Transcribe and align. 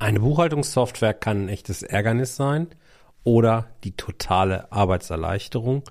Eine 0.00 0.20
Buchhaltungssoftware 0.20 1.12
kann 1.12 1.44
ein 1.44 1.48
echtes 1.50 1.82
Ärgernis 1.82 2.34
sein 2.34 2.68
oder 3.22 3.68
die 3.84 3.92
totale 3.92 4.72
Arbeitserleichterung, 4.72 5.82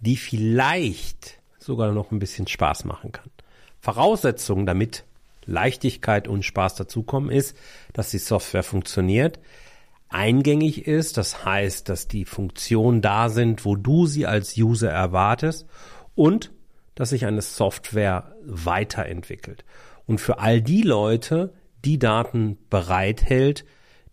die 0.00 0.16
vielleicht 0.16 1.38
sogar 1.58 1.92
noch 1.92 2.10
ein 2.10 2.20
bisschen 2.20 2.46
Spaß 2.46 2.86
machen 2.86 3.12
kann. 3.12 3.30
Voraussetzung, 3.78 4.64
damit 4.64 5.04
Leichtigkeit 5.44 6.26
und 6.26 6.42
Spaß 6.42 6.76
dazukommen, 6.76 7.30
ist, 7.30 7.54
dass 7.92 8.10
die 8.10 8.18
Software 8.18 8.62
funktioniert, 8.62 9.38
eingängig 10.08 10.86
ist, 10.86 11.18
das 11.18 11.44
heißt, 11.44 11.86
dass 11.90 12.08
die 12.08 12.24
Funktionen 12.24 13.02
da 13.02 13.28
sind, 13.28 13.66
wo 13.66 13.76
du 13.76 14.06
sie 14.06 14.24
als 14.24 14.56
User 14.56 14.90
erwartest 14.90 15.66
und 16.14 16.50
dass 16.94 17.10
sich 17.10 17.26
eine 17.26 17.42
Software 17.42 18.34
weiterentwickelt 18.42 19.66
und 20.06 20.18
für 20.18 20.38
all 20.38 20.62
die 20.62 20.80
Leute 20.80 21.52
die 21.84 21.98
Daten 21.98 22.58
bereithält, 22.68 23.64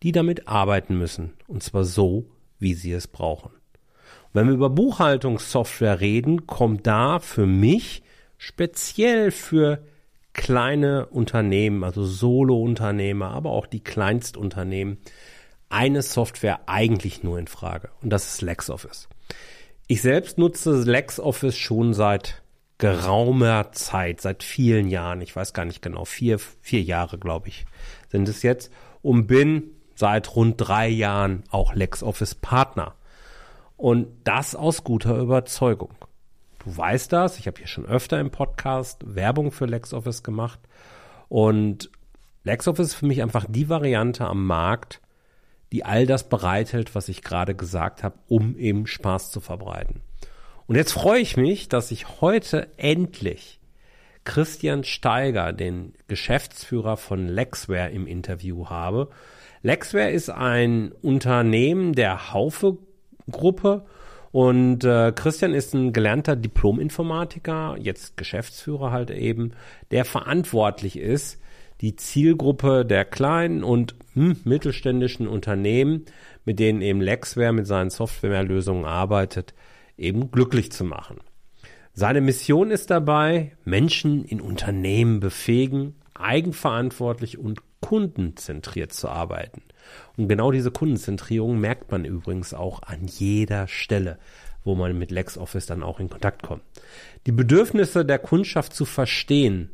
die 0.03 0.11
damit 0.11 0.47
arbeiten 0.47 0.97
müssen, 0.97 1.33
und 1.47 1.63
zwar 1.63 1.83
so, 1.83 2.29
wie 2.59 2.73
sie 2.73 2.91
es 2.91 3.07
brauchen. 3.07 3.51
Und 3.51 4.33
wenn 4.33 4.47
wir 4.47 4.53
über 4.53 4.69
Buchhaltungssoftware 4.69 5.99
reden, 5.99 6.47
kommt 6.47 6.85
da 6.85 7.19
für 7.19 7.45
mich 7.45 8.03
speziell 8.37 9.31
für 9.31 9.83
kleine 10.33 11.07
Unternehmen, 11.07 11.83
also 11.83 12.05
Solo-Unternehmer, 12.05 13.31
aber 13.31 13.51
auch 13.51 13.65
die 13.65 13.83
Kleinstunternehmen, 13.83 14.99
eine 15.69 16.01
Software 16.01 16.61
eigentlich 16.67 17.23
nur 17.23 17.39
in 17.39 17.47
Frage. 17.47 17.89
Und 18.01 18.11
das 18.11 18.33
ist 18.33 18.41
LexOffice. 18.41 19.09
Ich 19.87 20.01
selbst 20.01 20.37
nutze 20.37 20.83
LexOffice 20.83 21.57
schon 21.57 21.93
seit 21.93 22.43
geraumer 22.77 23.71
Zeit, 23.71 24.21
seit 24.21 24.43
vielen 24.43 24.87
Jahren. 24.87 25.21
Ich 25.21 25.35
weiß 25.35 25.53
gar 25.53 25.65
nicht 25.65 25.81
genau, 25.81 26.05
vier, 26.05 26.39
vier 26.39 26.81
Jahre, 26.81 27.17
glaube 27.17 27.47
ich, 27.47 27.65
sind 28.09 28.29
es 28.29 28.43
jetzt. 28.43 28.71
Und 29.01 29.27
bin 29.27 29.71
seit 29.95 30.35
rund 30.35 30.55
drei 30.57 30.87
Jahren 30.87 31.43
auch 31.49 31.73
LexOffice 31.73 32.35
Partner. 32.35 32.95
Und 33.75 34.07
das 34.23 34.55
aus 34.55 34.83
guter 34.83 35.17
Überzeugung. 35.17 35.93
Du 36.63 36.75
weißt 36.75 37.13
das, 37.13 37.39
ich 37.39 37.47
habe 37.47 37.57
hier 37.57 37.67
schon 37.67 37.85
öfter 37.85 38.19
im 38.19 38.31
Podcast 38.31 39.01
Werbung 39.05 39.51
für 39.51 39.65
LexOffice 39.65 40.23
gemacht. 40.23 40.59
Und 41.29 41.89
LexOffice 42.43 42.87
ist 42.87 42.95
für 42.95 43.05
mich 43.05 43.21
einfach 43.21 43.45
die 43.47 43.69
Variante 43.69 44.25
am 44.25 44.45
Markt, 44.45 45.01
die 45.71 45.83
all 45.83 46.05
das 46.05 46.29
bereithält, 46.29 46.95
was 46.95 47.09
ich 47.09 47.21
gerade 47.21 47.55
gesagt 47.55 48.03
habe, 48.03 48.17
um 48.27 48.57
eben 48.57 48.87
Spaß 48.87 49.31
zu 49.31 49.41
verbreiten. 49.41 50.01
Und 50.67 50.75
jetzt 50.75 50.91
freue 50.91 51.21
ich 51.21 51.37
mich, 51.37 51.69
dass 51.69 51.91
ich 51.91 52.21
heute 52.21 52.67
endlich 52.77 53.59
Christian 54.25 54.83
Steiger, 54.83 55.53
den 55.53 55.93
Geschäftsführer 56.09 56.97
von 56.97 57.27
Lexware, 57.27 57.89
im 57.89 58.05
Interview 58.05 58.67
habe. 58.67 59.09
Lexware 59.61 60.11
ist 60.11 60.29
ein 60.29 60.91
Unternehmen 61.01 61.93
der 61.93 62.33
Haufe 62.33 62.77
Gruppe 63.31 63.85
und 64.31 64.83
äh, 64.83 65.13
Christian 65.13 65.53
ist 65.53 65.73
ein 65.73 65.93
gelernter 65.93 66.35
Diplom-Informatiker, 66.35 67.77
jetzt 67.79 68.17
Geschäftsführer 68.17 68.91
halt 68.91 69.09
eben, 69.11 69.53
der 69.91 70.03
verantwortlich 70.05 70.99
ist, 70.99 71.41
die 71.81 71.95
Zielgruppe 71.95 72.85
der 72.85 73.05
kleinen 73.05 73.63
und 73.63 73.95
hm, 74.13 74.37
mittelständischen 74.43 75.27
Unternehmen, 75.27 76.05
mit 76.43 76.59
denen 76.59 76.81
eben 76.81 77.01
Lexware 77.01 77.53
mit 77.53 77.67
seinen 77.67 77.89
Softwarelösungen 77.89 78.85
arbeitet, 78.85 79.53
eben 79.97 80.31
glücklich 80.31 80.71
zu 80.71 80.83
machen. 80.83 81.19
Seine 81.93 82.21
Mission 82.21 82.69
ist 82.69 82.91
dabei, 82.91 83.57
Menschen 83.65 84.23
in 84.23 84.39
Unternehmen 84.39 85.19
befähigen, 85.19 85.95
eigenverantwortlich 86.13 87.37
und 87.37 87.61
kundenzentriert 87.81 88.93
zu 88.93 89.09
arbeiten. 89.09 89.63
Und 90.15 90.27
genau 90.27 90.51
diese 90.51 90.71
Kundenzentrierung 90.71 91.59
merkt 91.59 91.91
man 91.91 92.05
übrigens 92.05 92.53
auch 92.53 92.83
an 92.83 93.07
jeder 93.07 93.67
Stelle, 93.67 94.19
wo 94.63 94.75
man 94.75 94.97
mit 94.97 95.11
LexOffice 95.11 95.65
dann 95.65 95.83
auch 95.83 95.99
in 95.99 96.09
Kontakt 96.09 96.43
kommt. 96.43 96.63
Die 97.25 97.31
Bedürfnisse 97.31 98.05
der 98.05 98.19
Kundschaft 98.19 98.73
zu 98.73 98.85
verstehen 98.85 99.71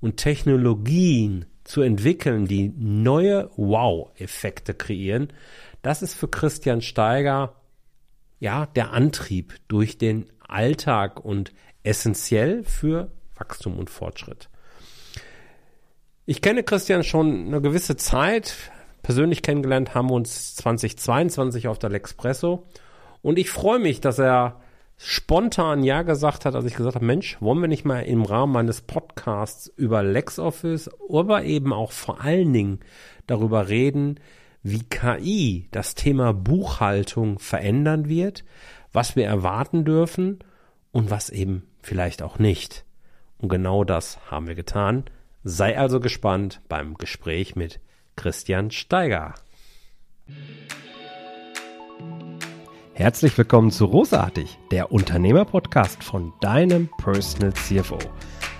und 0.00 0.18
Technologien 0.18 1.46
zu 1.64 1.80
entwickeln, 1.80 2.46
die 2.46 2.72
neue 2.76 3.50
Wow-Effekte 3.56 4.74
kreieren, 4.74 5.28
das 5.82 6.02
ist 6.02 6.14
für 6.14 6.28
Christian 6.28 6.82
Steiger 6.82 7.54
ja, 8.38 8.66
der 8.66 8.92
Antrieb 8.92 9.54
durch 9.68 9.98
den 9.98 10.26
Alltag 10.46 11.24
und 11.24 11.52
essentiell 11.82 12.64
für 12.64 13.10
Wachstum 13.36 13.78
und 13.78 13.90
Fortschritt. 13.90 14.48
Ich 16.26 16.40
kenne 16.40 16.62
Christian 16.62 17.04
schon 17.04 17.46
eine 17.46 17.60
gewisse 17.60 17.96
Zeit. 17.96 18.54
Persönlich 19.02 19.42
kennengelernt 19.42 19.94
haben 19.94 20.08
wir 20.08 20.14
uns 20.14 20.56
2022 20.56 21.68
auf 21.68 21.78
der 21.78 21.90
Lexpresso. 21.90 22.66
Und 23.20 23.38
ich 23.38 23.50
freue 23.50 23.78
mich, 23.78 24.00
dass 24.00 24.18
er 24.18 24.60
spontan 24.96 25.82
Ja 25.82 26.02
gesagt 26.02 26.44
hat, 26.44 26.54
als 26.54 26.64
ich 26.64 26.74
gesagt 26.74 26.94
habe, 26.94 27.04
Mensch, 27.04 27.40
wollen 27.40 27.60
wir 27.60 27.68
nicht 27.68 27.84
mal 27.84 28.00
im 28.00 28.22
Rahmen 28.22 28.52
meines 28.52 28.80
Podcasts 28.80 29.66
über 29.76 30.02
LexOffice, 30.02 30.88
aber 31.10 31.44
eben 31.44 31.72
auch 31.72 31.92
vor 31.92 32.22
allen 32.22 32.52
Dingen 32.52 32.80
darüber 33.26 33.68
reden, 33.68 34.20
wie 34.64 34.82
KI 34.82 35.68
das 35.70 35.94
Thema 35.94 36.32
Buchhaltung 36.32 37.38
verändern 37.38 38.08
wird, 38.08 38.44
was 38.92 39.14
wir 39.14 39.26
erwarten 39.26 39.84
dürfen 39.84 40.38
und 40.90 41.10
was 41.10 41.28
eben 41.28 41.64
vielleicht 41.82 42.22
auch 42.22 42.38
nicht. 42.38 42.84
Und 43.38 43.50
genau 43.50 43.84
das 43.84 44.18
haben 44.30 44.48
wir 44.48 44.54
getan. 44.54 45.04
Sei 45.44 45.78
also 45.78 46.00
gespannt 46.00 46.62
beim 46.68 46.94
Gespräch 46.94 47.54
mit 47.54 47.78
Christian 48.16 48.70
Steiger. 48.70 49.34
Herzlich 52.94 53.36
willkommen 53.36 53.70
zu 53.70 53.84
Rosartig, 53.84 54.58
der 54.70 54.90
Unternehmerpodcast 54.90 56.02
von 56.02 56.32
deinem 56.40 56.88
Personal 56.96 57.52
CFO. 57.52 57.98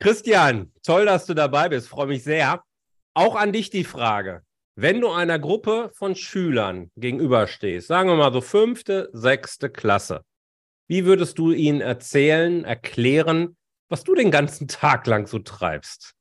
Christian, 0.00 0.72
toll, 0.82 1.04
dass 1.04 1.26
du 1.26 1.34
dabei 1.34 1.68
bist. 1.68 1.88
Freue 1.88 2.06
mich 2.06 2.24
sehr. 2.24 2.64
Auch 3.12 3.36
an 3.36 3.52
dich 3.52 3.68
die 3.68 3.84
Frage. 3.84 4.42
Wenn 4.74 5.02
du 5.02 5.10
einer 5.10 5.38
Gruppe 5.38 5.90
von 5.92 6.16
Schülern 6.16 6.90
gegenüberstehst, 6.96 7.86
sagen 7.86 8.08
wir 8.08 8.16
mal 8.16 8.32
so 8.32 8.40
fünfte, 8.40 9.10
sechste 9.12 9.68
Klasse, 9.68 10.24
wie 10.88 11.04
würdest 11.04 11.38
du 11.38 11.52
ihnen 11.52 11.82
erzählen, 11.82 12.64
erklären, 12.64 13.58
was 13.90 14.02
du 14.02 14.14
den 14.14 14.30
ganzen 14.30 14.68
Tag 14.68 15.06
lang 15.06 15.26
so 15.26 15.38
treibst? 15.38 16.14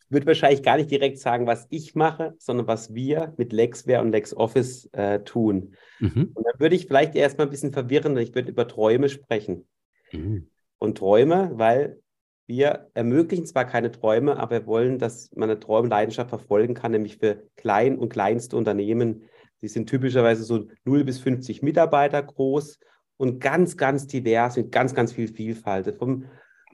Ich 0.00 0.10
würde 0.10 0.26
wahrscheinlich 0.26 0.62
gar 0.62 0.76
nicht 0.76 0.90
direkt 0.90 1.20
sagen, 1.20 1.46
was 1.46 1.66
ich 1.70 1.94
mache, 1.94 2.34
sondern 2.36 2.66
was 2.66 2.92
wir 2.92 3.32
mit 3.38 3.54
LexWare 3.54 4.02
und 4.02 4.10
LexOffice 4.10 4.90
äh, 4.92 5.20
tun. 5.20 5.74
Mhm. 6.00 6.32
Und 6.34 6.44
dann 6.44 6.60
würde 6.60 6.76
ich 6.76 6.86
vielleicht 6.86 7.14
erstmal 7.14 7.46
ein 7.46 7.50
bisschen 7.50 7.72
verwirren, 7.72 8.14
ich 8.18 8.34
würde 8.34 8.50
über 8.50 8.68
Träume 8.68 9.08
sprechen. 9.08 9.66
Mhm. 10.12 10.50
Und 10.76 10.98
Träume, 10.98 11.52
weil 11.54 12.01
wir 12.46 12.90
ermöglichen 12.94 13.46
zwar 13.46 13.64
keine 13.64 13.90
Träume, 13.92 14.36
aber 14.36 14.60
wir 14.60 14.66
wollen, 14.66 14.98
dass 14.98 15.30
man 15.34 15.50
eine 15.50 15.60
Träumleidenschaft 15.60 16.28
verfolgen 16.28 16.74
kann, 16.74 16.92
nämlich 16.92 17.18
für 17.18 17.44
klein 17.56 17.98
und 17.98 18.08
kleinste 18.10 18.56
Unternehmen. 18.56 19.24
Die 19.62 19.68
sind 19.68 19.88
typischerweise 19.88 20.42
so 20.44 20.66
0 20.84 21.04
bis 21.04 21.20
50 21.20 21.62
Mitarbeiter 21.62 22.22
groß 22.22 22.78
und 23.16 23.40
ganz, 23.40 23.76
ganz 23.76 24.06
divers 24.06 24.56
mit 24.56 24.72
ganz, 24.72 24.94
ganz 24.94 25.12
viel 25.12 25.28
Vielfalt. 25.28 25.96
Vom, 25.96 26.24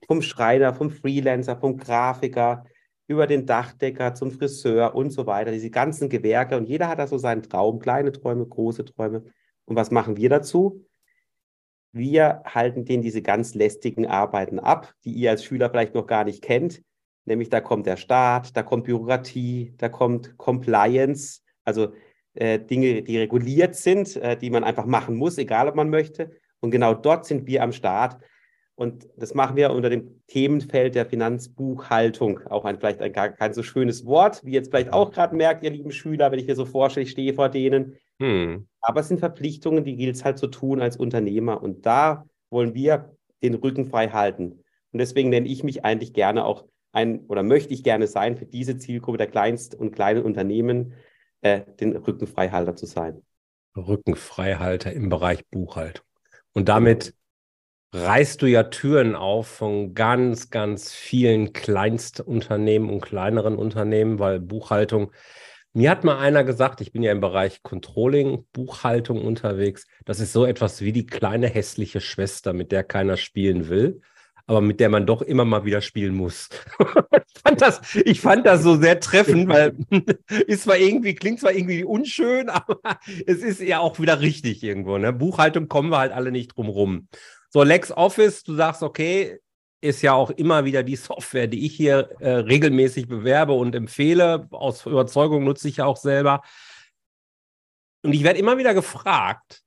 vom 0.07 0.23
Schreiner, 0.23 0.75
vom 0.75 0.91
Freelancer, 0.91 1.57
vom 1.57 1.77
Grafiker, 1.77 2.65
über 3.09 3.27
den 3.27 3.47
Dachdecker 3.47 4.15
zum 4.15 4.31
Friseur 4.31 4.95
und 4.95 5.11
so 5.11 5.27
weiter. 5.27 5.51
Diese 5.51 5.71
ganzen 5.71 6.09
Gewerke 6.09 6.57
und 6.57 6.69
jeder 6.69 6.89
hat 6.89 6.99
da 6.99 7.07
so 7.07 7.19
seinen 7.19 7.43
Traum, 7.43 7.79
kleine 7.81 8.13
Träume, 8.13 8.47
große 8.47 8.85
Träume. 8.85 9.25
Und 9.65 9.77
was 9.77 9.91
machen 9.91 10.17
wir 10.17 10.29
dazu? 10.29 10.85
Wir 11.93 12.43
halten 12.45 12.85
denen 12.85 13.03
diese 13.03 13.23
ganz 13.23 13.55
lästigen 13.55 14.07
Arbeiten 14.07 14.59
ab, 14.59 14.95
die 15.05 15.13
ihr 15.13 15.31
als 15.31 15.45
Schüler 15.45 15.71
vielleicht 15.71 15.95
noch 15.95 16.07
gar 16.07 16.25
nicht 16.25 16.43
kennt. 16.43 16.83
Nämlich 17.25 17.51
da 17.51 17.61
kommt 17.61 17.87
der 17.87 17.97
Staat, 17.97 18.57
da 18.57 18.63
kommt 18.63 18.85
Bürokratie, 18.85 19.75
da 19.77 19.89
kommt 19.89 20.37
Compliance, 20.39 21.41
also 21.65 21.93
äh, 22.35 22.59
Dinge, 22.59 23.03
die 23.03 23.19
reguliert 23.19 23.75
sind, 23.75 24.17
äh, 24.17 24.37
die 24.37 24.51
man 24.51 24.65
einfach 24.65 24.87
machen 24.87 25.17
muss, 25.17 25.39
egal 25.39 25.69
ob 25.69 25.75
man 25.75 25.91
möchte. 25.91 26.31
Und 26.61 26.71
genau 26.71 26.95
dort 26.95 27.27
sind 27.27 27.47
wir 27.47 27.63
am 27.63 27.73
Start. 27.73 28.21
Und 28.75 29.09
das 29.17 29.35
machen 29.35 29.57
wir 29.57 29.73
unter 29.73 29.91
dem 29.91 30.23
Themenfeld 30.29 30.95
der 30.95 31.05
Finanzbuchhaltung. 31.05 32.47
Auch 32.47 32.65
ein 32.65 32.79
vielleicht 32.79 33.01
ein 33.01 33.13
gar 33.13 33.31
kein 33.31 33.53
so 33.53 33.65
schönes 33.65 34.07
Wort, 34.07 34.45
wie 34.45 34.53
jetzt 34.53 34.71
vielleicht 34.71 34.93
auch 34.93 35.11
gerade 35.11 35.35
merkt, 35.35 35.65
ihr 35.65 35.71
lieben 35.71 35.91
Schüler, 35.91 36.31
wenn 36.31 36.39
ich 36.39 36.47
mir 36.47 36.55
so 36.55 36.65
vorstelle, 36.65 37.05
ich 37.05 37.11
stehe 37.11 37.35
vor 37.35 37.49
denen. 37.49 37.97
Hm. 38.21 38.69
Aber 38.81 39.01
es 39.01 39.09
sind 39.09 39.21
Verpflichtungen, 39.21 39.85
die 39.85 39.97
gilt 39.97 40.17
es 40.17 40.25
halt 40.25 40.39
zu 40.39 40.49
tun 40.49 40.81
als 40.81 40.97
Unternehmer. 40.97 41.63
Und 41.63 41.87
da 41.87 42.27
wollen 42.51 42.75
wir 42.75 43.17
den 43.43 43.55
Rücken 43.55 43.87
frei 43.87 44.09
halten. 44.09 44.65
Und 44.93 44.99
deswegen 44.99 45.31
nenne 45.31 45.49
ich 45.49 45.63
mich 45.63 45.85
eigentlich 45.85 46.13
gerne 46.13 46.45
auch 46.45 46.65
ein 46.93 47.21
oder 47.27 47.43
möchte 47.43 47.75
ich 47.75 47.85
gerne 47.85 48.07
sein, 48.07 48.37
für 48.37 48.47
diese 48.47 48.79
Zielgruppe 48.79 49.19
der 49.19 49.27
Kleinst- 49.27 49.75
und 49.75 49.93
kleinen 49.93 50.23
Unternehmen 50.23 50.95
äh, 51.43 51.61
den 51.81 51.97
Rückenfreihalter 51.97 52.75
zu 52.77 52.87
sein. 52.87 53.23
Rückenfreihalter 53.77 54.93
im 54.93 55.09
Bereich 55.09 55.47
Buchhaltung. 55.51 56.05
Und 56.53 56.69
damit 56.69 57.15
reißt 57.93 58.43
du 58.43 58.47
ja 58.47 58.65
Türen 58.65 59.15
auf 59.15 59.47
von 59.47 59.95
ganz, 59.95 60.51
ganz 60.51 60.93
vielen 60.93 61.53
Kleinstunternehmen 61.53 62.91
und 62.91 63.01
kleineren 63.01 63.57
Unternehmen, 63.57 64.19
weil 64.19 64.41
Buchhaltung, 64.41 65.13
mir 65.73 65.91
hat 65.91 66.05
mal 66.05 66.19
einer 66.19 66.45
gesagt, 66.45 66.81
ich 66.81 66.93
bin 66.93 67.03
ja 67.03 67.13
im 67.13 67.21
Bereich 67.21 67.63
Controlling, 67.63 68.47
Buchhaltung 68.53 69.25
unterwegs, 69.25 69.87
das 70.05 70.21
ist 70.21 70.33
so 70.33 70.45
etwas 70.45 70.81
wie 70.81 70.93
die 70.93 71.07
kleine 71.07 71.47
hässliche 71.47 72.01
Schwester, 72.01 72.53
mit 72.53 72.73
der 72.73 72.85
keiner 72.85 73.17
spielen 73.17 73.69
will 73.69 74.01
aber 74.49 74.63
mit 74.63 74.81
der 74.81 74.89
man 74.89 75.07
doch 75.07 75.21
immer 75.21 75.45
mal 75.45 75.67
wieder 75.67 75.83
spielen 75.83 76.15
muss. 76.15 76.49
ich, 76.79 77.43
fand 77.43 77.61
das, 77.61 77.81
ich 77.95 78.21
fand 78.23 78.47
das 78.47 78.63
so 78.63 78.77
sehr 78.77 78.99
treffend, 78.99 79.47
weil 79.49 79.77
ist 80.47 80.63
zwar 80.63 80.79
irgendwie, 80.79 81.15
klingt 81.15 81.41
zwar 81.41 81.53
irgendwie 81.53 81.85
unschön, 81.85 82.49
aber 82.49 82.81
es 83.27 83.43
ist 83.43 83.61
ja 83.61 83.79
auch 83.79 84.01
wieder 84.01 84.21
richtig 84.21 84.63
irgendwo. 84.63 84.97
Ne? 84.97 85.13
Buchhaltung 85.13 85.69
kommen 85.69 85.91
wir 85.91 85.99
halt 85.99 86.13
alle 86.13 86.33
nicht 86.33 86.57
drum 86.57 86.69
rum. 86.69 87.09
So, 87.51 87.63
LexOffice, 87.63 88.43
du 88.43 88.55
sagst, 88.55 88.83
okay, 88.83 89.39
ist 89.81 90.03
ja 90.03 90.13
auch 90.13 90.31
immer 90.31 90.65
wieder 90.65 90.83
die 90.83 90.97
Software, 90.97 91.47
die 91.47 91.65
ich 91.65 91.75
hier 91.75 92.11
äh, 92.21 92.31
regelmäßig 92.31 93.09
bewerbe 93.09 93.53
und 93.53 93.75
empfehle. 93.75 94.49
Aus 94.51 94.87
Überzeugung 94.87 95.45
nutze 95.45 95.69
ich 95.69 95.79
ja 95.79 95.87
auch 95.87 95.97
selber. 95.97 96.43
Und 98.03 98.13
ich 98.13 98.25
werde 98.25 98.39
immer 98.39 98.59
wieder 98.59 98.75
gefragt, 98.75 99.63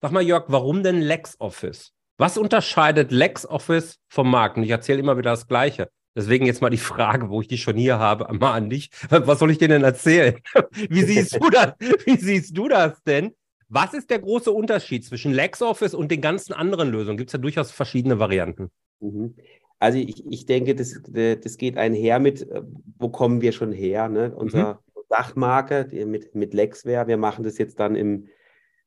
sag 0.00 0.12
mal, 0.12 0.22
Jörg, 0.22 0.44
warum 0.48 0.82
denn 0.82 1.00
LexOffice? 1.00 1.92
Was 2.18 2.38
unterscheidet 2.38 3.10
LexOffice 3.10 3.98
vom 4.08 4.30
Markt? 4.30 4.56
Und 4.56 4.62
ich 4.62 4.70
erzähle 4.70 5.00
immer 5.00 5.16
wieder 5.18 5.30
das 5.30 5.46
Gleiche. 5.46 5.90
Deswegen 6.16 6.46
jetzt 6.46 6.62
mal 6.62 6.70
die 6.70 6.78
Frage, 6.78 7.28
wo 7.28 7.40
ich 7.40 7.48
die 7.48 7.58
schon 7.58 7.76
hier 7.76 7.98
habe, 7.98 8.32
mal 8.34 8.52
an 8.52 8.70
dich. 8.70 8.90
Was 9.10 9.40
soll 9.40 9.50
ich 9.50 9.58
dir 9.58 9.68
denn 9.68 9.82
erzählen? 9.82 10.38
Wie 10.88 11.02
siehst 11.02 11.34
du 11.34 11.50
das? 11.50 11.74
Wie 12.04 12.16
siehst 12.16 12.56
du 12.56 12.68
das 12.68 13.02
denn? 13.02 13.34
Was 13.68 13.94
ist 13.94 14.10
der 14.10 14.20
große 14.20 14.52
Unterschied 14.52 15.04
zwischen 15.04 15.32
LexOffice 15.32 15.94
und 15.94 16.10
den 16.10 16.20
ganzen 16.20 16.52
anderen 16.52 16.90
Lösungen? 16.90 17.16
Gibt 17.16 17.30
es 17.30 17.32
ja 17.32 17.40
durchaus 17.40 17.72
verschiedene 17.72 18.20
Varianten. 18.20 18.70
Mhm. 19.00 19.34
Also 19.78 19.98
ich, 19.98 20.24
ich 20.26 20.46
denke, 20.46 20.74
das, 20.74 21.00
das 21.06 21.58
geht 21.58 21.76
einher 21.76 22.18
mit, 22.18 22.48
äh, 22.48 22.62
wo 22.98 23.08
kommen 23.08 23.40
wir 23.40 23.52
schon 23.52 23.72
her? 23.72 24.08
Ne? 24.08 24.34
Unser 24.34 24.74
mhm. 24.74 25.02
Dachmarke 25.08 25.88
mit, 26.06 26.34
mit 26.34 26.54
Lexware, 26.54 27.06
wir 27.06 27.16
machen 27.16 27.44
das 27.44 27.58
jetzt 27.58 27.78
dann 27.80 27.94
im, 27.94 28.28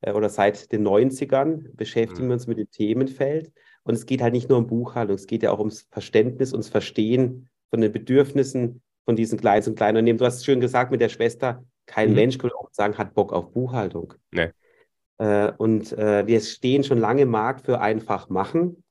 äh, 0.02 0.12
oder 0.12 0.30
seit 0.30 0.72
den 0.72 0.88
90ern 0.88 1.76
beschäftigen 1.76 2.26
mhm. 2.26 2.30
wir 2.30 2.34
uns 2.34 2.48
mit 2.48 2.58
dem 2.58 2.72
Themenfeld. 2.72 3.52
Und 3.84 3.94
es 3.94 4.06
geht 4.06 4.22
halt 4.22 4.34
nicht 4.34 4.50
nur 4.50 4.58
um 4.58 4.68
Buchhaltung, 4.68 5.16
es 5.16 5.28
geht 5.28 5.44
ja 5.44 5.52
auch 5.52 5.60
ums 5.60 5.88
Verständnis, 5.92 6.52
ums 6.52 6.68
Verstehen 6.68 7.48
von 7.70 7.82
den 7.82 7.92
Bedürfnissen 7.92 8.82
von 9.06 9.16
diesen 9.16 9.40
kleinen 9.40 9.66
und 9.68 9.76
kleinen 9.76 9.98
Unternehmen. 9.98 10.20
Du 10.20 10.26
hast 10.26 10.38
es 10.38 10.46
schön 10.46 10.60
gesagt 10.60 10.92
mit 10.92 11.00
der 11.00 11.10
Schwester, 11.10 11.64
kein 11.86 12.10
mhm. 12.10 12.16
Mensch, 12.16 12.38
könnte 12.38 12.58
auch 12.58 12.70
sagen, 12.72 12.98
hat 12.98 13.14
Bock 13.14 13.32
auf 13.32 13.52
Buchhaltung. 13.52 14.14
Nee. 14.32 14.50
Äh, 15.18 15.52
und 15.58 15.94
äh, 15.94 16.28
wir 16.28 16.42
stehen 16.42 16.84
schon 16.84 17.00
lange 17.00 17.22
im 17.22 17.30
Markt 17.30 17.66
für 17.66 17.80
einfach 17.80 18.30
machen. 18.30 18.84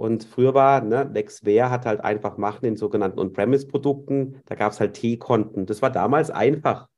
Und 0.00 0.24
früher 0.24 0.54
war, 0.54 0.82
ne, 0.82 1.10
LexWare 1.12 1.70
hat 1.70 1.84
halt 1.84 2.00
einfach 2.00 2.38
machen 2.38 2.64
in 2.64 2.76
sogenannten 2.76 3.18
On-Premise-Produkten. 3.18 4.40
Da 4.46 4.54
gab 4.54 4.72
es 4.72 4.80
halt 4.80 4.94
T-Konten. 4.94 5.66
Das 5.66 5.82
war 5.82 5.90
damals 5.90 6.30
einfach 6.30 6.88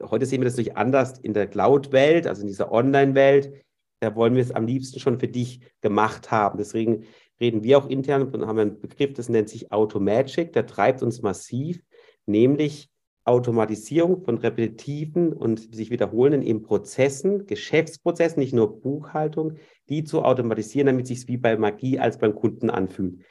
heute 0.00 0.26
sehen 0.26 0.40
wir 0.40 0.44
das 0.44 0.54
natürlich 0.54 0.76
anders 0.76 1.18
in 1.18 1.34
der 1.34 1.46
Cloud-Welt, 1.46 2.26
also 2.26 2.42
in 2.42 2.48
dieser 2.48 2.72
Online-Welt. 2.72 3.64
Da 4.00 4.14
wollen 4.16 4.34
wir 4.34 4.42
es 4.42 4.50
am 4.50 4.66
liebsten 4.66 5.00
schon 5.00 5.20
für 5.20 5.28
dich 5.28 5.60
gemacht 5.80 6.30
haben. 6.30 6.58
Deswegen 6.58 7.04
reden 7.40 7.62
wir 7.62 7.78
auch 7.78 7.88
intern 7.88 8.22
und 8.22 8.46
haben 8.46 8.58
einen 8.58 8.80
Begriff, 8.80 9.12
das 9.14 9.28
nennt 9.28 9.48
sich 9.48 9.72
Automagic. 9.72 10.52
Der 10.52 10.66
treibt 10.66 11.02
uns 11.02 11.22
massiv, 11.22 11.82
nämlich 12.26 12.90
Automatisierung 13.24 14.24
von 14.24 14.38
repetitiven 14.38 15.32
und 15.32 15.74
sich 15.74 15.90
wiederholenden 15.90 16.42
eben 16.42 16.62
Prozessen, 16.62 17.46
Geschäftsprozessen, 17.46 18.40
nicht 18.40 18.52
nur 18.52 18.80
Buchhaltung, 18.80 19.54
die 19.88 20.04
zu 20.04 20.22
automatisieren, 20.22 20.86
damit 20.86 21.06
sich 21.06 21.18
es 21.18 21.28
wie 21.28 21.36
bei 21.36 21.56
Magie 21.56 21.98
als 21.98 22.18
beim 22.18 22.34
Kunden 22.34 22.70
anfühlt. 22.70 23.22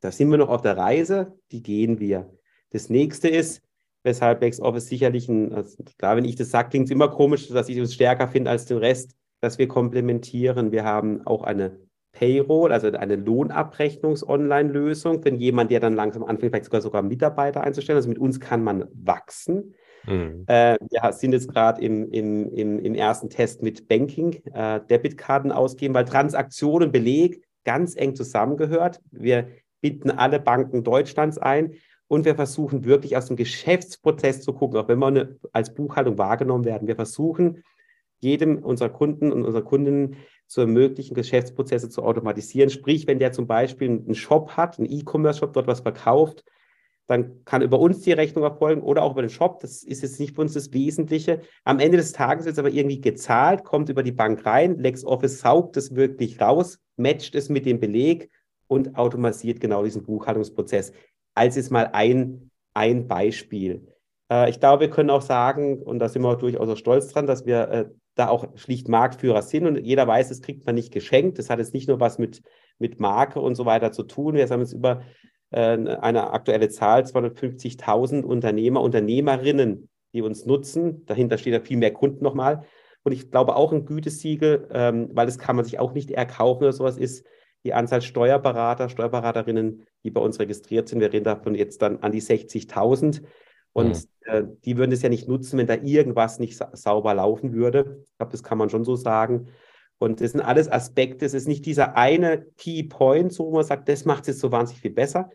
Da 0.00 0.10
sind 0.10 0.30
wir 0.30 0.38
noch 0.38 0.48
auf 0.48 0.62
der 0.62 0.76
Reise, 0.76 1.38
die 1.52 1.62
gehen 1.62 2.00
wir. 2.00 2.34
Das 2.70 2.90
nächste 2.90 3.28
ist, 3.28 3.62
weshalb 4.02 4.40
LexOffice 4.42 4.88
sicherlich 4.88 5.28
ein, 5.28 5.52
also 5.52 5.82
klar, 5.98 6.16
wenn 6.16 6.24
ich 6.24 6.36
das 6.36 6.50
sage, 6.50 6.70
klingt 6.70 6.86
es 6.86 6.90
immer 6.90 7.08
komisch, 7.08 7.48
dass 7.48 7.68
ich 7.68 7.80
uns 7.80 7.94
stärker 7.94 8.28
finde 8.28 8.50
als 8.50 8.66
den 8.66 8.78
Rest, 8.78 9.14
dass 9.40 9.58
wir 9.58 9.68
komplementieren. 9.68 10.72
Wir 10.72 10.84
haben 10.84 11.26
auch 11.26 11.42
eine 11.42 11.78
Payroll, 12.12 12.72
also 12.72 12.88
eine 12.88 13.16
Lohnabrechnungs-Online-Lösung, 13.16 15.24
wenn 15.24 15.36
jemand, 15.36 15.70
der 15.70 15.80
dann 15.80 15.94
langsam 15.94 16.24
anfängt, 16.24 16.52
vielleicht 16.52 16.64
sogar 16.64 16.80
sogar 16.80 17.02
Mitarbeiter 17.02 17.62
einzustellen. 17.62 17.96
Also 17.96 18.08
mit 18.08 18.18
uns 18.18 18.40
kann 18.40 18.64
man 18.64 18.86
wachsen. 18.92 19.74
Mhm. 20.06 20.44
Äh, 20.46 20.76
wir 20.90 21.12
sind 21.12 21.32
jetzt 21.32 21.48
gerade 21.48 21.80
im, 21.82 22.10
im, 22.10 22.52
im, 22.52 22.78
im, 22.78 22.94
ersten 22.94 23.30
Test 23.30 23.62
mit 23.62 23.88
Banking, 23.88 24.42
äh, 24.52 24.80
Debitkarten 24.88 25.52
ausgeben, 25.52 25.94
weil 25.94 26.04
Transaktionen, 26.04 26.90
Beleg 26.90 27.44
ganz 27.64 27.96
eng 27.96 28.14
zusammengehört. 28.14 29.00
Wir 29.10 29.48
binden 29.80 30.10
alle 30.10 30.40
Banken 30.40 30.84
Deutschlands 30.84 31.38
ein 31.38 31.74
und 32.08 32.24
wir 32.24 32.34
versuchen 32.34 32.84
wirklich 32.84 33.16
aus 33.16 33.26
dem 33.26 33.36
Geschäftsprozess 33.36 34.42
zu 34.42 34.52
gucken, 34.52 34.78
auch 34.78 34.88
wenn 34.88 34.98
wir 34.98 35.06
eine, 35.06 35.36
als 35.52 35.74
Buchhaltung 35.74 36.18
wahrgenommen 36.18 36.64
werden. 36.64 36.88
Wir 36.88 36.96
versuchen, 36.96 37.62
jedem 38.20 38.58
unserer 38.58 38.90
Kunden 38.90 39.32
und 39.32 39.44
unserer 39.44 39.62
Kundinnen 39.62 40.16
zu 40.50 40.62
ermöglichen, 40.62 41.14
Geschäftsprozesse 41.14 41.88
zu 41.88 42.02
automatisieren. 42.02 42.70
Sprich, 42.70 43.06
wenn 43.06 43.20
der 43.20 43.30
zum 43.30 43.46
Beispiel 43.46 43.88
einen 43.88 44.16
Shop 44.16 44.56
hat, 44.56 44.80
einen 44.80 44.90
E-Commerce-Shop, 44.90 45.52
dort 45.52 45.68
was 45.68 45.80
verkauft, 45.80 46.44
dann 47.06 47.44
kann 47.44 47.62
über 47.62 47.78
uns 47.78 48.00
die 48.00 48.10
Rechnung 48.10 48.42
erfolgen 48.42 48.82
oder 48.82 49.04
auch 49.04 49.12
über 49.12 49.22
den 49.22 49.30
Shop. 49.30 49.60
Das 49.60 49.84
ist 49.84 50.02
jetzt 50.02 50.18
nicht 50.18 50.34
für 50.34 50.40
uns 50.40 50.54
das 50.54 50.72
Wesentliche. 50.72 51.42
Am 51.62 51.78
Ende 51.78 51.98
des 51.98 52.10
Tages 52.10 52.46
wird 52.46 52.54
es 52.54 52.58
aber 52.58 52.70
irgendwie 52.70 53.00
gezahlt, 53.00 53.62
kommt 53.62 53.90
über 53.90 54.02
die 54.02 54.10
Bank 54.10 54.44
rein. 54.44 54.76
LexOffice 54.76 55.38
saugt 55.38 55.76
es 55.76 55.94
wirklich 55.94 56.40
raus, 56.40 56.80
matcht 56.96 57.36
es 57.36 57.48
mit 57.48 57.64
dem 57.64 57.78
Beleg 57.78 58.28
und 58.66 58.96
automatisiert 58.96 59.60
genau 59.60 59.84
diesen 59.84 60.02
Buchhaltungsprozess 60.02 60.92
als 61.34 61.54
jetzt 61.54 61.70
mal 61.70 61.90
ein, 61.92 62.50
ein 62.74 63.06
Beispiel. 63.06 63.86
Äh, 64.32 64.50
ich 64.50 64.58
glaube, 64.58 64.80
wir 64.80 64.90
können 64.90 65.10
auch 65.10 65.22
sagen, 65.22 65.80
und 65.80 66.00
da 66.00 66.08
sind 66.08 66.22
wir 66.22 66.30
auch 66.30 66.38
durchaus 66.38 66.68
auch 66.68 66.76
stolz 66.76 67.06
dran, 67.08 67.28
dass 67.28 67.46
wir 67.46 67.68
äh, 67.68 67.88
da 68.14 68.28
auch 68.28 68.56
schlicht 68.56 68.88
Marktführer 68.88 69.42
sind 69.42 69.66
und 69.66 69.76
jeder 69.76 70.06
weiß, 70.06 70.28
das 70.28 70.42
kriegt 70.42 70.66
man 70.66 70.74
nicht 70.74 70.92
geschenkt. 70.92 71.38
Das 71.38 71.50
hat 71.50 71.58
jetzt 71.58 71.74
nicht 71.74 71.88
nur 71.88 72.00
was 72.00 72.18
mit, 72.18 72.42
mit 72.78 73.00
Marke 73.00 73.40
und 73.40 73.54
so 73.54 73.66
weiter 73.66 73.92
zu 73.92 74.02
tun. 74.02 74.34
Wir 74.34 74.48
haben 74.48 74.60
jetzt 74.60 74.72
über 74.72 75.02
äh, 75.50 75.76
eine 75.76 76.32
aktuelle 76.32 76.68
Zahl, 76.68 77.02
250.000 77.02 78.22
Unternehmer, 78.22 78.80
Unternehmerinnen, 78.80 79.88
die 80.12 80.22
uns 80.22 80.44
nutzen. 80.46 81.04
Dahinter 81.06 81.38
stehen 81.38 81.52
ja 81.52 81.60
viel 81.60 81.78
mehr 81.78 81.92
Kunden 81.92 82.24
nochmal. 82.24 82.64
Und 83.02 83.12
ich 83.12 83.30
glaube 83.30 83.56
auch 83.56 83.72
ein 83.72 83.86
Gütesiegel, 83.86 84.68
ähm, 84.72 85.10
weil 85.14 85.26
das 85.26 85.38
kann 85.38 85.56
man 85.56 85.64
sich 85.64 85.78
auch 85.78 85.92
nicht 85.92 86.10
erkaufen 86.10 86.64
oder 86.64 86.72
sowas, 86.72 86.98
ist, 86.98 87.24
die 87.64 87.74
Anzahl 87.74 88.00
Steuerberater, 88.00 88.88
Steuerberaterinnen, 88.88 89.86
die 90.02 90.10
bei 90.10 90.20
uns 90.20 90.40
registriert 90.40 90.88
sind. 90.88 91.00
Wir 91.00 91.12
reden 91.12 91.24
davon 91.24 91.54
jetzt 91.54 91.82
dann 91.82 91.98
an 91.98 92.12
die 92.12 92.22
60.000. 92.22 93.22
Und 93.72 93.96
mhm. 93.96 94.32
äh, 94.32 94.44
die 94.64 94.76
würden 94.76 94.92
es 94.92 95.02
ja 95.02 95.08
nicht 95.08 95.28
nutzen, 95.28 95.58
wenn 95.58 95.66
da 95.66 95.74
irgendwas 95.74 96.38
nicht 96.38 96.56
sa 96.56 96.70
sauber 96.74 97.14
laufen 97.14 97.52
würde. 97.52 98.02
Ich 98.04 98.16
glaube, 98.18 98.32
das 98.32 98.42
kann 98.42 98.58
man 98.58 98.70
schon 98.70 98.84
so 98.84 98.96
sagen. 98.96 99.48
Und 99.98 100.20
das 100.20 100.32
sind 100.32 100.40
alles 100.40 100.70
Aspekte. 100.70 101.26
Es 101.26 101.34
ist 101.34 101.46
nicht 101.46 101.66
dieser 101.66 101.96
eine 101.96 102.46
Key 102.56 102.82
Point, 102.84 103.32
so 103.32 103.46
wo 103.46 103.52
man 103.52 103.64
sagt, 103.64 103.88
das 103.88 104.04
macht 104.04 104.22
es 104.22 104.28
jetzt 104.28 104.40
so 104.40 104.50
wahnsinnig 104.50 104.80
viel 104.80 104.92
besser. 104.92 105.30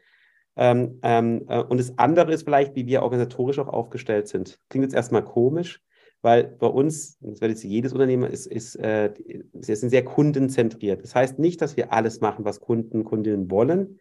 Ähm, 0.58 1.00
ähm, 1.04 1.46
äh, 1.48 1.62
und 1.62 1.80
das 1.80 1.98
andere 1.98 2.34
ist 2.34 2.44
vielleicht, 2.44 2.76
wie 2.76 2.88
wir 2.88 3.04
organisatorisch 3.04 3.60
auch 3.60 3.68
aufgestellt 3.68 4.28
sind. 4.28 4.60
Klingt 4.70 4.86
jetzt 4.86 4.96
erstmal 4.96 5.24
komisch, 5.24 5.82
weil 6.22 6.46
bei 6.46 6.68
uns, 6.68 7.18
das 7.20 7.42
wird 7.42 7.52
jetzt 7.52 7.64
jedes 7.64 7.94
Unternehmen, 7.94 8.30
ist, 8.30 8.48
ist 8.48 8.76
äh, 8.78 9.14
wir 9.54 9.76
sind 9.76 9.90
sehr 9.90 10.04
kundenzentriert. 10.04 11.04
Das 11.04 11.14
heißt 11.14 11.40
nicht, 11.40 11.62
dass 11.62 11.78
wir 11.78 11.94
alles 11.94 12.22
machen, 12.22 12.46
was 12.46 12.62
Kunden, 12.62 13.04
Kundinnen 13.04 13.52
wollen, 13.52 14.00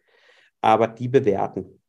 aber 0.61 0.87
die 0.87 1.09
bewerten. 1.09 1.81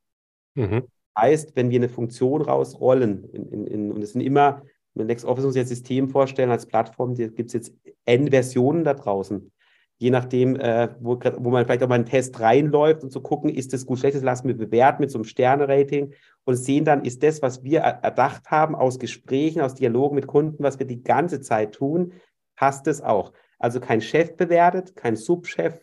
Mhm. 0.54 0.88
Heißt, 1.16 1.56
wenn 1.56 1.70
wir 1.70 1.78
eine 1.78 1.88
Funktion 1.88 2.42
rausrollen, 2.42 3.24
in, 3.32 3.48
in, 3.48 3.66
in, 3.66 3.92
und 3.92 4.02
es 4.02 4.12
sind 4.12 4.20
immer, 4.20 4.62
wenn 4.94 5.06
LexOffice 5.06 5.44
uns 5.44 5.56
jetzt 5.56 5.68
System 5.68 6.08
vorstellen 6.08 6.50
als 6.50 6.66
Plattform, 6.66 7.14
gibt 7.14 7.40
es 7.40 7.52
jetzt 7.52 7.74
N 8.04 8.30
Versionen 8.30 8.84
da 8.84 8.94
draußen 8.94 9.50
je 9.98 10.10
nachdem, 10.10 10.56
äh, 10.56 10.88
wo, 11.00 11.18
wo, 11.38 11.50
man 11.50 11.64
vielleicht 11.64 11.82
auch 11.82 11.88
mal 11.88 11.94
einen 11.94 12.04
Test 12.04 12.38
reinläuft 12.40 13.02
und 13.02 13.10
zu 13.10 13.20
gucken, 13.20 13.50
ist 13.50 13.72
das 13.72 13.86
gut, 13.86 13.98
schlecht, 13.98 14.16
das 14.16 14.22
lassen 14.22 14.48
wir 14.48 14.56
bewerten 14.56 15.02
mit 15.02 15.10
so 15.10 15.18
einem 15.18 15.24
Sterne-Rating 15.24 16.12
und 16.44 16.56
sehen 16.56 16.84
dann, 16.84 17.04
ist 17.04 17.22
das, 17.22 17.40
was 17.42 17.64
wir 17.64 17.80
erdacht 17.80 18.50
haben 18.50 18.74
aus 18.74 18.98
Gesprächen, 18.98 19.62
aus 19.62 19.74
Dialogen 19.74 20.14
mit 20.14 20.26
Kunden, 20.26 20.62
was 20.62 20.78
wir 20.78 20.86
die 20.86 21.02
ganze 21.02 21.40
Zeit 21.40 21.72
tun, 21.72 22.12
passt 22.56 22.86
es 22.86 23.00
auch. 23.00 23.32
Also 23.58 23.80
kein 23.80 24.02
Chef 24.02 24.36
bewertet, 24.36 24.96
kein 24.96 25.16
Subchef, 25.16 25.80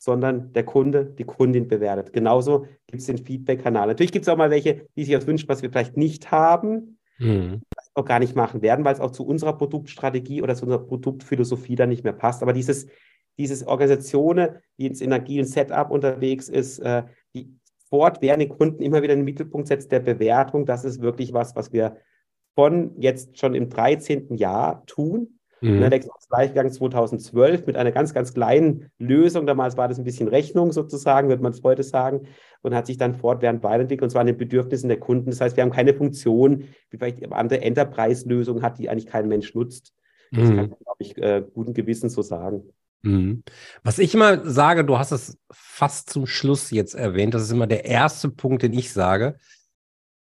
sondern 0.00 0.54
der 0.54 0.64
Kunde, 0.64 1.04
die 1.04 1.24
Kundin 1.24 1.68
bewertet. 1.68 2.14
Genauso 2.14 2.66
gibt 2.86 3.02
es 3.02 3.06
den 3.06 3.18
Feedback-Kanal. 3.18 3.86
Natürlich 3.86 4.12
gibt 4.12 4.24
es 4.24 4.30
auch 4.30 4.36
mal 4.36 4.50
welche, 4.50 4.86
die 4.96 5.04
sich 5.04 5.12
das 5.12 5.26
wünschen, 5.26 5.46
was 5.46 5.60
wir 5.60 5.70
vielleicht 5.70 5.98
nicht 5.98 6.30
haben, 6.30 6.98
mhm. 7.18 7.60
auch 7.92 8.06
gar 8.06 8.18
nicht 8.18 8.34
machen 8.34 8.62
werden, 8.62 8.82
weil 8.82 8.94
es 8.94 9.00
auch 9.00 9.10
zu 9.10 9.26
unserer 9.26 9.58
Produktstrategie 9.58 10.40
oder 10.40 10.54
zu 10.54 10.64
unserer 10.64 10.86
Produktphilosophie 10.86 11.74
dann 11.74 11.90
nicht 11.90 12.02
mehr 12.02 12.14
passt. 12.14 12.42
Aber 12.42 12.54
dieses, 12.54 12.86
dieses 13.36 13.66
Organisationen, 13.66 14.56
die 14.78 14.86
ins 14.86 15.02
agilen 15.02 15.44
Setup 15.44 15.90
unterwegs 15.90 16.48
ist, 16.48 16.78
äh, 16.78 17.02
die 17.34 17.54
fortwährend 17.90 18.40
den 18.40 18.48
Kunden 18.48 18.82
immer 18.82 19.02
wieder 19.02 19.12
in 19.12 19.20
den 19.20 19.26
Mittelpunkt 19.26 19.68
setzt 19.68 19.92
der 19.92 20.00
Bewertung, 20.00 20.64
das 20.64 20.86
ist 20.86 21.02
wirklich 21.02 21.34
was, 21.34 21.54
was 21.56 21.74
wir 21.74 21.98
von 22.54 22.98
jetzt 22.98 23.38
schon 23.38 23.54
im 23.54 23.68
13. 23.68 24.34
Jahr 24.36 24.82
tun 24.86 25.39
Mhm. 25.60 25.80
Der 25.80 25.92
ist 25.92 26.08
live 26.30 26.50
gegangen 26.50 26.72
2012 26.72 27.66
mit 27.66 27.76
einer 27.76 27.92
ganz, 27.92 28.14
ganz 28.14 28.32
kleinen 28.32 28.90
Lösung. 28.98 29.46
Damals 29.46 29.76
war 29.76 29.88
das 29.88 29.98
ein 29.98 30.04
bisschen 30.04 30.28
Rechnung 30.28 30.72
sozusagen, 30.72 31.28
würde 31.28 31.42
man 31.42 31.52
es 31.52 31.62
heute 31.62 31.82
sagen, 31.82 32.26
und 32.62 32.74
hat 32.74 32.86
sich 32.86 32.96
dann 32.96 33.14
fortwährend 33.14 33.62
weiterentwickelt 33.62 34.04
und 34.04 34.10
zwar 34.10 34.22
an 34.22 34.26
den 34.26 34.38
Bedürfnissen 34.38 34.88
der 34.88 35.00
Kunden. 35.00 35.30
Das 35.30 35.40
heißt, 35.40 35.56
wir 35.56 35.62
haben 35.62 35.70
keine 35.70 35.94
Funktion, 35.94 36.64
wie 36.90 36.96
vielleicht 36.96 37.30
andere 37.32 37.60
Enterprise-Lösung 37.62 38.62
hat, 38.62 38.78
die 38.78 38.88
eigentlich 38.88 39.06
kein 39.06 39.28
Mensch 39.28 39.54
nutzt. 39.54 39.94
Das 40.32 40.44
mhm. 40.44 40.48
kann 40.48 40.56
man, 40.56 40.78
glaube 40.78 40.96
ich, 41.00 41.18
äh, 41.18 41.42
guten 41.54 41.74
Gewissen 41.74 42.08
so 42.08 42.22
sagen. 42.22 42.62
Mhm. 43.02 43.42
Was 43.82 43.98
ich 43.98 44.14
immer 44.14 44.48
sage, 44.48 44.84
du 44.84 44.98
hast 44.98 45.12
es 45.12 45.38
fast 45.50 46.10
zum 46.10 46.26
Schluss 46.26 46.70
jetzt 46.70 46.94
erwähnt, 46.94 47.34
das 47.34 47.42
ist 47.42 47.52
immer 47.52 47.66
der 47.66 47.84
erste 47.84 48.28
Punkt, 48.28 48.62
den 48.62 48.72
ich 48.72 48.92
sage. 48.92 49.36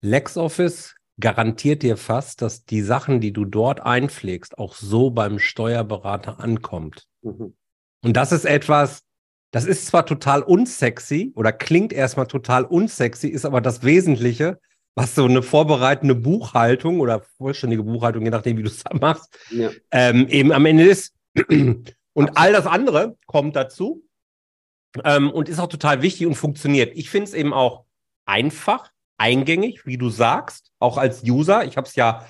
LexOffice 0.02 0.95
garantiert 1.20 1.82
dir 1.82 1.96
fast, 1.96 2.42
dass 2.42 2.64
die 2.64 2.82
Sachen, 2.82 3.20
die 3.20 3.32
du 3.32 3.44
dort 3.44 3.80
einpflegst, 3.80 4.58
auch 4.58 4.74
so 4.74 5.10
beim 5.10 5.38
Steuerberater 5.38 6.40
ankommt. 6.40 7.06
Mhm. 7.22 7.54
Und 8.02 8.16
das 8.16 8.32
ist 8.32 8.44
etwas, 8.44 9.02
das 9.50 9.64
ist 9.64 9.86
zwar 9.86 10.04
total 10.04 10.42
unsexy 10.42 11.32
oder 11.34 11.52
klingt 11.52 11.92
erstmal 11.92 12.26
total 12.26 12.64
unsexy, 12.64 13.28
ist 13.28 13.44
aber 13.44 13.60
das 13.60 13.82
Wesentliche, 13.82 14.60
was 14.94 15.14
so 15.14 15.24
eine 15.24 15.42
vorbereitende 15.42 16.14
Buchhaltung 16.14 17.00
oder 17.00 17.20
vollständige 17.38 17.82
Buchhaltung, 17.82 18.24
je 18.24 18.30
nachdem, 18.30 18.56
wie 18.58 18.62
du 18.62 18.68
es 18.68 18.82
da 18.82 18.94
machst, 18.96 19.38
ja. 19.50 19.70
ähm, 19.90 20.28
eben 20.28 20.52
am 20.52 20.66
Ende 20.66 20.84
ist. 20.84 21.14
Und 21.48 22.36
all 22.38 22.52
das 22.52 22.66
andere 22.66 23.18
kommt 23.26 23.56
dazu 23.56 24.06
ähm, 25.04 25.30
und 25.30 25.50
ist 25.50 25.58
auch 25.58 25.68
total 25.68 26.00
wichtig 26.00 26.26
und 26.26 26.34
funktioniert. 26.34 26.96
Ich 26.96 27.10
finde 27.10 27.26
es 27.26 27.34
eben 27.34 27.52
auch 27.52 27.84
einfach, 28.24 28.90
eingängig, 29.18 29.86
wie 29.86 29.98
du 29.98 30.10
sagst, 30.10 30.72
auch 30.78 30.98
als 30.98 31.22
User. 31.24 31.64
Ich 31.64 31.76
habe 31.76 31.86
es 31.86 31.96
ja 31.96 32.26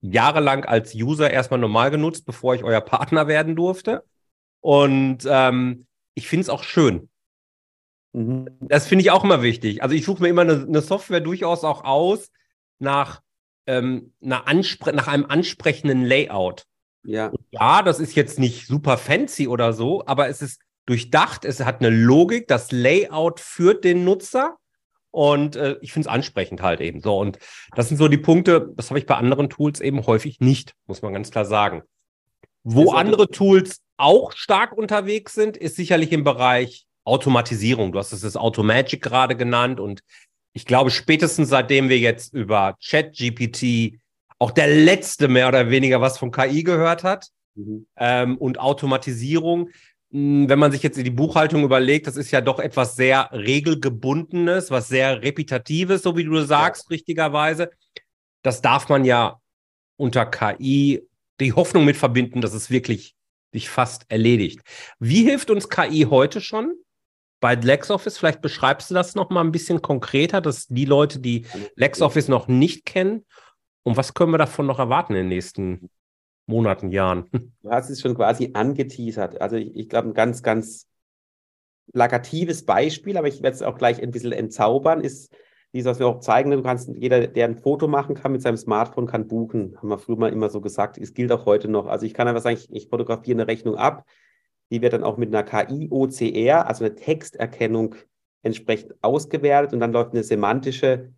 jahrelang 0.00 0.64
als 0.64 0.94
User 0.94 1.30
erstmal 1.30 1.60
normal 1.60 1.90
genutzt, 1.90 2.26
bevor 2.26 2.54
ich 2.54 2.64
euer 2.64 2.80
Partner 2.80 3.26
werden 3.26 3.56
durfte. 3.56 4.04
Und 4.60 5.26
ähm, 5.26 5.86
ich 6.14 6.28
finde 6.28 6.42
es 6.42 6.48
auch 6.48 6.62
schön. 6.62 7.08
Mhm. 8.12 8.48
Das 8.60 8.86
finde 8.86 9.02
ich 9.02 9.10
auch 9.10 9.24
immer 9.24 9.42
wichtig. 9.42 9.82
Also 9.82 9.94
ich 9.94 10.04
suche 10.04 10.22
mir 10.22 10.28
immer 10.28 10.42
eine, 10.42 10.64
eine, 10.66 10.80
Software 10.80 11.20
durchaus 11.20 11.64
auch 11.64 11.84
aus 11.84 12.30
nach, 12.78 13.22
ähm, 13.66 14.12
nach, 14.20 14.44
nach 14.92 15.08
einem 15.08 15.26
ansprechenden 15.26 16.04
Layout. 16.04 16.64
Ja. 17.04 17.28
Und 17.28 17.44
ja, 17.50 17.82
das 17.82 18.00
ist 18.00 18.14
jetzt 18.14 18.38
nicht 18.38 18.66
super 18.66 18.98
fancy 18.98 19.48
oder 19.48 19.72
so, 19.72 20.06
aber 20.06 20.28
es 20.28 20.42
ist 20.42 20.60
durchdacht, 20.86 21.44
es 21.44 21.60
hat 21.60 21.80
eine 21.80 21.90
Logik, 21.90 22.48
das 22.48 22.72
Layout 22.72 23.40
führt 23.40 23.84
den 23.84 24.04
Nutzer 24.04 24.56
und 25.14 25.54
äh, 25.54 25.76
ich 25.80 25.92
finde 25.92 26.08
es 26.08 26.12
ansprechend 26.12 26.60
halt 26.60 26.80
eben 26.80 27.00
so. 27.00 27.16
Und 27.16 27.38
das 27.76 27.88
sind 27.88 27.98
so 27.98 28.08
die 28.08 28.18
Punkte, 28.18 28.72
das 28.74 28.90
habe 28.90 28.98
ich 28.98 29.06
bei 29.06 29.14
anderen 29.14 29.48
Tools 29.48 29.80
eben 29.80 30.04
häufig 30.08 30.40
nicht, 30.40 30.74
muss 30.88 31.02
man 31.02 31.12
ganz 31.12 31.30
klar 31.30 31.44
sagen. 31.44 31.82
Wo 32.64 32.90
andere 32.90 33.28
Tools 33.28 33.80
auch 33.96 34.32
stark 34.32 34.72
unterwegs 34.72 35.32
sind, 35.34 35.56
ist 35.56 35.76
sicherlich 35.76 36.10
im 36.10 36.24
Bereich 36.24 36.86
Automatisierung. 37.04 37.92
Du 37.92 38.00
hast 38.00 38.12
es 38.12 38.22
das 38.22 38.36
Automagic 38.36 39.02
gerade 39.02 39.36
genannt 39.36 39.78
und 39.78 40.00
ich 40.52 40.66
glaube, 40.66 40.90
spätestens 40.90 41.48
seitdem 41.48 41.88
wir 41.88 41.98
jetzt 41.98 42.34
über 42.34 42.76
ChatGPT 42.84 44.00
auch 44.40 44.50
der 44.50 44.66
letzte 44.66 45.28
mehr 45.28 45.46
oder 45.46 45.70
weniger 45.70 46.00
was 46.00 46.18
von 46.18 46.32
KI 46.32 46.64
gehört 46.64 47.04
hat 47.04 47.28
mhm. 47.54 47.86
ähm, 47.96 48.36
und 48.36 48.58
Automatisierung, 48.58 49.70
wenn 50.16 50.60
man 50.60 50.70
sich 50.70 50.84
jetzt 50.84 50.96
die 50.96 51.10
Buchhaltung 51.10 51.64
überlegt, 51.64 52.06
das 52.06 52.16
ist 52.16 52.30
ja 52.30 52.40
doch 52.40 52.60
etwas 52.60 52.94
sehr 52.94 53.30
regelgebundenes, 53.32 54.70
was 54.70 54.86
sehr 54.86 55.22
repetitives, 55.22 56.02
so 56.02 56.16
wie 56.16 56.22
du 56.22 56.40
sagst, 56.42 56.84
ja. 56.84 56.94
richtigerweise. 56.94 57.70
Das 58.42 58.62
darf 58.62 58.88
man 58.88 59.04
ja 59.04 59.40
unter 59.96 60.24
KI 60.24 61.02
die 61.40 61.52
Hoffnung 61.52 61.84
mit 61.84 61.96
verbinden, 61.96 62.40
dass 62.40 62.54
es 62.54 62.70
wirklich 62.70 63.16
sich 63.52 63.68
fast 63.68 64.04
erledigt. 64.08 64.60
Wie 65.00 65.24
hilft 65.24 65.50
uns 65.50 65.68
KI 65.68 66.06
heute 66.08 66.40
schon? 66.40 66.74
Bei 67.40 67.56
LexOffice, 67.56 68.16
vielleicht 68.16 68.40
beschreibst 68.40 68.90
du 68.90 68.94
das 68.94 69.16
noch 69.16 69.30
mal 69.30 69.40
ein 69.40 69.52
bisschen 69.52 69.82
konkreter, 69.82 70.40
dass 70.40 70.68
die 70.68 70.84
Leute, 70.84 71.18
die 71.18 71.44
LexOffice 71.74 72.28
noch 72.28 72.46
nicht 72.46 72.86
kennen, 72.86 73.26
und 73.82 73.96
was 73.96 74.14
können 74.14 74.30
wir 74.30 74.38
davon 74.38 74.66
noch 74.66 74.78
erwarten 74.78 75.12
in 75.12 75.22
den 75.22 75.28
nächsten 75.28 75.90
Monaten, 76.46 76.90
Jahren. 76.90 77.28
Du 77.62 77.70
hast 77.70 77.88
es 77.88 78.00
schon 78.00 78.14
quasi 78.14 78.50
angeteasert. 78.52 79.40
Also 79.40 79.56
ich, 79.56 79.74
ich 79.74 79.88
glaube, 79.88 80.08
ein 80.08 80.14
ganz, 80.14 80.42
ganz 80.42 80.86
plakatives 81.92 82.64
Beispiel, 82.66 83.16
aber 83.16 83.28
ich 83.28 83.42
werde 83.42 83.54
es 83.54 83.62
auch 83.62 83.78
gleich 83.78 84.02
ein 84.02 84.10
bisschen 84.10 84.32
entzaubern, 84.32 85.00
ist 85.00 85.34
dieses, 85.72 85.90
was 85.90 85.98
wir 85.98 86.06
auch 86.06 86.20
zeigen, 86.20 86.50
du 86.50 86.62
kannst, 86.62 86.88
jeder, 86.94 87.26
der 87.26 87.46
ein 87.46 87.56
Foto 87.56 87.88
machen 87.88 88.14
kann 88.14 88.32
mit 88.32 88.42
seinem 88.42 88.56
Smartphone, 88.56 89.06
kann 89.06 89.26
buchen. 89.26 89.76
Haben 89.76 89.88
wir 89.88 89.98
früher 89.98 90.16
mal 90.16 90.32
immer 90.32 90.48
so 90.48 90.60
gesagt. 90.60 90.98
Es 90.98 91.14
gilt 91.14 91.32
auch 91.32 91.46
heute 91.46 91.68
noch. 91.68 91.86
Also 91.86 92.06
ich 92.06 92.14
kann 92.14 92.28
einfach 92.28 92.42
sagen, 92.42 92.56
ich, 92.56 92.72
ich 92.72 92.88
fotografiere 92.88 93.36
eine 93.36 93.48
Rechnung 93.48 93.74
ab. 93.74 94.04
Die 94.70 94.82
wird 94.82 94.92
dann 94.92 95.02
auch 95.02 95.16
mit 95.16 95.34
einer 95.34 95.42
KI-OCR, 95.42 96.68
also 96.68 96.84
eine 96.84 96.94
Texterkennung, 96.94 97.96
entsprechend 98.42 98.94
ausgewertet 99.02 99.72
und 99.72 99.80
dann 99.80 99.92
läuft 99.92 100.12
eine 100.12 100.22
semantische 100.22 101.12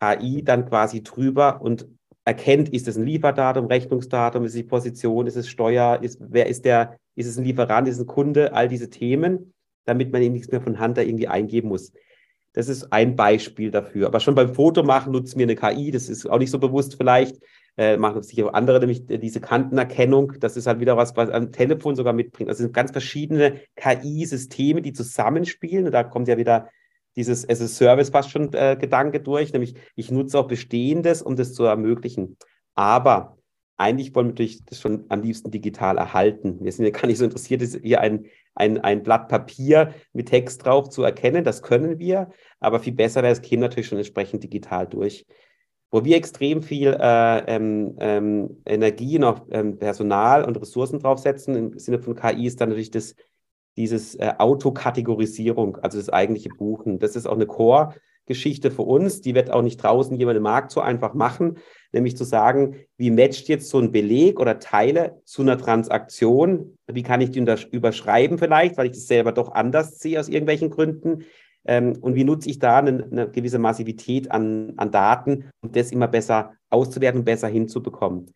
KI 0.00 0.42
dann 0.42 0.66
quasi 0.66 1.02
drüber 1.02 1.62
und 1.62 1.88
erkennt, 2.24 2.68
ist 2.70 2.88
es 2.88 2.96
ein 2.96 3.04
Lieferdatum, 3.04 3.66
Rechnungsdatum, 3.66 4.44
ist 4.44 4.52
es 4.52 4.56
die 4.56 4.64
Position, 4.64 5.26
ist 5.26 5.36
es 5.36 5.48
Steuer, 5.48 6.02
ist, 6.02 6.18
wer 6.20 6.46
ist 6.46 6.64
der, 6.64 6.98
ist 7.16 7.26
es 7.26 7.38
ein 7.38 7.44
Lieferant, 7.44 7.88
ist 7.88 7.96
es 7.96 8.02
ein 8.02 8.06
Kunde, 8.06 8.52
all 8.52 8.68
diese 8.68 8.90
Themen, 8.90 9.52
damit 9.84 10.12
man 10.12 10.22
eben 10.22 10.34
nichts 10.34 10.50
mehr 10.50 10.60
von 10.60 10.78
Hand 10.78 10.98
da 10.98 11.02
irgendwie 11.02 11.28
eingeben 11.28 11.68
muss. 11.68 11.92
Das 12.52 12.68
ist 12.68 12.92
ein 12.92 13.16
Beispiel 13.16 13.70
dafür. 13.70 14.06
Aber 14.06 14.20
schon 14.20 14.34
beim 14.34 14.54
Fotomachen 14.54 15.12
nutzen 15.12 15.38
wir 15.38 15.46
eine 15.46 15.54
KI, 15.54 15.90
das 15.90 16.08
ist 16.08 16.26
auch 16.26 16.38
nicht 16.38 16.50
so 16.50 16.58
bewusst 16.58 16.96
vielleicht, 16.96 17.36
äh, 17.76 17.96
machen 17.96 18.22
sicher 18.22 18.46
auch 18.46 18.52
andere, 18.52 18.80
nämlich 18.80 19.06
diese 19.06 19.40
Kantenerkennung, 19.40 20.34
das 20.40 20.56
ist 20.56 20.66
halt 20.66 20.80
wieder 20.80 20.96
was, 20.96 21.16
was 21.16 21.30
am 21.30 21.52
Telefon 21.52 21.94
sogar 21.94 22.12
mitbringt. 22.12 22.50
Also 22.50 22.58
es 22.58 22.64
sind 22.64 22.74
ganz 22.74 22.90
verschiedene 22.90 23.60
KI-Systeme, 23.76 24.82
die 24.82 24.92
zusammenspielen 24.92 25.86
und 25.86 25.92
da 25.92 26.02
kommt 26.02 26.28
ja 26.28 26.36
wieder 26.36 26.68
dieses 27.16 27.48
as 27.48 27.60
a 27.60 27.68
Service 27.68 28.10
fast 28.10 28.30
schon 28.30 28.52
äh, 28.52 28.76
Gedanke 28.78 29.20
durch, 29.20 29.52
nämlich 29.52 29.74
ich 29.94 30.10
nutze 30.10 30.38
auch 30.38 30.46
Bestehendes, 30.46 31.22
um 31.22 31.36
das 31.36 31.54
zu 31.54 31.64
ermöglichen. 31.64 32.36
Aber 32.74 33.36
eigentlich 33.80 34.14
wollen 34.14 34.26
wir 34.26 34.32
natürlich 34.32 34.64
das 34.66 34.78
schon 34.78 35.06
am 35.08 35.22
liebsten 35.22 35.50
digital 35.50 35.96
erhalten. 35.96 36.58
Wir 36.62 36.70
sind 36.70 36.84
ja 36.84 36.90
gar 36.90 37.06
nicht 37.06 37.16
so 37.16 37.24
interessiert, 37.24 37.62
hier 37.82 38.00
ein, 38.00 38.26
ein, 38.54 38.78
ein 38.78 39.02
Blatt 39.02 39.28
Papier 39.28 39.94
mit 40.12 40.28
Text 40.28 40.64
drauf 40.64 40.90
zu 40.90 41.02
erkennen. 41.02 41.44
Das 41.44 41.62
können 41.62 41.98
wir, 41.98 42.30
aber 42.60 42.78
viel 42.80 42.92
besser 42.92 43.22
wäre 43.22 43.32
es, 43.32 43.40
käme 43.40 43.62
natürlich 43.62 43.86
schon 43.86 43.96
entsprechend 43.96 44.42
digital 44.42 44.86
durch. 44.86 45.24
Wo 45.90 46.04
wir 46.04 46.16
extrem 46.16 46.62
viel 46.62 46.94
äh, 47.00 47.38
ähm, 47.46 47.96
ähm, 48.00 48.62
Energie 48.66 49.20
auch 49.24 49.46
ähm, 49.50 49.78
Personal 49.78 50.44
und 50.44 50.60
Ressourcen 50.60 51.00
draufsetzen, 51.00 51.56
im 51.56 51.78
Sinne 51.78 52.00
von 52.00 52.14
KI, 52.14 52.46
ist 52.46 52.60
dann 52.60 52.68
natürlich 52.68 52.90
das 52.90 53.16
dieses 53.80 54.14
äh, 54.16 54.34
Autokategorisierung, 54.36 55.78
also 55.78 55.96
das 55.96 56.10
eigentliche 56.10 56.50
Buchen. 56.50 56.98
Das 56.98 57.16
ist 57.16 57.26
auch 57.26 57.34
eine 57.34 57.46
Core-Geschichte 57.46 58.70
für 58.70 58.82
uns. 58.82 59.22
Die 59.22 59.34
wird 59.34 59.50
auch 59.50 59.62
nicht 59.62 59.78
draußen 59.78 60.18
jemand 60.18 60.36
im 60.36 60.42
Markt 60.42 60.70
so 60.70 60.82
einfach 60.82 61.14
machen, 61.14 61.56
nämlich 61.90 62.14
zu 62.14 62.24
sagen, 62.24 62.76
wie 62.98 63.10
matcht 63.10 63.48
jetzt 63.48 63.70
so 63.70 63.78
ein 63.78 63.90
Beleg 63.90 64.38
oder 64.38 64.58
Teile 64.58 65.22
zu 65.24 65.40
einer 65.40 65.56
Transaktion? 65.56 66.76
Wie 66.86 67.02
kann 67.02 67.22
ich 67.22 67.30
die 67.30 67.42
überschreiben 67.70 68.36
vielleicht, 68.36 68.76
weil 68.76 68.86
ich 68.86 68.92
das 68.92 69.06
selber 69.06 69.32
doch 69.32 69.52
anders 69.52 69.98
sehe 69.98 70.20
aus 70.20 70.28
irgendwelchen 70.28 70.68
Gründen? 70.68 71.24
Ähm, 71.64 71.94
und 72.02 72.14
wie 72.16 72.24
nutze 72.24 72.50
ich 72.50 72.58
da 72.58 72.80
eine, 72.80 73.04
eine 73.10 73.30
gewisse 73.30 73.58
Massivität 73.58 74.30
an, 74.30 74.74
an 74.76 74.90
Daten, 74.90 75.46
um 75.62 75.72
das 75.72 75.90
immer 75.90 76.08
besser 76.08 76.52
auszuwerten 76.68 77.24
besser 77.24 77.48
hinzubekommen? 77.48 78.26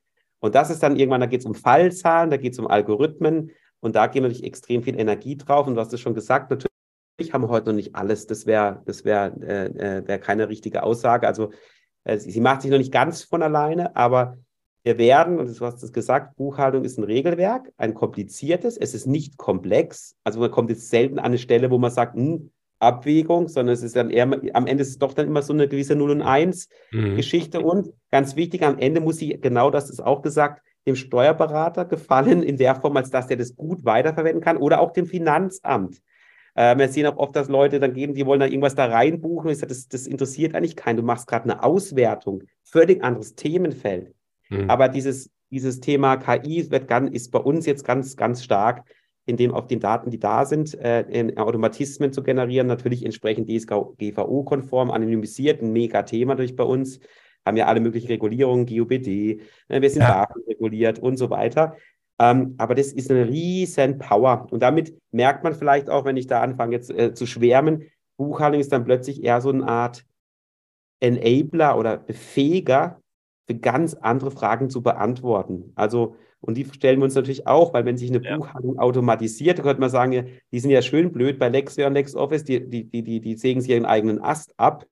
Und 0.40 0.54
das 0.54 0.70
ist 0.70 0.82
dann 0.82 0.96
irgendwann, 0.96 1.20
da 1.20 1.26
geht 1.26 1.40
es 1.40 1.46
um 1.46 1.54
Fallzahlen, 1.54 2.30
da 2.30 2.38
geht 2.38 2.54
es 2.54 2.58
um 2.58 2.66
Algorithmen, 2.66 3.50
und 3.84 3.94
da 3.94 4.06
gehen 4.06 4.22
wir 4.22 4.28
natürlich 4.28 4.46
extrem 4.46 4.82
viel 4.82 4.98
Energie 4.98 5.36
drauf. 5.36 5.66
Und 5.66 5.74
du 5.74 5.80
hast 5.80 5.92
es 5.92 6.00
schon 6.00 6.14
gesagt, 6.14 6.50
natürlich 6.50 7.32
haben 7.32 7.42
wir 7.42 7.48
heute 7.48 7.66
noch 7.66 7.76
nicht 7.76 7.94
alles. 7.94 8.26
Das 8.26 8.46
wäre 8.46 8.82
das 8.86 9.04
wär, 9.04 9.34
äh, 9.42 9.66
äh, 9.66 10.08
wär 10.08 10.18
keine 10.18 10.48
richtige 10.48 10.82
Aussage. 10.82 11.26
Also 11.26 11.50
äh, 12.04 12.16
sie 12.16 12.40
macht 12.40 12.62
sich 12.62 12.70
noch 12.70 12.78
nicht 12.78 12.92
ganz 12.92 13.22
von 13.22 13.42
alleine, 13.42 13.94
aber 13.94 14.38
wir 14.84 14.96
werden, 14.96 15.38
und 15.38 15.48
du 15.48 15.66
hast 15.66 15.82
es 15.82 15.92
gesagt, 15.92 16.36
Buchhaltung 16.36 16.84
ist 16.84 16.98
ein 16.98 17.04
Regelwerk, 17.04 17.72
ein 17.76 17.92
kompliziertes, 17.92 18.78
es 18.78 18.94
ist 18.94 19.06
nicht 19.06 19.36
komplex. 19.36 20.16
Also 20.24 20.40
man 20.40 20.50
kommt 20.50 20.70
jetzt 20.70 20.88
selten 20.88 21.18
an 21.18 21.26
eine 21.26 21.38
Stelle, 21.38 21.70
wo 21.70 21.76
man 21.76 21.90
sagt, 21.90 22.14
hm, 22.14 22.50
Abwägung, 22.78 23.48
sondern 23.48 23.74
es 23.74 23.82
ist 23.82 23.96
dann 23.96 24.10
eher, 24.10 24.24
am 24.54 24.66
Ende 24.66 24.82
ist 24.82 24.88
es 24.88 24.98
doch 24.98 25.12
dann 25.12 25.26
immer 25.26 25.42
so 25.42 25.52
eine 25.52 25.68
gewisse 25.68 25.94
0 25.94 26.10
und 26.10 26.22
1 26.22 26.68
mhm. 26.90 27.16
Geschichte. 27.16 27.60
Und 27.60 27.92
ganz 28.10 28.34
wichtig, 28.34 28.62
am 28.62 28.78
Ende 28.78 29.00
muss 29.00 29.18
sie, 29.18 29.38
genau 29.40 29.70
das 29.70 29.90
ist 29.90 30.00
auch 30.00 30.22
gesagt, 30.22 30.62
dem 30.86 30.96
Steuerberater 30.96 31.84
gefallen, 31.84 32.42
in 32.42 32.56
der 32.56 32.74
Form, 32.74 32.96
als 32.96 33.10
dass 33.10 33.26
der 33.26 33.36
das 33.36 33.56
gut 33.56 33.84
weiterverwenden 33.84 34.42
kann, 34.42 34.56
oder 34.56 34.80
auch 34.80 34.92
dem 34.92 35.06
Finanzamt. 35.06 36.02
Äh, 36.54 36.76
wir 36.76 36.88
sehen 36.88 37.06
auch 37.06 37.16
oft, 37.16 37.34
dass 37.36 37.48
Leute 37.48 37.80
dann 37.80 37.92
geben, 37.92 38.14
die 38.14 38.26
wollen 38.26 38.40
da 38.40 38.46
irgendwas 38.46 38.74
da 38.74 38.86
reinbuchen. 38.86 39.46
Und 39.46 39.52
ich 39.52 39.58
sage, 39.58 39.68
das, 39.68 39.88
das 39.88 40.06
interessiert 40.06 40.54
eigentlich 40.54 40.76
keinen. 40.76 40.96
Du 40.96 41.02
machst 41.02 41.26
gerade 41.26 41.44
eine 41.44 41.62
Auswertung, 41.62 42.44
völlig 42.62 43.02
anderes 43.02 43.34
Themenfeld. 43.34 44.14
Mhm. 44.50 44.70
Aber 44.70 44.88
dieses, 44.88 45.30
dieses 45.50 45.80
Thema 45.80 46.16
KI 46.16 46.70
wird 46.70 46.88
ganz, 46.88 47.10
ist 47.10 47.30
bei 47.30 47.38
uns 47.38 47.66
jetzt 47.66 47.84
ganz, 47.84 48.16
ganz 48.16 48.42
stark 48.42 48.84
in 49.26 49.36
dem 49.36 49.54
auf 49.54 49.66
den 49.66 49.80
Daten, 49.80 50.10
die 50.10 50.18
da 50.18 50.44
sind, 50.44 50.74
äh, 50.74 51.00
in 51.02 51.38
Automatismen 51.38 52.12
zu 52.12 52.22
generieren, 52.22 52.66
natürlich 52.66 53.04
entsprechend 53.04 53.48
DSGVO-konform, 53.48 54.90
anonymisiert, 54.90 55.62
ein 55.62 55.72
mega 55.72 56.02
Thema 56.02 56.34
durch 56.34 56.56
bei 56.56 56.64
uns. 56.64 57.00
Haben 57.46 57.56
ja 57.56 57.66
alle 57.66 57.80
möglichen 57.80 58.08
Regulierungen, 58.08 58.66
GOBD, 58.66 59.40
äh, 59.68 59.80
wir 59.80 59.90
sind 59.90 60.02
ja. 60.02 60.26
Reguliert 60.48 60.98
und 60.98 61.16
so 61.16 61.30
weiter. 61.30 61.76
Ähm, 62.18 62.54
aber 62.58 62.74
das 62.74 62.92
ist 62.92 63.10
eine 63.10 63.28
riesen 63.28 63.98
Power. 63.98 64.46
Und 64.50 64.62
damit 64.62 64.96
merkt 65.10 65.42
man 65.44 65.54
vielleicht 65.54 65.90
auch, 65.90 66.04
wenn 66.04 66.16
ich 66.16 66.26
da 66.26 66.40
anfange 66.40 66.76
jetzt 66.76 66.90
äh, 66.90 67.12
zu 67.12 67.26
schwärmen, 67.26 67.90
Buchhaltung 68.16 68.60
ist 68.60 68.72
dann 68.72 68.84
plötzlich 68.84 69.24
eher 69.24 69.40
so 69.40 69.50
eine 69.50 69.66
Art 69.66 70.04
Enabler 71.00 71.76
oder 71.76 71.98
Befähiger 71.98 73.00
für 73.46 73.56
ganz 73.56 73.94
andere 73.94 74.30
Fragen 74.30 74.70
zu 74.70 74.82
beantworten. 74.82 75.72
Also, 75.74 76.16
und 76.40 76.56
die 76.56 76.64
stellen 76.66 77.00
wir 77.00 77.04
uns 77.04 77.14
natürlich 77.14 77.46
auch, 77.46 77.74
weil 77.74 77.84
wenn 77.84 77.96
sich 77.96 78.10
eine 78.10 78.22
ja. 78.24 78.36
Buchhaltung 78.36 78.78
automatisiert, 78.78 79.62
könnte 79.62 79.80
man 79.80 79.90
sagen, 79.90 80.28
die 80.52 80.60
sind 80.60 80.70
ja 80.70 80.82
schön 80.82 81.12
blöd 81.12 81.38
bei 81.38 81.48
LexWare 81.48 81.88
und 81.88 81.94
LexOffice, 81.94 82.44
die, 82.44 82.68
die, 82.68 82.84
die, 82.84 83.02
die, 83.02 83.20
die 83.20 83.36
sägen 83.36 83.60
sich 83.60 83.70
ihren 83.70 83.86
eigenen 83.86 84.20
Ast 84.22 84.54
ab. 84.58 84.86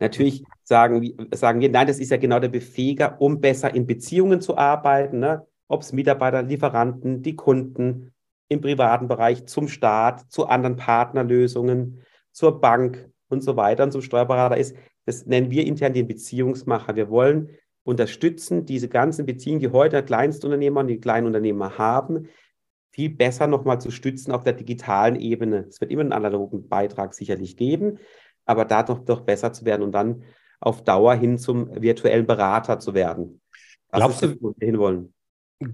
Natürlich 0.00 0.44
sagen, 0.64 1.16
sagen 1.34 1.60
wir, 1.60 1.70
nein, 1.70 1.86
das 1.86 1.98
ist 1.98 2.10
ja 2.10 2.16
genau 2.16 2.38
der 2.38 2.48
Befähiger, 2.48 3.20
um 3.20 3.40
besser 3.40 3.74
in 3.74 3.86
Beziehungen 3.86 4.40
zu 4.40 4.56
arbeiten. 4.56 5.18
Ne? 5.18 5.46
ob 5.68 5.82
es 5.82 5.92
Mitarbeiter, 5.92 6.42
Lieferanten, 6.42 7.22
die 7.22 7.36
Kunden 7.36 8.12
im 8.48 8.60
privaten 8.60 9.06
Bereich 9.06 9.46
zum 9.46 9.68
Staat, 9.68 10.30
zu 10.32 10.46
anderen 10.46 10.76
Partnerlösungen, 10.76 12.00
zur 12.32 12.60
Bank 12.60 13.10
und 13.28 13.42
so 13.42 13.56
weiter 13.56 13.84
und 13.84 13.92
zum 13.92 14.02
Steuerberater 14.02 14.56
ist. 14.56 14.74
Das 15.04 15.26
nennen 15.26 15.50
wir 15.50 15.66
intern 15.66 15.92
den 15.92 16.08
Beziehungsmacher. 16.08 16.96
Wir 16.96 17.10
wollen 17.10 17.50
unterstützen, 17.84 18.64
diese 18.64 18.88
ganzen 18.88 19.26
Beziehungen, 19.26 19.60
die 19.60 19.68
heute 19.68 20.02
Kleinstunternehmer 20.02 20.80
und 20.80 20.88
die 20.88 21.00
kleinen 21.00 21.26
Unternehmer 21.26 21.76
haben, 21.76 22.28
viel 22.90 23.10
besser 23.10 23.46
nochmal 23.46 23.80
zu 23.80 23.90
stützen 23.90 24.32
auf 24.32 24.44
der 24.44 24.54
digitalen 24.54 25.16
Ebene. 25.16 25.66
Es 25.68 25.80
wird 25.80 25.90
immer 25.90 26.02
einen 26.02 26.12
analogen 26.12 26.68
Beitrag 26.68 27.14
sicherlich 27.14 27.56
geben, 27.56 27.98
aber 28.48 28.64
da 28.64 28.82
doch, 28.82 29.20
besser 29.20 29.52
zu 29.52 29.64
werden 29.64 29.82
und 29.82 29.92
dann 29.92 30.22
auf 30.60 30.82
Dauer 30.82 31.14
hin 31.14 31.38
zum 31.38 31.70
virtuellen 31.80 32.26
Berater 32.26 32.78
zu 32.78 32.94
werden. 32.94 33.40
Das 33.90 34.00
Glaubst 34.00 34.22
du, 34.22 34.42
wo 34.42 34.54
wir 34.56 34.66
hinwollen? 34.66 35.14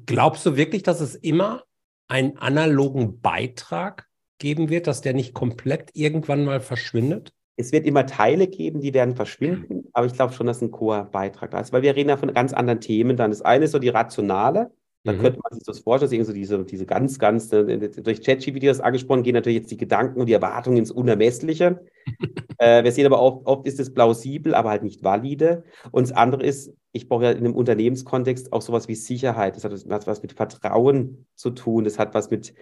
Glaubst 0.06 0.44
du 0.46 0.56
wirklich, 0.56 0.82
dass 0.82 1.00
es 1.00 1.14
immer 1.14 1.62
einen 2.08 2.36
analogen 2.38 3.20
Beitrag 3.20 4.06
geben 4.38 4.68
wird, 4.68 4.86
dass 4.86 5.00
der 5.00 5.14
nicht 5.14 5.34
komplett 5.34 5.90
irgendwann 5.94 6.44
mal 6.44 6.60
verschwindet? 6.60 7.32
Es 7.56 7.72
wird 7.72 7.86
immer 7.86 8.06
Teile 8.06 8.48
geben, 8.48 8.80
die 8.80 8.94
werden 8.94 9.14
verschwinden, 9.14 9.88
aber 9.92 10.06
ich 10.06 10.14
glaube 10.14 10.32
schon, 10.32 10.46
dass 10.46 10.60
ein 10.60 10.72
Core-Beitrag 10.72 11.52
da 11.52 11.60
ist, 11.60 11.72
weil 11.72 11.82
wir 11.82 11.94
reden 11.94 12.08
ja 12.08 12.16
von 12.16 12.34
ganz 12.34 12.52
anderen 12.52 12.80
Themen 12.80 13.16
dann. 13.16 13.30
Das 13.30 13.42
eine 13.42 13.66
ist 13.66 13.70
so 13.70 13.78
die 13.78 13.90
rationale, 13.90 14.72
da 15.04 15.12
mhm. 15.12 15.20
könnte 15.20 15.38
man 15.42 15.52
sich 15.52 15.64
das 15.64 15.80
vorstellen, 15.80 16.24
so 16.24 16.32
diese, 16.32 16.64
diese 16.64 16.86
ganz, 16.86 17.18
ganz, 17.18 17.52
äh, 17.52 17.88
durch 17.90 18.22
ChatGPT 18.22 18.64
das 18.64 18.80
angesprochen, 18.80 19.22
gehen 19.22 19.34
natürlich 19.34 19.58
jetzt 19.58 19.70
die 19.70 19.76
Gedanken 19.76 20.18
und 20.18 20.26
die 20.26 20.32
Erwartungen 20.32 20.78
ins 20.78 20.90
Unermessliche. 20.90 21.84
äh, 22.58 22.82
wir 22.82 22.90
sehen 22.90 23.04
aber 23.04 23.20
oft, 23.20 23.46
oft 23.46 23.66
ist 23.66 23.78
es 23.78 23.92
plausibel, 23.92 24.54
aber 24.54 24.70
halt 24.70 24.82
nicht 24.82 25.04
valide. 25.04 25.64
Und 25.90 26.08
das 26.08 26.16
andere 26.16 26.42
ist, 26.42 26.72
ich 26.92 27.06
brauche 27.06 27.24
ja 27.24 27.30
in 27.32 27.38
einem 27.38 27.54
Unternehmenskontext 27.54 28.54
auch 28.54 28.62
sowas 28.62 28.88
wie 28.88 28.94
Sicherheit. 28.94 29.56
Das 29.56 29.64
hat, 29.64 29.72
das 29.72 29.84
hat 29.84 30.06
was 30.06 30.22
mit 30.22 30.32
Vertrauen 30.32 31.26
zu 31.34 31.50
tun. 31.50 31.84
Das 31.84 31.98
hat 31.98 32.14
was 32.14 32.30
mit, 32.30 32.54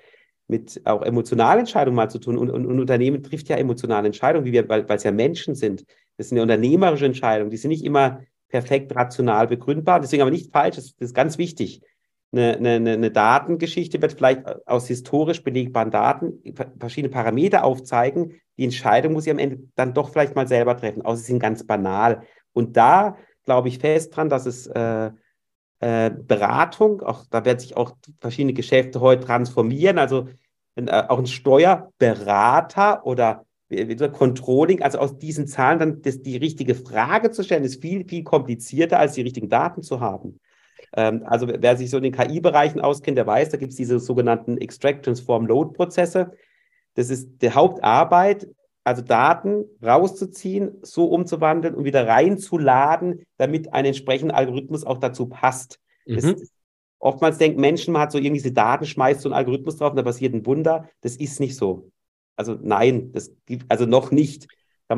mit 0.48 0.82
auch 0.84 1.02
emotionalen 1.02 1.60
Entscheidungen 1.60 1.94
mal 1.94 2.10
zu 2.10 2.18
tun. 2.18 2.36
Und, 2.38 2.50
und, 2.50 2.66
und 2.66 2.80
Unternehmen 2.80 3.22
trifft 3.22 3.50
ja 3.50 3.56
emotionale 3.56 4.06
Entscheidungen, 4.06 4.46
wie 4.46 4.52
wir, 4.52 4.68
weil 4.68 4.84
es 4.88 5.04
ja 5.04 5.12
Menschen 5.12 5.54
sind. 5.54 5.84
Das 6.16 6.30
sind 6.30 6.38
ja 6.38 6.42
unternehmerische 6.42 7.06
Entscheidungen. 7.06 7.52
Die 7.52 7.56
sind 7.56 7.70
nicht 7.70 7.84
immer 7.84 8.22
perfekt 8.48 8.96
rational 8.96 9.46
begründbar. 9.46 10.00
Deswegen 10.00 10.22
aber 10.22 10.32
nicht 10.32 10.50
falsch. 10.50 10.74
Das, 10.74 10.96
das 10.96 11.10
ist 11.10 11.14
ganz 11.14 11.38
wichtig 11.38 11.82
eine, 12.32 12.56
eine, 12.56 12.92
eine 12.92 13.10
Datengeschichte 13.10 14.00
wird 14.00 14.14
vielleicht 14.14 14.66
aus 14.66 14.88
historisch 14.88 15.44
belegbaren 15.44 15.90
Daten 15.90 16.42
verschiedene 16.78 17.12
Parameter 17.12 17.64
aufzeigen. 17.64 18.40
Die 18.56 18.64
Entscheidung 18.64 19.12
muss 19.12 19.26
ich 19.26 19.32
am 19.32 19.38
Ende 19.38 19.58
dann 19.74 19.92
doch 19.92 20.10
vielleicht 20.10 20.34
mal 20.34 20.48
selber 20.48 20.76
treffen, 20.76 21.02
außer 21.02 21.20
sie 21.20 21.32
sind 21.32 21.40
ganz 21.40 21.66
banal. 21.66 22.22
Und 22.52 22.76
da 22.76 23.16
glaube 23.44 23.68
ich 23.68 23.78
fest 23.78 24.16
dran, 24.16 24.28
dass 24.28 24.46
es 24.46 24.66
äh, 24.66 25.10
äh, 25.80 26.10
Beratung, 26.10 27.02
auch 27.02 27.24
da 27.28 27.44
werden 27.44 27.58
sich 27.58 27.76
auch 27.76 27.96
verschiedene 28.20 28.54
Geschäfte 28.54 29.00
heute 29.00 29.26
transformieren. 29.26 29.98
Also 29.98 30.28
äh, 30.76 30.90
auch 30.90 31.18
ein 31.18 31.26
Steuerberater 31.26 33.04
oder 33.04 33.44
Controlling, 34.12 34.82
also 34.82 34.98
aus 34.98 35.18
diesen 35.18 35.46
Zahlen 35.46 35.78
dann 35.78 36.02
das, 36.02 36.20
die 36.20 36.36
richtige 36.36 36.74
Frage 36.74 37.30
zu 37.30 37.42
stellen, 37.42 37.64
ist 37.64 37.80
viel, 37.80 38.06
viel 38.06 38.22
komplizierter, 38.22 38.98
als 38.98 39.14
die 39.14 39.22
richtigen 39.22 39.48
Daten 39.48 39.82
zu 39.82 40.00
haben. 40.00 40.38
Ähm, 40.94 41.22
also 41.24 41.48
wer 41.48 41.76
sich 41.76 41.90
so 41.90 41.96
in 41.96 42.02
den 42.02 42.12
KI-Bereichen 42.12 42.80
auskennt, 42.80 43.18
der 43.18 43.26
weiß, 43.26 43.50
da 43.50 43.56
gibt 43.56 43.70
es 43.70 43.76
diese 43.76 43.98
sogenannten 43.98 44.58
Extract, 44.58 45.02
Transform, 45.02 45.46
Load-Prozesse. 45.46 46.32
Das 46.94 47.10
ist 47.10 47.40
die 47.40 47.50
Hauptarbeit, 47.50 48.48
also 48.84 49.02
Daten 49.02 49.64
rauszuziehen, 49.82 50.78
so 50.82 51.06
umzuwandeln 51.06 51.74
und 51.74 51.84
wieder 51.84 52.06
reinzuladen, 52.06 53.24
damit 53.36 53.72
ein 53.72 53.84
entsprechender 53.84 54.34
Algorithmus 54.34 54.84
auch 54.84 54.98
dazu 54.98 55.26
passt. 55.26 55.80
Mhm. 56.06 56.16
Das, 56.16 56.52
oftmals 56.98 57.38
denken 57.38 57.60
Menschen, 57.60 57.92
man 57.92 58.02
hat 58.02 58.12
so 58.12 58.18
irgendwie 58.18 58.42
diese 58.42 58.52
Daten, 58.52 58.86
schmeißt 58.86 59.20
so 59.20 59.28
einen 59.28 59.36
Algorithmus 59.36 59.76
drauf 59.76 59.90
und 59.90 59.96
da 59.96 60.02
passiert 60.02 60.34
ein 60.34 60.46
Wunder. 60.46 60.88
Das 61.00 61.16
ist 61.16 61.40
nicht 61.40 61.56
so. 61.56 61.90
Also 62.36 62.58
nein, 62.60 63.12
das 63.12 63.32
gibt 63.46 63.70
also 63.70 63.86
noch 63.86 64.10
nicht 64.10 64.48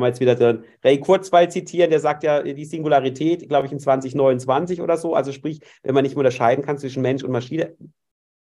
jetzt 0.03 0.19
wieder 0.19 0.35
den 0.35 0.63
Ray 0.83 0.99
Kurzweil 0.99 1.49
zitieren, 1.49 1.89
der 1.89 1.99
sagt 1.99 2.23
ja, 2.23 2.41
die 2.41 2.65
Singularität, 2.65 3.47
glaube 3.47 3.67
ich, 3.67 3.71
in 3.71 3.79
2029 3.79 4.81
oder 4.81 4.97
so. 4.97 5.15
Also 5.15 5.31
sprich, 5.31 5.59
wenn 5.83 5.93
man 5.93 6.03
nicht 6.03 6.15
mehr 6.15 6.19
unterscheiden 6.19 6.63
kann 6.63 6.77
zwischen 6.77 7.01
Mensch 7.01 7.23
und 7.23 7.31
Maschine. 7.31 7.75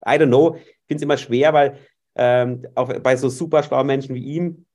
I 0.06 0.10
don't 0.10 0.28
know. 0.28 0.56
Ich 0.56 0.86
finde 0.86 0.96
es 0.96 1.02
immer 1.02 1.16
schwer, 1.16 1.52
weil 1.52 1.78
ähm, 2.14 2.66
auch 2.74 2.92
bei 3.00 3.16
so 3.16 3.28
super 3.28 3.62
schlauen 3.62 3.86
Menschen 3.86 4.14
wie 4.14 4.24
ihm 4.24 4.66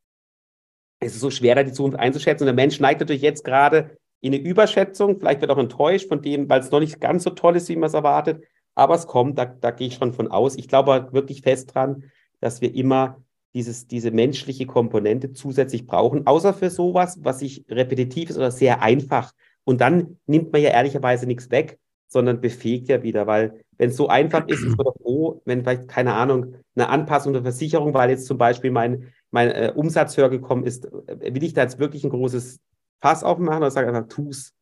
ist 1.02 1.15
es 1.15 1.21
so 1.21 1.32
schwerer, 1.32 1.63
die 1.63 1.71
Zukunft 1.71 2.00
einzuschätzen. 2.00 2.43
Und 2.43 2.56
der 2.56 2.63
Mensch 2.63 2.80
neigt 2.80 3.00
natürlich 3.00 3.24
jetzt 3.24 3.43
gerade 3.43 3.97
in 4.21 4.34
eine 4.34 4.43
Überschätzung. 4.43 5.19
Vielleicht 5.19 5.41
wird 5.41 5.52
auch 5.52 5.58
enttäuscht 5.58 6.08
von 6.08 6.21
dem, 6.21 6.47
weil 6.50 6.60
es 6.60 6.71
noch 6.71 6.80
nicht 6.80 7.02
ganz 7.02 7.24
so 7.24 7.32
toll 7.32 7.56
ist, 7.56 7.69
wie 7.69 7.76
man 7.76 7.88
es 7.88 7.95
erwartet. 7.95 8.43
Aber 8.76 8.95
es 8.95 9.08
kommt, 9.08 9.38
da, 9.38 9.45
da 9.45 9.71
gehe 9.71 9.88
ich 9.88 9.95
schon 9.95 10.13
von 10.13 10.30
aus. 10.30 10.56
Ich 10.56 10.67
glaube 10.67 11.10
wirklich 11.12 11.41
fest 11.41 11.74
dran, 11.74 12.12
dass 12.39 12.62
wir 12.62 12.74
immer 12.74 13.21
dieses, 13.54 13.88
diese 13.88 14.12
menschliche 14.12 14.66
Komponente 14.66 15.34
zusätzlich 15.34 15.86
brauchen, 15.86 16.26
außer 16.26 16.54
für 16.54 16.70
sowas, 16.70 17.20
was 17.22 17.40
sich 17.40 17.66
repetitiv 17.70 18.30
ist 18.30 18.38
oder 18.38 18.52
sehr 18.52 18.82
einfach. 18.82 19.34
Und 19.64 19.82
dann 19.82 20.18
nimmt 20.26 20.52
man 20.52 20.62
ja 20.62 20.70
ehrlicherweise 20.70 21.26
nichts 21.26 21.52
weg, 21.52 21.80
sondern 22.08 22.42
befähigt 22.42 22.90
ja 22.90 23.04
wieder, 23.04 23.28
weil 23.28 23.64
wenn 23.78 23.90
es 23.90 23.98
so 23.98 24.08
einfach 24.10 24.48
ist, 24.48 24.62
ist 24.62 24.78
man 24.78 24.86
doch 24.86 24.96
froh, 25.02 25.42
wenn 25.46 25.64
vielleicht, 25.64 25.88
keine 25.88 26.14
Ahnung, 26.14 26.56
eine 26.76 26.90
Anpassung 26.90 27.34
der 27.34 27.42
Versicherung, 27.42 27.94
weil 27.94 28.10
jetzt 28.10 28.26
zum 28.26 28.38
Beispiel 28.38 28.72
mein, 28.72 29.12
mein 29.32 29.50
äh, 29.50 29.74
Umsatz 29.76 30.18
höher 30.18 30.30
gekommen 30.30 30.66
ist, 30.66 30.86
äh, 30.86 31.34
will 31.34 31.44
ich 31.44 31.54
da 31.54 31.64
jetzt 31.64 31.80
wirklich 31.80 32.04
ein 32.04 32.10
großes 32.10 32.60
Fass 33.00 33.24
aufmachen 33.24 33.58
oder 33.58 33.72
sage 33.72 33.88
einfach, 33.88 34.08
tu's. 34.08 34.54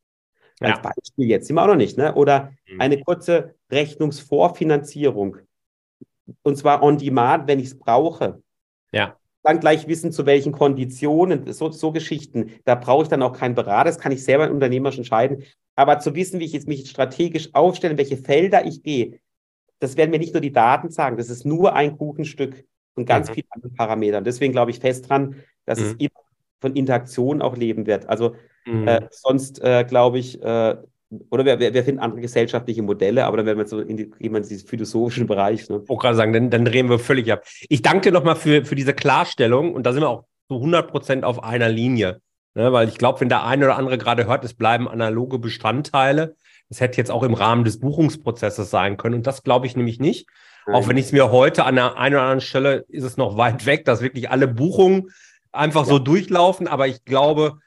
Als 0.59 0.77
ja. 0.77 0.81
Beispiel 0.81 1.27
jetzt, 1.27 1.47
sind 1.47 1.55
wir 1.55 1.63
auch 1.63 1.67
noch 1.67 1.75
nicht, 1.75 1.97
ne? 1.97 2.13
Oder 2.15 2.51
mhm. 2.67 2.81
eine 2.81 3.01
kurze 3.01 3.55
Rechnungsvorfinanzierung. 3.71 5.37
Und 6.43 6.57
zwar 6.57 6.83
on 6.83 6.97
demand, 6.97 7.47
wenn 7.47 7.59
ich 7.59 7.67
es 7.67 7.79
brauche. 7.79 8.41
Ja. 8.91 9.17
Dann 9.43 9.59
gleich 9.59 9.87
wissen, 9.87 10.11
zu 10.11 10.25
welchen 10.25 10.51
Konditionen, 10.51 11.51
so, 11.53 11.71
so 11.71 11.91
Geschichten. 11.91 12.51
Da 12.65 12.75
brauche 12.75 13.03
ich 13.03 13.09
dann 13.09 13.23
auch 13.23 13.33
keinen 13.33 13.55
Berater, 13.55 13.89
das 13.89 13.99
kann 13.99 14.11
ich 14.11 14.23
selber 14.23 14.51
unternehmerisch 14.51 14.97
entscheiden. 14.97 15.43
Aber 15.75 15.99
zu 15.99 16.13
wissen, 16.13 16.39
wie 16.39 16.45
ich 16.45 16.53
jetzt 16.53 16.67
mich 16.67 16.89
strategisch 16.89 17.53
aufstelle, 17.53 17.93
in 17.93 17.97
welche 17.97 18.17
Felder 18.17 18.65
ich 18.65 18.83
gehe, 18.83 19.19
das 19.79 19.95
werden 19.95 20.11
mir 20.11 20.19
nicht 20.19 20.33
nur 20.33 20.41
die 20.41 20.51
Daten 20.51 20.89
sagen, 20.89 21.17
das 21.17 21.29
ist 21.29 21.45
nur 21.45 21.73
ein 21.73 21.97
Kuchenstück 21.97 22.65
von 22.95 23.05
ganz 23.05 23.29
mhm. 23.29 23.33
vielen 23.35 23.47
anderen 23.51 23.75
Parametern. 23.75 24.23
Deswegen 24.25 24.51
glaube 24.51 24.71
ich 24.71 24.79
fest 24.79 25.09
dran, 25.09 25.35
dass 25.65 25.79
mhm. 25.79 25.85
es 25.85 25.93
immer 25.93 26.21
von 26.59 26.75
Interaktion 26.75 27.41
auch 27.41 27.55
leben 27.55 27.87
wird. 27.87 28.09
Also 28.09 28.35
mhm. 28.65 28.87
äh, 28.87 29.07
sonst 29.09 29.63
äh, 29.63 29.85
glaube 29.85 30.19
ich, 30.19 30.41
äh, 30.41 30.75
oder 31.29 31.45
wir, 31.45 31.59
wir, 31.59 31.73
wir, 31.73 31.83
finden 31.83 32.01
andere 32.01 32.21
gesellschaftliche 32.21 32.83
Modelle, 32.83 33.25
aber 33.25 33.37
dann 33.37 33.45
werden 33.45 33.57
wir 33.57 33.65
so 33.65 33.79
in, 33.79 33.97
die, 33.97 34.11
in 34.19 34.33
diesen 34.33 34.67
philosophischen 34.67 35.27
Bereich. 35.27 35.67
Ne? 35.69 35.79
Ich 35.83 35.89
wollte 35.89 36.01
gerade 36.01 36.15
sagen, 36.15 36.33
dann, 36.33 36.49
dann 36.49 36.65
drehen 36.65 36.89
wir 36.89 36.99
völlig 36.99 37.31
ab. 37.31 37.43
Ich 37.67 37.81
danke 37.81 38.09
dir 38.09 38.11
nochmal 38.11 38.35
für, 38.35 38.63
für 38.63 38.75
diese 38.75 38.93
Klarstellung 38.93 39.73
und 39.73 39.85
da 39.85 39.93
sind 39.93 40.01
wir 40.01 40.09
auch 40.09 40.25
zu 40.47 40.55
100 40.55 40.89
Prozent 40.89 41.25
auf 41.25 41.43
einer 41.43 41.69
Linie. 41.69 42.21
Ne? 42.53 42.71
Weil 42.71 42.87
ich 42.87 42.97
glaube, 42.97 43.21
wenn 43.21 43.29
der 43.29 43.43
eine 43.43 43.65
oder 43.65 43.77
andere 43.77 43.97
gerade 43.97 44.27
hört, 44.27 44.43
es 44.43 44.53
bleiben 44.53 44.87
analoge 44.87 45.39
Bestandteile, 45.39 46.35
das 46.69 46.79
hätte 46.79 46.97
jetzt 46.97 47.11
auch 47.11 47.23
im 47.23 47.33
Rahmen 47.33 47.63
des 47.63 47.79
Buchungsprozesses 47.79 48.69
sein 48.69 48.97
können 48.97 49.15
und 49.15 49.27
das 49.27 49.43
glaube 49.43 49.65
ich 49.65 49.75
nämlich 49.75 49.99
nicht. 49.99 50.27
Nein. 50.67 50.75
Auch 50.75 50.87
wenn 50.87 50.97
ich 50.97 51.05
es 51.05 51.11
mir 51.11 51.31
heute 51.31 51.65
an 51.65 51.75
der 51.75 51.97
einen 51.97 52.15
oder 52.15 52.23
anderen 52.23 52.41
Stelle 52.41 52.85
ist 52.89 53.03
es 53.03 53.17
noch 53.17 53.37
weit 53.37 53.65
weg, 53.65 53.85
dass 53.85 54.01
wirklich 54.01 54.29
alle 54.29 54.47
Buchungen 54.47 55.09
einfach 55.51 55.85
ja. 55.85 55.89
so 55.89 55.99
durchlaufen, 55.99 56.67
aber 56.67 56.87
ich 56.87 57.03
glaube, 57.05 57.59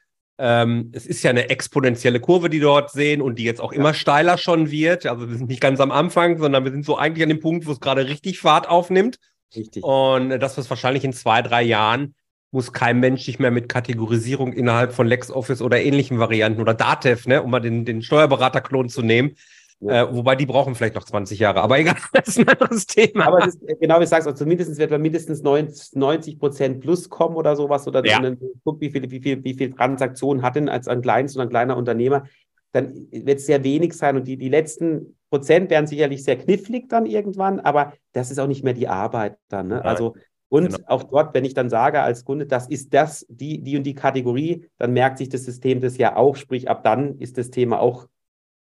Ähm, 0.44 0.90
es 0.92 1.06
ist 1.06 1.22
ja 1.22 1.30
eine 1.30 1.50
exponentielle 1.50 2.18
Kurve, 2.18 2.50
die 2.50 2.58
dort 2.58 2.90
sehen 2.90 3.22
und 3.22 3.38
die 3.38 3.44
jetzt 3.44 3.60
auch 3.60 3.70
immer 3.70 3.94
steiler 3.94 4.36
schon 4.38 4.72
wird. 4.72 5.06
Also 5.06 5.30
wir 5.30 5.36
sind 5.36 5.48
nicht 5.48 5.60
ganz 5.60 5.78
am 5.78 5.92
Anfang, 5.92 6.36
sondern 6.38 6.64
wir 6.64 6.72
sind 6.72 6.84
so 6.84 6.96
eigentlich 6.96 7.22
an 7.22 7.28
dem 7.28 7.38
Punkt, 7.38 7.64
wo 7.64 7.70
es 7.70 7.78
gerade 7.78 8.08
richtig 8.08 8.40
Fahrt 8.40 8.68
aufnimmt. 8.68 9.20
Richtig. 9.54 9.84
Und 9.84 10.30
das 10.30 10.56
wird 10.56 10.68
wahrscheinlich 10.68 11.04
in 11.04 11.12
zwei, 11.12 11.42
drei 11.42 11.62
Jahren 11.62 12.16
muss 12.50 12.72
kein 12.72 13.00
Mensch 13.00 13.22
sich 13.22 13.38
mehr 13.38 13.52
mit 13.52 13.68
Kategorisierung 13.68 14.52
innerhalb 14.52 14.92
von 14.92 15.06
LexOffice 15.06 15.62
oder 15.62 15.80
ähnlichen 15.80 16.18
Varianten 16.18 16.60
oder 16.60 16.74
Datev, 16.74 17.26
ne, 17.26 17.42
um 17.42 17.50
mal 17.50 17.60
den, 17.60 17.84
den 17.84 18.02
Steuerberaterklon 18.02 18.90
zu 18.90 19.02
nehmen, 19.02 19.36
ja. 19.82 20.04
Äh, 20.04 20.14
wobei 20.14 20.36
die 20.36 20.46
brauchen 20.46 20.74
vielleicht 20.74 20.94
noch 20.94 21.04
20 21.04 21.38
Jahre, 21.38 21.60
aber 21.60 21.78
egal, 21.80 21.96
das 22.12 22.28
ist 22.28 22.38
ein 22.38 22.48
anderes 22.48 22.86
Thema. 22.86 23.26
Aber 23.26 23.46
ist, 23.46 23.60
genau 23.80 23.96
wie 23.96 24.00
du 24.00 24.06
sagst, 24.06 24.26
also 24.26 24.36
zumindest 24.36 24.78
wird 24.78 24.92
da 24.92 24.98
mindestens 24.98 25.42
90 25.42 26.38
Prozent 26.38 26.80
plus 26.80 27.08
kommen 27.08 27.36
oder 27.36 27.56
sowas, 27.56 27.86
oder 27.88 28.04
ja. 28.06 28.20
dann 28.20 28.38
guckt, 28.64 28.80
wie 28.80 28.90
viele 28.90 29.10
wie 29.10 29.20
viel, 29.20 29.42
wie 29.44 29.54
viel 29.54 29.72
Transaktionen 29.72 30.42
hat 30.42 30.56
denn 30.56 30.68
als 30.68 30.88
ein 30.88 31.02
kleines 31.02 31.36
und 31.36 31.42
ein 31.42 31.48
kleiner 31.48 31.76
Unternehmer, 31.76 32.24
dann 32.72 33.06
wird 33.10 33.38
es 33.38 33.46
sehr 33.46 33.64
wenig 33.64 33.94
sein 33.94 34.16
und 34.16 34.26
die, 34.26 34.36
die 34.36 34.48
letzten 34.48 35.16
Prozent 35.30 35.70
werden 35.70 35.86
sicherlich 35.86 36.24
sehr 36.24 36.36
knifflig 36.36 36.88
dann 36.88 37.06
irgendwann, 37.06 37.60
aber 37.60 37.92
das 38.12 38.30
ist 38.30 38.38
auch 38.38 38.46
nicht 38.46 38.64
mehr 38.64 38.74
die 38.74 38.88
Arbeit 38.88 39.36
dann. 39.48 39.68
Ne? 39.68 39.84
Also 39.84 40.14
und 40.48 40.70
genau. 40.70 40.78
auch 40.86 41.04
dort, 41.04 41.32
wenn 41.32 41.46
ich 41.46 41.54
dann 41.54 41.70
sage 41.70 42.02
als 42.02 42.26
Kunde, 42.26 42.44
das 42.44 42.68
ist 42.68 42.92
das, 42.92 43.24
die, 43.30 43.62
die 43.62 43.78
und 43.78 43.84
die 43.84 43.94
Kategorie, 43.94 44.68
dann 44.76 44.92
merkt 44.92 45.16
sich 45.16 45.30
das 45.30 45.44
System 45.44 45.80
das 45.80 45.96
ja 45.96 46.14
auch, 46.14 46.36
sprich 46.36 46.68
ab 46.68 46.84
dann 46.84 47.18
ist 47.18 47.38
das 47.38 47.48
Thema 47.48 47.80
auch 47.80 48.06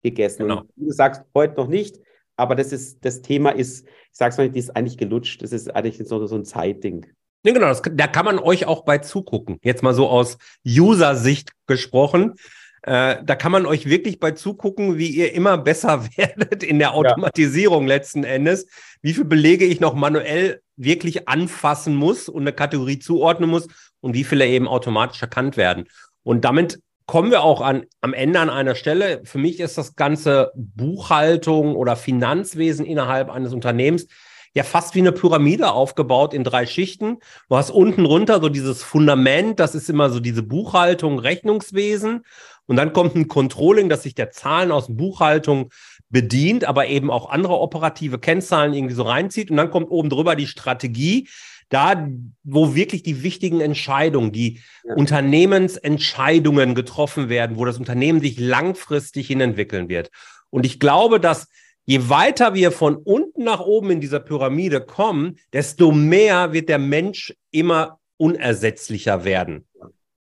gegessen. 0.03 0.43
Genau. 0.43 0.61
Und 0.61 0.69
du 0.75 0.91
sagst 0.91 1.23
heute 1.33 1.55
noch 1.55 1.67
nicht, 1.67 1.99
aber 2.35 2.55
das 2.55 2.71
ist, 2.71 3.03
das 3.03 3.21
Thema 3.21 3.49
ist, 3.49 3.85
ich 3.85 3.93
sag's 4.11 4.37
mal, 4.37 4.49
die 4.49 4.59
ist 4.59 4.75
eigentlich 4.75 4.97
gelutscht. 4.97 5.41
Das 5.41 5.51
ist 5.51 5.73
eigentlich 5.75 6.07
so, 6.07 6.25
so 6.25 6.35
ein 6.35 6.45
Zeitding. 6.45 7.05
Ja, 7.43 7.53
genau, 7.53 7.67
das, 7.67 7.81
da 7.83 8.07
kann 8.07 8.25
man 8.25 8.39
euch 8.39 8.65
auch 8.65 8.83
bei 8.83 8.99
zugucken. 8.99 9.59
Jetzt 9.63 9.83
mal 9.83 9.93
so 9.93 10.07
aus 10.07 10.37
User-Sicht 10.65 11.51
gesprochen. 11.65 12.35
Äh, 12.83 13.17
da 13.23 13.35
kann 13.35 13.51
man 13.51 13.65
euch 13.65 13.87
wirklich 13.87 14.19
bei 14.19 14.31
zugucken, 14.31 14.97
wie 14.97 15.09
ihr 15.09 15.33
immer 15.33 15.57
besser 15.57 16.07
werdet 16.17 16.63
in 16.63 16.79
der 16.79 16.93
Automatisierung 16.93 17.83
ja. 17.83 17.95
letzten 17.95 18.23
Endes. 18.23 18.67
Wie 19.01 19.13
viele 19.13 19.25
Belege 19.25 19.65
ich 19.65 19.79
noch 19.79 19.93
manuell 19.93 20.61
wirklich 20.75 21.27
anfassen 21.27 21.95
muss 21.95 22.29
und 22.29 22.43
eine 22.43 22.53
Kategorie 22.53 22.99
zuordnen 22.99 23.49
muss 23.49 23.67
und 23.99 24.13
wie 24.13 24.23
viele 24.23 24.47
eben 24.47 24.67
automatisch 24.67 25.21
erkannt 25.21 25.57
werden. 25.57 25.85
Und 26.23 26.45
damit 26.45 26.79
kommen 27.07 27.31
wir 27.31 27.41
auch 27.41 27.61
an, 27.61 27.85
am 28.01 28.13
Ende 28.13 28.39
an 28.39 28.49
einer 28.49 28.75
Stelle. 28.75 29.21
Für 29.23 29.39
mich 29.39 29.59
ist 29.59 29.77
das 29.77 29.95
ganze 29.95 30.51
Buchhaltung 30.55 31.75
oder 31.75 31.95
Finanzwesen 31.95 32.85
innerhalb 32.85 33.29
eines 33.29 33.53
Unternehmens 33.53 34.07
ja 34.53 34.63
fast 34.63 34.95
wie 34.95 34.99
eine 34.99 35.11
Pyramide 35.11 35.71
aufgebaut 35.71 36.33
in 36.33 36.43
drei 36.43 36.65
Schichten. 36.65 37.19
Du 37.47 37.55
hast 37.55 37.69
unten 37.69 38.05
runter 38.05 38.41
so 38.41 38.49
dieses 38.49 38.83
Fundament, 38.83 39.59
das 39.59 39.75
ist 39.75 39.89
immer 39.89 40.09
so 40.09 40.19
diese 40.19 40.43
Buchhaltung, 40.43 41.19
Rechnungswesen. 41.19 42.25
Und 42.65 42.75
dann 42.75 42.91
kommt 42.91 43.15
ein 43.15 43.29
Controlling, 43.29 43.87
das 43.87 44.03
sich 44.03 44.15
der 44.15 44.31
Zahlen 44.31 44.71
aus 44.71 44.87
Buchhaltung 44.89 45.69
bedient, 46.09 46.65
aber 46.65 46.87
eben 46.87 47.11
auch 47.11 47.29
andere 47.29 47.59
operative 47.59 48.19
Kennzahlen 48.19 48.73
irgendwie 48.73 48.95
so 48.95 49.03
reinzieht. 49.03 49.51
Und 49.51 49.57
dann 49.57 49.71
kommt 49.71 49.89
oben 49.89 50.09
drüber 50.09 50.35
die 50.35 50.47
Strategie, 50.47 51.29
da, 51.69 52.07
wo 52.43 52.75
wirklich 52.75 53.03
die 53.03 53.23
wichtigen 53.23 53.61
Entscheidungen, 53.61 54.31
die 54.31 54.61
ja. 54.83 54.95
Unternehmensentscheidungen 54.95 56.75
getroffen 56.75 57.29
werden, 57.29 57.57
wo 57.57 57.65
das 57.65 57.77
Unternehmen 57.77 58.21
sich 58.21 58.39
langfristig 58.39 59.27
hin 59.27 59.41
entwickeln 59.41 59.89
wird. 59.89 60.09
Und 60.49 60.65
ich 60.65 60.79
glaube, 60.79 61.19
dass 61.19 61.47
je 61.85 62.09
weiter 62.09 62.53
wir 62.53 62.71
von 62.71 62.95
unten 62.95 63.43
nach 63.43 63.61
oben 63.61 63.91
in 63.91 64.01
dieser 64.01 64.19
Pyramide 64.19 64.81
kommen, 64.81 65.37
desto 65.53 65.91
mehr 65.91 66.53
wird 66.53 66.69
der 66.69 66.79
Mensch 66.79 67.33
immer 67.51 67.99
unersetzlicher 68.17 69.23
werden. 69.23 69.65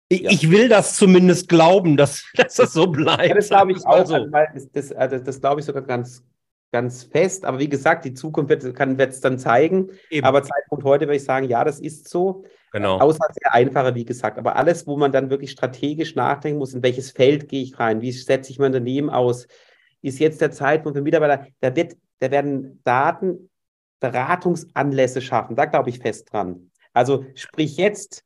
Ich, 0.10 0.22
ja. 0.22 0.32
ich 0.32 0.50
will 0.52 0.70
das 0.70 0.96
zumindest 0.96 1.50
glauben, 1.50 1.98
dass, 1.98 2.26
dass 2.36 2.56
das 2.56 2.74
so 2.74 2.88
bleibt. 2.88 3.28
Ja, 3.28 3.36
das 3.36 3.50
glaube 3.50 3.74
ich 3.74 3.86
auch. 3.86 4.06
So. 4.06 4.26
Das, 4.28 4.72
das, 4.72 4.90
das, 4.90 5.24
das 5.24 5.42
glaube 5.42 5.60
ich 5.60 5.66
sogar 5.66 5.84
ganz, 5.84 6.24
ganz 6.72 7.04
fest. 7.04 7.46
Aber 7.46 7.60
wie 7.60 7.70
gesagt, 7.70 8.06
die 8.06 8.14
Zukunft 8.14 8.50
wird 8.50 9.12
es 9.14 9.22
dann 9.22 9.40
zeigen. 9.40 9.90
Eben. 10.10 10.26
Aber 10.26 10.44
Zeitpunkt 10.44 10.84
heute 10.84 11.06
würde 11.06 11.16
ich 11.16 11.24
sagen, 11.24 11.48
ja, 11.48 11.64
das 11.64 11.80
ist 11.80 12.10
so. 12.10 12.44
Genau. 12.72 13.00
Außer 13.00 13.26
sehr 13.32 13.54
einfacher, 13.54 13.96
wie 13.96 14.06
gesagt. 14.06 14.38
Aber 14.38 14.56
alles, 14.56 14.86
wo 14.88 14.98
man 14.98 15.12
dann 15.12 15.30
wirklich 15.30 15.52
strategisch 15.52 16.16
nachdenken 16.16 16.60
muss, 16.60 16.74
in 16.74 16.84
welches 16.84 17.12
Feld 17.12 17.48
gehe 17.48 17.64
ich 17.64 17.80
rein, 17.80 18.02
wie 18.02 18.12
setze 18.12 18.52
ich 18.52 18.60
mein 18.60 18.68
Unternehmen 18.68 19.10
aus, 19.10 19.48
ist 20.02 20.20
jetzt 20.20 20.42
der 20.42 20.52
Zeitpunkt 20.52 20.98
für 20.98 21.04
Mitarbeiter. 21.04 21.48
Da, 21.60 21.76
wird, 21.76 21.96
da 22.20 22.30
werden 22.32 22.82
Daten 22.84 23.50
Beratungsanlässe 24.00 25.22
schaffen. 25.22 25.56
Da 25.56 25.66
glaube 25.66 25.90
ich 25.90 26.00
fest 26.00 26.32
dran. 26.32 26.72
Also 26.94 27.26
sprich 27.36 27.78
jetzt 27.78 28.24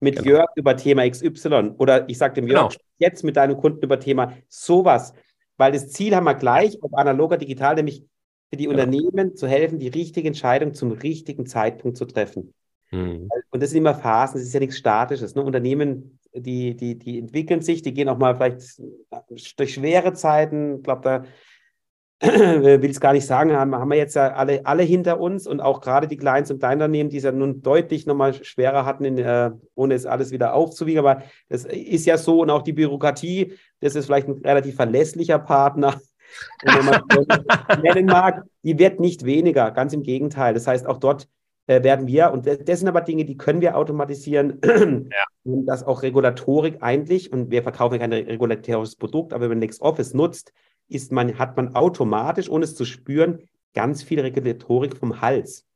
mit 0.00 0.16
genau. 0.16 0.28
Jörg 0.28 0.48
über 0.54 0.76
Thema 0.76 1.08
XY 1.08 1.74
oder 1.78 2.08
ich 2.08 2.18
sage 2.18 2.34
dem 2.34 2.46
Jörg 2.46 2.70
genau. 2.70 2.82
jetzt 2.98 3.24
mit 3.24 3.36
deinem 3.36 3.56
Kunden 3.56 3.82
über 3.82 3.98
Thema 3.98 4.32
sowas. 4.48 5.12
Weil 5.58 5.72
das 5.72 5.90
Ziel 5.90 6.16
haben 6.16 6.24
wir 6.24 6.34
gleich, 6.34 6.78
ob 6.82 6.94
analog 6.94 7.32
oder 7.32 7.38
digital, 7.38 7.74
nämlich 7.74 8.04
für 8.48 8.56
die 8.56 8.64
genau. 8.64 8.82
Unternehmen 8.82 9.36
zu 9.36 9.46
helfen, 9.46 9.78
die 9.78 9.88
richtige 9.88 10.28
Entscheidung 10.28 10.72
zum 10.72 10.92
richtigen 10.92 11.44
Zeitpunkt 11.44 11.98
zu 11.98 12.06
treffen. 12.06 12.54
Mhm. 12.90 13.28
Und 13.50 13.62
das 13.62 13.70
sind 13.70 13.78
immer 13.78 13.94
Phasen, 13.94 14.38
das 14.38 14.46
ist 14.46 14.54
ja 14.54 14.60
nichts 14.60 14.78
Statisches. 14.78 15.34
Ne? 15.34 15.42
Unternehmen, 15.42 16.18
die, 16.34 16.74
die, 16.74 16.96
die 16.98 17.18
entwickeln 17.18 17.60
sich, 17.60 17.82
die 17.82 17.92
gehen 17.92 18.08
auch 18.08 18.18
mal 18.18 18.36
vielleicht 18.36 18.80
durch 19.58 19.74
schwere 19.74 20.14
Zeiten. 20.14 20.76
Ich 20.76 20.82
glaube, 20.84 21.02
da 21.02 21.24
will 22.20 22.90
es 22.90 23.00
gar 23.00 23.12
nicht 23.12 23.26
sagen, 23.26 23.52
haben, 23.52 23.74
haben 23.76 23.90
wir 23.90 23.96
jetzt 23.96 24.16
ja 24.16 24.32
alle, 24.32 24.66
alle 24.66 24.82
hinter 24.82 25.20
uns 25.20 25.46
und 25.46 25.60
auch 25.60 25.80
gerade 25.80 26.08
die 26.08 26.16
Kleins- 26.16 26.50
und 26.50 26.58
Kleinunternehmen, 26.58 27.10
die 27.10 27.18
es 27.18 27.22
ja 27.22 27.30
nun 27.30 27.62
deutlich 27.62 28.06
nochmal 28.06 28.34
schwerer 28.34 28.84
hatten, 28.84 29.04
in, 29.04 29.18
äh, 29.18 29.52
ohne 29.76 29.94
es 29.94 30.04
alles 30.04 30.32
wieder 30.32 30.54
aufzuwiegen. 30.54 30.98
Aber 30.98 31.22
das 31.48 31.64
ist 31.64 32.06
ja 32.06 32.18
so 32.18 32.42
und 32.42 32.50
auch 32.50 32.62
die 32.62 32.72
Bürokratie, 32.72 33.54
das 33.80 33.94
ist 33.94 34.06
vielleicht 34.06 34.26
ein 34.26 34.40
relativ 34.44 34.74
verlässlicher 34.74 35.38
Partner, 35.38 35.94
wenn 36.64 36.84
man 36.84 37.82
nennen 37.82 38.06
mag, 38.06 38.42
die 38.64 38.78
wird 38.78 38.98
nicht 38.98 39.24
weniger, 39.24 39.70
ganz 39.70 39.92
im 39.92 40.02
Gegenteil. 40.02 40.54
Das 40.54 40.66
heißt, 40.66 40.88
auch 40.88 40.98
dort 40.98 41.28
äh, 41.68 41.84
werden 41.84 42.08
wir, 42.08 42.32
und 42.32 42.46
das 42.46 42.80
sind 42.80 42.88
aber 42.88 43.02
Dinge, 43.02 43.26
die 43.26 43.36
können 43.36 43.60
wir 43.60 43.76
automatisieren, 43.76 44.60
ja. 44.64 45.24
und 45.44 45.66
das 45.66 45.84
auch 45.84 46.02
Regulatorik 46.02 46.78
eigentlich, 46.80 47.32
und 47.32 47.52
wir 47.52 47.62
verkaufen 47.62 48.00
kein 48.00 48.12
regulatorisches 48.12 48.96
Produkt, 48.96 49.32
aber 49.32 49.42
wenn 49.42 49.50
man 49.50 49.60
LexOffice 49.60 50.14
nutzt, 50.14 50.52
ist 50.88 51.12
man, 51.12 51.38
hat 51.38 51.56
man 51.56 51.74
automatisch, 51.74 52.48
ohne 52.48 52.64
es 52.64 52.74
zu 52.74 52.84
spüren, 52.84 53.48
ganz 53.74 54.02
viel 54.02 54.20
Regulatorik 54.20 54.96
vom 54.96 55.20
Hals. 55.20 55.66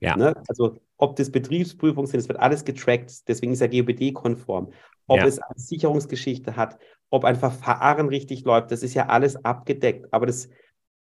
Ja. 0.00 0.16
Ne? 0.16 0.34
Also 0.48 0.78
ob 0.96 1.16
das 1.16 1.30
Betriebsprüfungen 1.30 2.06
sind, 2.06 2.20
es 2.20 2.28
wird 2.28 2.40
alles 2.40 2.64
getrackt, 2.64 3.28
deswegen 3.28 3.52
ist 3.52 3.60
er 3.60 3.68
GOBD-konform. 3.68 4.72
Ob 5.06 5.18
ja. 5.18 5.26
es 5.26 5.38
eine 5.38 5.58
Sicherungsgeschichte 5.58 6.56
hat, 6.56 6.78
ob 7.10 7.24
ein 7.24 7.36
Verfahren 7.36 8.08
richtig 8.08 8.44
läuft, 8.44 8.70
das 8.70 8.82
ist 8.82 8.94
ja 8.94 9.06
alles 9.06 9.44
abgedeckt. 9.44 10.12
Aber 10.12 10.26
das 10.26 10.48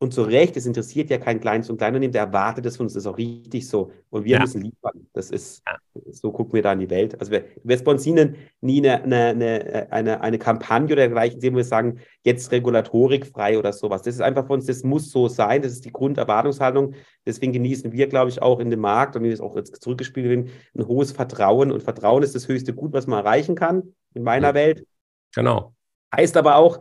und 0.03 0.15
zu 0.15 0.23
Recht, 0.23 0.57
es 0.57 0.65
interessiert 0.65 1.11
ja 1.11 1.19
kein 1.19 1.41
kleines 1.41 1.69
und 1.69 1.77
Kleinunternehmen, 1.77 2.13
der 2.13 2.23
erwartet 2.23 2.65
es 2.65 2.79
von 2.79 2.87
uns, 2.87 2.95
das 2.95 3.03
ist 3.03 3.07
auch 3.07 3.19
richtig 3.19 3.69
so. 3.69 3.93
Und 4.09 4.25
wir 4.25 4.37
ja. 4.37 4.41
müssen 4.41 4.63
liefern. 4.63 5.07
Das 5.13 5.31
ist, 5.31 5.63
ja. 5.67 5.77
so 6.11 6.33
gucken 6.33 6.55
wir 6.55 6.63
da 6.63 6.73
in 6.73 6.79
die 6.79 6.89
Welt. 6.89 7.21
Also 7.21 7.31
wir, 7.31 7.45
wir 7.63 7.77
sponsinen 7.77 8.37
nie 8.63 8.79
eine, 8.79 9.03
eine, 9.03 9.89
eine, 9.91 10.21
eine, 10.23 10.39
Kampagne 10.39 10.87
oder 10.87 11.03
dergleichen, 11.03 11.43
wo 11.43 11.57
wir 11.57 11.65
sagen, 11.65 12.01
jetzt 12.25 12.51
Regulatorik 12.51 13.27
frei 13.27 13.59
oder 13.59 13.75
sowas. 13.75 14.01
Das 14.01 14.15
ist 14.15 14.23
einfach 14.23 14.47
für 14.47 14.55
uns, 14.55 14.65
das 14.65 14.85
muss 14.85 15.11
so 15.11 15.29
sein, 15.29 15.61
das 15.61 15.73
ist 15.73 15.85
die 15.85 15.93
Grunderwartungshaltung. 15.93 16.95
Deswegen 17.27 17.53
genießen 17.53 17.93
wir, 17.93 18.07
glaube 18.07 18.31
ich, 18.31 18.41
auch 18.41 18.59
in 18.59 18.71
dem 18.71 18.81
Markt, 18.81 19.17
und 19.17 19.23
wie 19.23 19.29
wir 19.29 19.35
es 19.35 19.43
auch 19.43 19.55
jetzt 19.55 19.83
zurückgespielt 19.83 20.31
haben, 20.31 20.51
ein 20.79 20.87
hohes 20.87 21.13
Vertrauen. 21.13 21.71
Und 21.71 21.83
Vertrauen 21.83 22.23
ist 22.23 22.35
das 22.35 22.49
höchste 22.49 22.73
Gut, 22.73 22.95
was 22.95 23.07
man 23.07 23.19
erreichen 23.19 23.55
kann 23.55 23.95
in 24.15 24.23
meiner 24.23 24.53
mhm. 24.53 24.57
Welt. 24.57 24.87
Genau. 25.35 25.75
Heißt 26.17 26.39
aber 26.39 26.57
auch, 26.57 26.81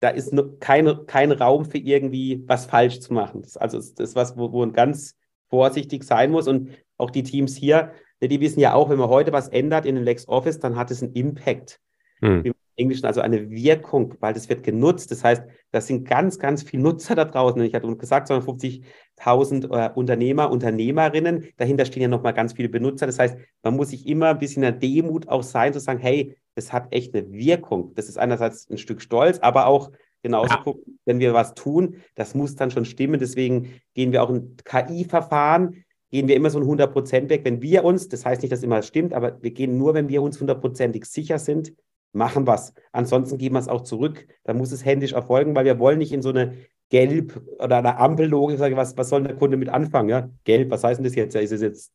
da 0.00 0.10
ist 0.10 0.32
kein, 0.60 1.06
kein 1.06 1.32
Raum 1.32 1.64
für 1.64 1.78
irgendwie 1.78 2.44
was 2.46 2.66
falsch 2.66 3.00
zu 3.00 3.14
machen. 3.14 3.42
Das, 3.42 3.56
also 3.56 3.78
das 3.78 3.90
ist 3.90 4.16
was, 4.16 4.36
wo, 4.36 4.52
wo 4.52 4.60
man 4.60 4.72
ganz 4.72 5.16
vorsichtig 5.48 6.04
sein 6.04 6.30
muss. 6.30 6.48
Und 6.48 6.70
auch 6.98 7.10
die 7.10 7.22
Teams 7.22 7.56
hier, 7.56 7.92
ne, 8.20 8.28
die 8.28 8.40
wissen 8.40 8.60
ja 8.60 8.74
auch, 8.74 8.90
wenn 8.90 8.98
man 8.98 9.08
heute 9.08 9.32
was 9.32 9.48
ändert 9.48 9.86
in 9.86 9.94
den 9.94 10.04
LexOffice, 10.04 10.58
dann 10.58 10.76
hat 10.76 10.90
es 10.90 11.02
einen 11.02 11.12
Impact. 11.12 11.80
Hm. 12.20 12.42
Im 12.44 12.54
Englischen 12.76 13.06
also 13.06 13.22
eine 13.22 13.48
Wirkung, 13.50 14.14
weil 14.20 14.34
das 14.34 14.50
wird 14.50 14.62
genutzt. 14.62 15.10
Das 15.10 15.24
heißt, 15.24 15.44
das 15.70 15.86
sind 15.86 16.06
ganz, 16.06 16.38
ganz 16.38 16.62
viele 16.62 16.82
Nutzer 16.82 17.14
da 17.14 17.24
draußen. 17.24 17.60
Ich 17.62 17.74
hatte 17.74 17.94
gesagt, 17.96 18.30
250.000 18.30 19.70
äh, 19.70 19.92
Unternehmer, 19.94 20.50
Unternehmerinnen. 20.50 21.48
Dahinter 21.56 21.86
stehen 21.86 22.02
ja 22.02 22.08
nochmal 22.08 22.34
ganz 22.34 22.52
viele 22.52 22.68
Benutzer. 22.68 23.06
Das 23.06 23.18
heißt, 23.18 23.38
man 23.62 23.76
muss 23.76 23.88
sich 23.88 24.06
immer 24.06 24.28
ein 24.28 24.38
bisschen 24.38 24.62
in 24.62 24.72
der 24.72 24.78
Demut 24.78 25.28
auch 25.28 25.42
sein, 25.42 25.72
zu 25.72 25.80
sagen, 25.80 26.00
hey, 26.00 26.36
das 26.56 26.72
hat 26.72 26.88
echt 26.90 27.14
eine 27.14 27.30
Wirkung. 27.30 27.94
Das 27.94 28.08
ist 28.08 28.18
einerseits 28.18 28.68
ein 28.68 28.78
Stück 28.78 29.00
Stolz, 29.02 29.38
aber 29.40 29.66
auch 29.66 29.92
genauso 30.22 30.54
ja. 30.54 30.62
gucken, 30.62 30.98
wenn 31.04 31.20
wir 31.20 31.34
was 31.34 31.54
tun, 31.54 32.02
das 32.16 32.34
muss 32.34 32.56
dann 32.56 32.70
schon 32.70 32.84
stimmen. 32.84 33.20
Deswegen 33.20 33.80
gehen 33.94 34.10
wir 34.10 34.22
auch 34.22 34.30
in 34.30 34.56
KI-Verfahren, 34.64 35.84
gehen 36.10 36.28
wir 36.28 36.34
immer 36.34 36.50
so 36.50 36.58
ein 36.58 36.62
100 36.62 36.92
Prozent 36.92 37.30
weg. 37.30 37.42
Wenn 37.44 37.62
wir 37.62 37.84
uns, 37.84 38.08
das 38.08 38.24
heißt 38.24 38.42
nicht, 38.42 38.50
dass 38.52 38.62
immer 38.62 38.82
stimmt, 38.82 39.12
aber 39.12 39.40
wir 39.42 39.50
gehen 39.50 39.76
nur, 39.76 39.94
wenn 39.94 40.08
wir 40.08 40.22
uns 40.22 40.40
hundertprozentig 40.40 41.04
sicher 41.04 41.38
sind, 41.38 41.74
machen 42.12 42.46
was. 42.46 42.72
Ansonsten 42.92 43.36
geben 43.36 43.54
wir 43.54 43.60
es 43.60 43.68
auch 43.68 43.82
zurück. 43.82 44.26
Dann 44.44 44.56
muss 44.56 44.72
es 44.72 44.84
händisch 44.84 45.12
erfolgen, 45.12 45.54
weil 45.54 45.66
wir 45.66 45.78
wollen 45.78 45.98
nicht 45.98 46.12
in 46.12 46.22
so 46.22 46.30
eine 46.30 46.56
Gelb- 46.88 47.42
oder 47.58 47.78
eine 47.78 47.98
Ampellogik 47.98 48.58
sagen, 48.58 48.76
was, 48.76 48.96
was 48.96 49.10
soll 49.10 49.24
der 49.24 49.36
Kunde 49.36 49.58
mit 49.58 49.68
anfangen? 49.68 50.08
Ja? 50.08 50.30
Gelb, 50.44 50.70
was 50.70 50.82
heißt 50.82 50.98
denn 50.98 51.04
das 51.04 51.14
jetzt? 51.14 51.36
Ist 51.36 51.52
es 51.52 51.60
jetzt 51.60 51.92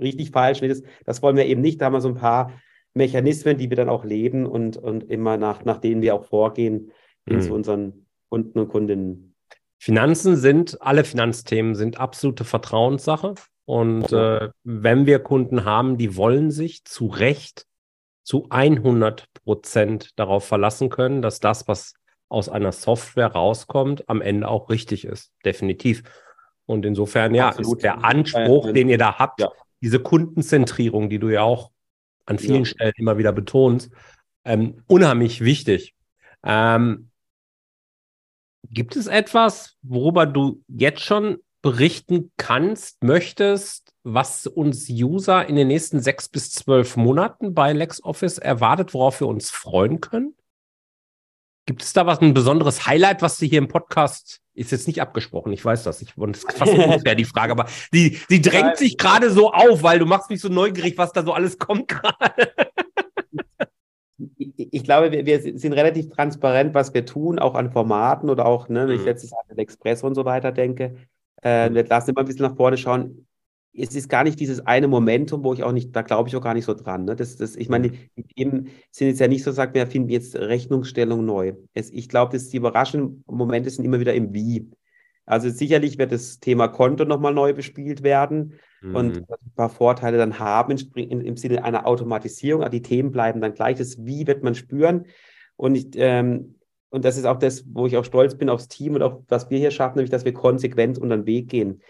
richtig 0.00 0.30
falsch? 0.30 0.62
Nee, 0.62 0.68
das, 0.68 0.82
das 1.04 1.22
wollen 1.22 1.36
wir 1.36 1.44
eben 1.44 1.60
nicht. 1.60 1.80
Da 1.80 1.86
haben 1.86 1.92
wir 1.92 2.00
so 2.00 2.08
ein 2.08 2.14
paar 2.14 2.50
Mechanismen, 2.94 3.58
die 3.58 3.70
wir 3.70 3.76
dann 3.76 3.88
auch 3.88 4.04
leben 4.04 4.46
und, 4.46 4.76
und 4.76 5.10
immer 5.10 5.36
nach, 5.36 5.64
nach 5.64 5.78
denen 5.78 6.00
wir 6.00 6.14
auch 6.14 6.24
vorgehen 6.24 6.92
hin 7.26 7.36
mhm. 7.36 7.40
zu 7.42 7.54
unseren 7.54 8.06
Kunden 8.30 8.58
und 8.58 8.68
Kundinnen. 8.68 9.34
Finanzen 9.78 10.36
sind, 10.36 10.80
alle 10.80 11.04
Finanzthemen 11.04 11.74
sind 11.74 12.00
absolute 12.00 12.44
Vertrauenssache. 12.44 13.34
Und 13.66 14.12
äh, 14.12 14.50
wenn 14.62 15.06
wir 15.06 15.18
Kunden 15.18 15.64
haben, 15.64 15.98
die 15.98 16.16
wollen 16.16 16.50
sich 16.50 16.84
zu 16.84 17.06
Recht 17.06 17.66
zu 18.22 18.46
100 18.48 19.26
Prozent 19.44 20.10
darauf 20.16 20.44
verlassen 20.44 20.88
können, 20.88 21.22
dass 21.22 21.40
das, 21.40 21.68
was 21.68 21.94
aus 22.28 22.48
einer 22.48 22.72
Software 22.72 23.32
rauskommt, 23.32 24.08
am 24.08 24.22
Ende 24.22 24.48
auch 24.48 24.70
richtig 24.70 25.04
ist. 25.04 25.32
Definitiv. 25.44 26.02
Und 26.66 26.86
insofern, 26.86 27.34
ja, 27.34 27.48
Absolut. 27.48 27.76
ist 27.76 27.84
der 27.84 28.04
Anspruch, 28.04 28.72
den 28.72 28.88
ihr 28.88 28.98
da 28.98 29.18
habt, 29.18 29.40
ja. 29.40 29.50
diese 29.82 30.00
Kundenzentrierung, 30.00 31.10
die 31.10 31.18
du 31.18 31.28
ja 31.28 31.42
auch 31.42 31.70
an 32.26 32.38
vielen 32.38 32.64
ja. 32.64 32.66
Stellen 32.66 32.92
immer 32.96 33.18
wieder 33.18 33.32
betonst, 33.32 33.90
ähm, 34.44 34.82
unheimlich 34.86 35.40
wichtig. 35.42 35.94
Ähm, 36.42 37.10
gibt 38.70 38.96
es 38.96 39.06
etwas, 39.06 39.76
worüber 39.82 40.26
du 40.26 40.62
jetzt 40.68 41.00
schon 41.00 41.38
berichten 41.62 42.30
kannst, 42.36 43.02
möchtest, 43.02 43.94
was 44.02 44.46
uns 44.46 44.88
User 44.90 45.46
in 45.46 45.56
den 45.56 45.68
nächsten 45.68 46.00
sechs 46.00 46.28
bis 46.28 46.50
zwölf 46.50 46.96
Monaten 46.96 47.54
bei 47.54 47.72
LexOffice 47.72 48.36
erwartet, 48.38 48.92
worauf 48.92 49.20
wir 49.20 49.28
uns 49.28 49.50
freuen 49.50 50.00
können? 50.00 50.34
Gibt 51.66 51.82
es 51.82 51.92
da 51.92 52.04
was, 52.06 52.20
ein 52.20 52.34
besonderes 52.34 52.86
Highlight, 52.86 53.22
was 53.22 53.38
du 53.38 53.46
hier 53.46 53.58
im 53.58 53.68
Podcast, 53.68 54.42
ist 54.54 54.70
jetzt 54.70 54.86
nicht 54.86 55.00
abgesprochen, 55.00 55.52
ich 55.52 55.64
weiß 55.64 55.82
das, 55.82 56.02
ich, 56.02 56.12
das 56.14 56.44
ist 56.44 56.52
fast 56.52 56.72
unfair, 56.78 57.14
die 57.14 57.24
Frage, 57.24 57.52
aber 57.52 57.66
die, 57.92 58.18
die 58.28 58.42
drängt 58.42 58.76
sich 58.76 58.98
gerade 58.98 59.30
so 59.30 59.52
auf, 59.52 59.82
weil 59.82 59.98
du 59.98 60.06
machst 60.06 60.30
mich 60.30 60.40
so 60.40 60.48
neugierig, 60.48 60.98
was 60.98 61.12
da 61.12 61.22
so 61.22 61.32
alles 61.32 61.58
kommt 61.58 61.88
gerade. 61.88 62.52
Ich 64.56 64.84
glaube, 64.84 65.10
wir, 65.10 65.26
wir, 65.26 65.58
sind 65.58 65.72
relativ 65.72 66.10
transparent, 66.10 66.74
was 66.74 66.92
wir 66.92 67.06
tun, 67.06 67.38
auch 67.38 67.54
an 67.54 67.72
Formaten 67.72 68.28
oder 68.28 68.46
auch, 68.46 68.68
ne, 68.68 68.86
wenn 68.86 68.94
ich 68.94 69.00
mhm. 69.00 69.06
letztes 69.06 69.30
Jahr 69.30 69.40
an 69.48 69.58
Express 69.58 70.02
und 70.02 70.14
so 70.14 70.24
weiter 70.24 70.52
denke. 70.52 70.96
Äh, 71.42 71.72
wir 71.72 71.84
lassen 71.86 72.10
immer 72.10 72.20
ein 72.20 72.26
bisschen 72.26 72.46
nach 72.46 72.56
vorne 72.56 72.76
schauen 72.76 73.26
es 73.76 73.94
ist 73.94 74.08
gar 74.08 74.24
nicht 74.24 74.38
dieses 74.38 74.60
eine 74.66 74.88
Momentum, 74.88 75.42
wo 75.42 75.52
ich 75.52 75.62
auch 75.62 75.72
nicht, 75.72 75.94
da 75.94 76.02
glaube 76.02 76.28
ich 76.28 76.36
auch 76.36 76.42
gar 76.42 76.54
nicht 76.54 76.64
so 76.64 76.74
dran. 76.74 77.04
Ne? 77.04 77.16
Das, 77.16 77.36
das, 77.36 77.56
ich 77.56 77.68
meine, 77.68 77.90
die 77.90 78.22
Themen 78.22 78.68
sind 78.90 79.08
jetzt 79.08 79.20
ja 79.20 79.28
nicht 79.28 79.42
so, 79.42 79.50
sagt 79.50 79.74
wir 79.74 79.86
finden 79.86 80.10
jetzt 80.10 80.36
Rechnungsstellung 80.36 81.24
neu. 81.24 81.54
Es, 81.72 81.90
ich 81.90 82.08
glaube, 82.08 82.38
die 82.38 82.56
überraschenden 82.56 83.24
Momente 83.26 83.70
sind 83.70 83.84
immer 83.84 84.00
wieder 84.00 84.14
im 84.14 84.32
Wie. 84.32 84.70
Also 85.26 85.48
sicherlich 85.48 85.98
wird 85.98 86.12
das 86.12 86.38
Thema 86.38 86.68
Konto 86.68 87.04
nochmal 87.04 87.34
neu 87.34 87.52
bespielt 87.54 88.02
werden 88.02 88.54
mhm. 88.82 88.94
und 88.94 89.16
ein 89.18 89.52
paar 89.56 89.70
Vorteile 89.70 90.18
dann 90.18 90.38
haben 90.38 90.76
in, 90.94 91.20
im 91.20 91.36
Sinne 91.36 91.64
einer 91.64 91.86
Automatisierung. 91.86 92.62
Aber 92.62 92.70
die 92.70 92.82
Themen 92.82 93.10
bleiben 93.10 93.40
dann 93.40 93.54
gleich. 93.54 93.78
Das 93.78 94.04
Wie 94.04 94.26
wird 94.26 94.44
man 94.44 94.54
spüren. 94.54 95.06
Und 95.56 95.76
ich, 95.76 95.88
ähm, 95.94 96.56
und 96.90 97.04
das 97.04 97.16
ist 97.16 97.24
auch 97.24 97.38
das, 97.38 97.64
wo 97.72 97.86
ich 97.86 97.96
auch 97.96 98.04
stolz 98.04 98.36
bin 98.36 98.48
aufs 98.48 98.68
Team 98.68 98.94
und 98.94 99.02
auf 99.02 99.22
was 99.26 99.50
wir 99.50 99.58
hier 99.58 99.72
schaffen, 99.72 99.96
nämlich, 99.96 100.10
dass 100.10 100.24
wir 100.24 100.32
konsequent 100.32 100.98
unter 100.98 101.16
den 101.16 101.26
Weg 101.26 101.48
gehen. 101.48 101.80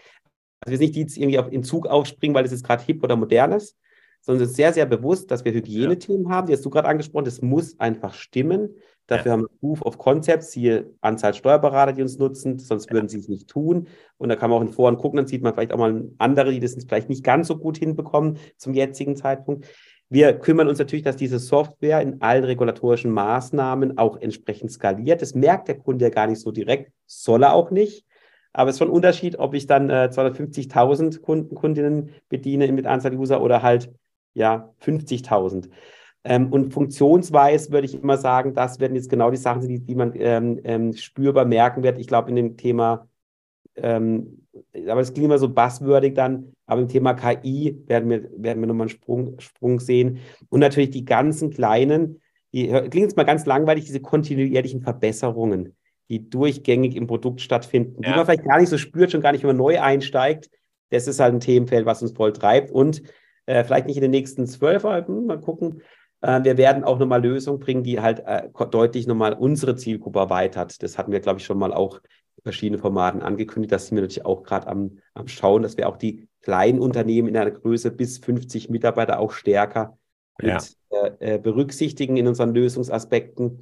Also 0.65 0.71
wir 0.71 0.77
sind 0.77 0.95
nicht 0.95 0.95
die, 0.95 1.05
die 1.05 1.21
irgendwie 1.21 1.39
auf, 1.39 1.51
in 1.51 1.63
Zug 1.63 1.87
aufspringen, 1.87 2.35
weil 2.35 2.45
es 2.45 2.51
jetzt 2.51 2.63
gerade 2.63 2.83
hip 2.83 3.03
oder 3.03 3.15
modern 3.15 3.51
ist, 3.51 3.77
sondern 4.21 4.43
es 4.43 4.49
ist 4.49 4.55
sehr, 4.55 4.73
sehr 4.73 4.87
bewusst, 4.87 5.29
dass 5.29 5.45
wir 5.45 5.53
Hygienethemen 5.53 6.25
ja. 6.25 6.31
haben, 6.31 6.47
die 6.47 6.53
hast 6.53 6.65
du 6.65 6.71
gerade 6.71 6.87
angesprochen, 6.87 7.25
das 7.25 7.41
muss 7.41 7.79
einfach 7.79 8.15
stimmen. 8.15 8.75
Dafür 9.05 9.27
ja. 9.27 9.31
haben 9.33 9.41
wir 9.43 9.59
Proof 9.59 9.83
of 9.83 9.99
Concepts, 9.99 10.51
hier 10.51 10.89
Anzahl 11.01 11.35
Steuerberater, 11.35 11.93
die 11.93 12.01
uns 12.01 12.17
nutzen, 12.17 12.57
sonst 12.57 12.91
würden 12.91 13.07
sie 13.07 13.19
es 13.19 13.29
nicht 13.29 13.47
tun. 13.47 13.87
Und 14.17 14.29
da 14.29 14.35
kann 14.35 14.49
man 14.49 14.57
auch 14.57 14.65
in 14.65 14.73
Foren 14.73 14.97
gucken, 14.97 15.17
dann 15.17 15.27
sieht 15.27 15.43
man 15.43 15.53
vielleicht 15.53 15.71
auch 15.71 15.77
mal 15.77 16.09
andere, 16.17 16.51
die 16.51 16.59
das 16.59 16.75
vielleicht 16.87 17.09
nicht 17.09 17.23
ganz 17.23 17.47
so 17.47 17.57
gut 17.57 17.77
hinbekommen 17.77 18.39
zum 18.57 18.73
jetzigen 18.73 19.15
Zeitpunkt. 19.15 19.67
Wir 20.09 20.33
kümmern 20.33 20.67
uns 20.67 20.79
natürlich, 20.79 21.03
dass 21.03 21.17
diese 21.17 21.39
Software 21.39 22.01
in 22.01 22.21
allen 22.21 22.43
regulatorischen 22.43 23.11
Maßnahmen 23.11 23.97
auch 23.97 24.17
entsprechend 24.17 24.71
skaliert. 24.71 25.21
Das 25.21 25.35
merkt 25.35 25.67
der 25.67 25.77
Kunde 25.77 26.05
ja 26.05 26.09
gar 26.09 26.27
nicht 26.27 26.41
so 26.41 26.51
direkt, 26.51 26.91
soll 27.05 27.43
er 27.43 27.53
auch 27.53 27.69
nicht. 27.69 28.05
Aber 28.57 28.69
es 28.69 28.75
ist 28.75 28.79
schon 28.79 28.87
ein 28.87 28.93
Unterschied, 28.93 29.37
ob 29.37 29.53
ich 29.53 29.67
dann 29.67 29.89
äh, 29.89 30.09
250.000 30.09 31.19
Kunden, 31.19 31.55
Kundinnen 31.55 32.11
bediene 32.29 32.71
mit 32.71 32.85
Anzahl 32.85 33.13
User 33.13 33.41
oder 33.41 33.61
halt 33.61 33.91
ja 34.33 34.73
50.000. 34.81 35.69
Ähm, 36.23 36.53
und 36.53 36.71
funktionsweise 36.71 37.71
würde 37.71 37.85
ich 37.85 38.01
immer 38.01 38.17
sagen, 38.17 38.53
das 38.53 38.79
werden 38.79 38.95
jetzt 38.95 39.09
genau 39.09 39.29
die 39.29 39.37
Sachen, 39.37 39.67
die, 39.67 39.79
die 39.81 39.95
man 39.95 40.13
ähm, 40.15 40.61
ähm, 40.63 40.93
spürbar 40.93 41.43
merken 41.43 41.83
wird. 41.83 41.99
Ich 41.99 42.07
glaube, 42.07 42.29
in 42.29 42.37
dem 42.37 42.55
Thema, 42.55 43.09
ähm, 43.75 44.47
aber 44.87 45.01
es 45.01 45.11
klingt 45.11 45.25
immer 45.25 45.37
so 45.37 45.49
buzzwürdig 45.49 46.13
dann, 46.13 46.53
aber 46.65 46.81
im 46.81 46.87
Thema 46.87 47.13
KI 47.13 47.83
werden 47.87 48.09
wir, 48.09 48.29
werden 48.37 48.61
wir 48.61 48.67
nochmal 48.67 48.87
einen 48.87 48.89
Sprung, 48.89 49.37
Sprung 49.39 49.81
sehen. 49.81 50.19
Und 50.47 50.61
natürlich 50.61 50.91
die 50.91 51.03
ganzen 51.03 51.49
kleinen, 51.49 52.21
die 52.53 52.67
klingt 52.67 52.95
jetzt 52.95 53.17
mal 53.17 53.23
ganz 53.23 53.45
langweilig, 53.45 53.83
diese 53.83 53.99
kontinuierlichen 53.99 54.81
Verbesserungen 54.81 55.75
die 56.09 56.29
durchgängig 56.29 56.95
im 56.95 57.07
Produkt 57.07 57.41
stattfinden, 57.41 58.01
ja. 58.03 58.09
die 58.09 58.15
man 58.15 58.25
vielleicht 58.25 58.45
gar 58.45 58.59
nicht 58.59 58.69
so 58.69 58.77
spürt, 58.77 59.11
schon 59.11 59.21
gar 59.21 59.31
nicht, 59.31 59.43
wenn 59.43 59.49
man 59.49 59.57
neu 59.57 59.79
einsteigt. 59.79 60.49
Das 60.89 61.07
ist 61.07 61.19
halt 61.19 61.33
ein 61.33 61.39
Themenfeld, 61.39 61.85
was 61.85 62.01
uns 62.01 62.11
voll 62.11 62.33
treibt. 62.33 62.71
Und 62.71 63.01
äh, 63.45 63.63
vielleicht 63.63 63.87
nicht 63.87 63.97
in 63.97 64.03
den 64.03 64.11
nächsten 64.11 64.47
zwölf 64.47 64.83
Monaten, 64.83 65.25
mal 65.25 65.39
gucken. 65.39 65.81
Äh, 66.21 66.43
wir 66.43 66.57
werden 66.57 66.83
auch 66.83 66.99
nochmal 66.99 67.23
Lösungen 67.23 67.59
bringen, 67.59 67.83
die 67.83 67.99
halt 67.99 68.23
äh, 68.25 68.49
deutlich 68.71 69.07
nochmal 69.07 69.33
unsere 69.33 69.75
Zielgruppe 69.75 70.19
erweitert. 70.19 70.81
Das 70.83 70.97
hatten 70.97 71.11
wir, 71.11 71.19
glaube 71.19 71.39
ich, 71.39 71.45
schon 71.45 71.57
mal 71.57 71.73
auch 71.73 71.99
in 72.37 72.43
verschiedenen 72.43 72.81
Formaten 72.81 73.21
angekündigt. 73.21 73.71
Das 73.71 73.87
sind 73.87 73.97
wir 73.97 74.01
natürlich 74.01 74.25
auch 74.25 74.43
gerade 74.43 74.67
am, 74.67 74.99
am 75.13 75.27
Schauen, 75.27 75.63
dass 75.63 75.77
wir 75.77 75.89
auch 75.89 75.97
die 75.97 76.27
kleinen 76.41 76.79
Unternehmen 76.79 77.27
in 77.27 77.37
einer 77.37 77.51
Größe 77.51 77.91
bis 77.91 78.19
50 78.19 78.69
Mitarbeiter 78.69 79.19
auch 79.19 79.31
stärker 79.31 79.97
ja. 80.41 80.55
mit, 80.55 80.77
äh, 81.19 81.35
äh, 81.35 81.37
berücksichtigen 81.39 82.17
in 82.17 82.27
unseren 82.27 82.53
Lösungsaspekten. 82.53 83.61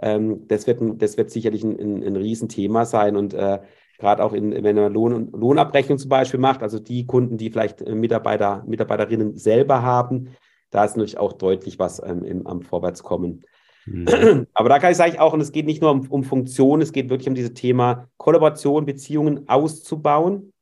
Ähm, 0.00 0.46
das, 0.48 0.66
wird, 0.66 0.80
das 1.00 1.16
wird 1.16 1.30
sicherlich 1.30 1.62
ein, 1.64 1.78
ein, 1.78 2.02
ein 2.02 2.16
Riesenthema 2.16 2.84
sein 2.84 3.16
und 3.16 3.34
äh, 3.34 3.60
gerade 3.98 4.24
auch 4.24 4.32
in, 4.32 4.64
wenn 4.64 4.76
man 4.76 4.92
Lohn, 4.92 5.30
Lohnabrechnung 5.32 5.98
zum 5.98 6.08
Beispiel 6.08 6.40
macht, 6.40 6.62
also 6.62 6.78
die 6.78 7.06
Kunden, 7.06 7.36
die 7.36 7.50
vielleicht 7.50 7.80
äh, 7.82 7.94
Mitarbeiter, 7.94 8.64
Mitarbeiterinnen 8.66 9.36
selber 9.36 9.82
haben, 9.82 10.30
da 10.70 10.84
ist 10.84 10.96
natürlich 10.96 11.18
auch 11.18 11.32
deutlich 11.32 11.78
was 11.78 12.02
ähm, 12.04 12.24
im, 12.24 12.46
am 12.46 12.62
Vorwärtskommen. 12.62 13.44
Mhm. 13.86 14.46
Aber 14.54 14.68
da 14.68 14.78
kann 14.78 14.90
ich 14.90 14.96
sagen, 14.96 15.18
auch, 15.18 15.32
und 15.32 15.40
es 15.40 15.52
geht 15.52 15.66
nicht 15.66 15.80
nur 15.80 15.90
um, 15.90 16.08
um 16.08 16.24
Funktion, 16.24 16.80
es 16.80 16.92
geht 16.92 17.10
wirklich 17.10 17.28
um 17.28 17.34
dieses 17.34 17.54
Thema 17.54 18.08
Kollaboration, 18.16 18.86
Beziehungen 18.86 19.48
auszubauen, 19.48 20.52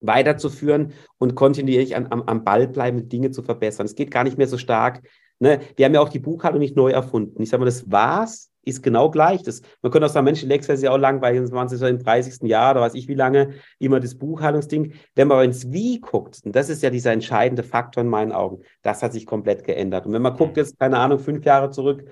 weiterzuführen 0.00 0.92
und 1.18 1.34
kontinuierlich 1.34 1.96
an, 1.96 2.06
am, 2.10 2.22
am 2.22 2.44
Ball 2.44 2.68
bleiben, 2.68 3.08
Dinge 3.08 3.30
zu 3.30 3.42
verbessern. 3.42 3.86
Es 3.86 3.94
geht 3.94 4.10
gar 4.10 4.24
nicht 4.24 4.38
mehr 4.38 4.46
so 4.46 4.58
stark 4.58 5.02
Ne? 5.38 5.60
Wir 5.76 5.86
haben 5.86 5.94
ja 5.94 6.00
auch 6.00 6.08
die 6.08 6.18
Buchhaltung 6.18 6.60
nicht 6.60 6.76
neu 6.76 6.90
erfunden. 6.90 7.42
Ich 7.42 7.50
sage 7.50 7.60
mal, 7.60 7.66
das 7.66 7.90
war's, 7.90 8.50
ist 8.64 8.82
genau 8.82 9.10
gleich. 9.10 9.42
Das, 9.42 9.62
man 9.82 9.92
könnte 9.92 10.06
auch 10.06 10.10
sagen, 10.10 10.24
Mensch, 10.24 10.42
Lex 10.42 10.68
ist 10.68 10.82
ja 10.82 10.90
auch 10.90 10.98
langweilig, 10.98 11.40
sonst 11.40 11.52
waren 11.52 11.68
sie 11.68 11.76
so 11.76 11.86
im 11.86 11.98
30. 11.98 12.48
Jahr 12.48 12.72
oder 12.72 12.80
weiß 12.80 12.94
ich 12.94 13.08
wie 13.08 13.14
lange, 13.14 13.50
immer 13.78 14.00
das 14.00 14.16
Buchhaltungsding. 14.16 14.94
Wenn 15.14 15.28
man 15.28 15.36
aber 15.36 15.44
ins 15.44 15.70
Wie 15.70 16.00
guckt, 16.00 16.40
und 16.44 16.56
das 16.56 16.70
ist 16.70 16.82
ja 16.82 16.90
dieser 16.90 17.12
entscheidende 17.12 17.62
Faktor 17.62 18.02
in 18.02 18.08
meinen 18.08 18.32
Augen, 18.32 18.62
das 18.82 19.02
hat 19.02 19.12
sich 19.12 19.26
komplett 19.26 19.64
geändert. 19.64 20.06
Und 20.06 20.12
wenn 20.12 20.22
man 20.22 20.36
guckt 20.36 20.56
jetzt, 20.56 20.78
keine 20.78 20.98
Ahnung, 20.98 21.18
fünf 21.18 21.44
Jahre 21.44 21.70
zurück, 21.70 22.04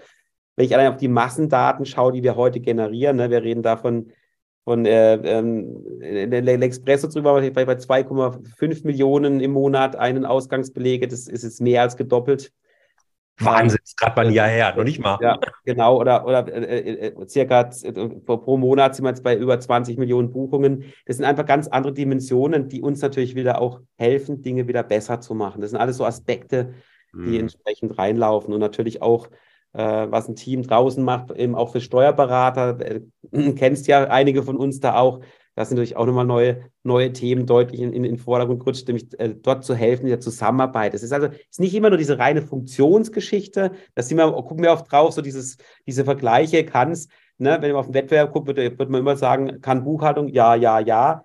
wenn 0.57 0.67
ich 0.67 0.75
allein 0.75 0.93
auf 0.93 0.99
die 0.99 1.09
Massendaten 1.09 1.87
schaue, 1.87 2.13
die 2.13 2.23
wir 2.23 2.37
heute 2.37 2.61
generieren, 2.61 3.17
ne, 3.17 3.31
wir 3.31 3.43
reden 3.43 3.63
davon, 3.63 4.13
von 4.65 4.87
äh, 4.87 5.15
ähm, 5.15 5.85
L'Expresso 6.01 7.13
drüber 7.13 7.41
bei, 7.41 7.51
bei 7.51 7.75
2,5 7.75 8.87
Millionen 8.87 9.41
im 9.41 9.53
Monat 9.53 9.97
einen 9.97 10.25
Ausgangsbelege, 10.25 11.09
das 11.09 11.27
ist 11.27 11.43
jetzt 11.43 11.61
mehr 11.61 11.83
als 11.83 11.97
gedoppelt. 11.97 12.53
Wahnsinn, 13.39 13.81
ist 13.83 13.99
gerade 13.99 14.17
mal 14.17 14.27
ein 14.27 14.33
Jahr 14.33 14.49
her, 14.49 14.75
noch 14.77 14.85
nicht 14.85 15.01
mal. 15.01 15.19
Ja, 15.21 15.39
genau, 15.65 15.99
oder, 15.99 16.27
oder 16.27 16.47
äh, 16.49 16.79
äh, 16.79 17.07
äh 17.09 17.29
circa 17.29 17.71
äh, 17.83 17.93
pro 17.93 18.57
Monat 18.57 18.95
sind 18.95 19.05
wir 19.05 19.11
jetzt 19.11 19.23
bei 19.23 19.37
über 19.37 19.59
20 19.59 19.99
Millionen 19.99 20.33
Buchungen. 20.33 20.93
Das 21.07 21.17
sind 21.17 21.25
einfach 21.25 21.47
ganz 21.47 21.69
andere 21.69 21.93
Dimensionen, 21.93 22.69
die 22.69 22.83
uns 22.83 23.01
natürlich 23.01 23.35
wieder 23.35 23.61
auch 23.61 23.81
helfen, 23.97 24.43
Dinge 24.43 24.69
wieder 24.69 24.83
besser 24.83 25.21
zu 25.21 25.35
machen. 25.35 25.61
Das 25.61 25.71
sind 25.71 25.81
alles 25.81 25.97
so 25.97 26.05
Aspekte, 26.05 26.75
die 27.13 27.19
mhm. 27.19 27.41
entsprechend 27.41 27.99
reinlaufen 27.99 28.55
und 28.55 28.61
natürlich 28.61 29.03
auch 29.03 29.29
äh, 29.73 30.07
was 30.11 30.29
ein 30.29 30.37
Team 30.37 30.63
draußen 30.63 31.03
macht, 31.03 31.31
eben 31.33 31.55
auch 31.55 31.73
für 31.73 31.81
Steuerberater. 31.81 32.79
Äh, 32.81 33.01
kennst 33.57 33.87
ja 33.87 34.05
einige 34.05 34.43
von 34.43 34.57
uns 34.57 34.81
da 34.81 34.97
auch, 34.97 35.21
das 35.55 35.69
sind 35.69 35.77
natürlich 35.77 35.97
auch 35.97 36.07
nochmal 36.07 36.25
neue, 36.25 36.71
neue 36.83 37.13
Themen 37.13 37.47
deutlich 37.47 37.81
in, 37.81 37.93
in, 37.93 38.05
in 38.05 38.15
den 38.15 38.19
Vordergrund 38.19 38.61
gerutscht, 38.61 38.87
nämlich 38.89 39.19
äh, 39.21 39.35
dort 39.35 39.65
zu 39.65 39.75
helfen 39.75 40.05
in 40.05 40.11
der 40.11 40.21
Zusammenarbeit. 40.21 40.95
Es 40.95 41.03
ist 41.03 41.13
also 41.13 41.29
ist 41.29 41.61
nicht 41.61 41.75
immer 41.75 41.91
nur 41.91 41.99
diese 41.99 42.19
reine 42.19 42.43
Funktionsgeschichte, 42.43 43.73
da 43.95 44.03
sind 44.03 44.17
wir, 44.17 44.31
gucken 44.33 44.63
wir 44.63 44.73
oft 44.73 44.91
drauf, 44.91 45.13
so 45.13 45.21
dieses, 45.21 45.59
diese 45.87 46.05
Vergleiche, 46.05 46.65
kann 46.65 46.93
es, 46.93 47.09
ne, 47.39 47.59
wenn 47.61 47.73
man 47.73 47.81
auf 47.81 47.87
den 47.87 47.95
Wettbewerb 47.95 48.33
guckt, 48.33 48.47
wird, 48.47 48.57
wird 48.57 48.91
man 48.91 49.01
immer 49.01 49.17
sagen, 49.17 49.61
kann 49.61 49.85
Buchhaltung, 49.85 50.29
ja, 50.29 50.55
ja, 50.55 50.79
ja. 50.79 51.25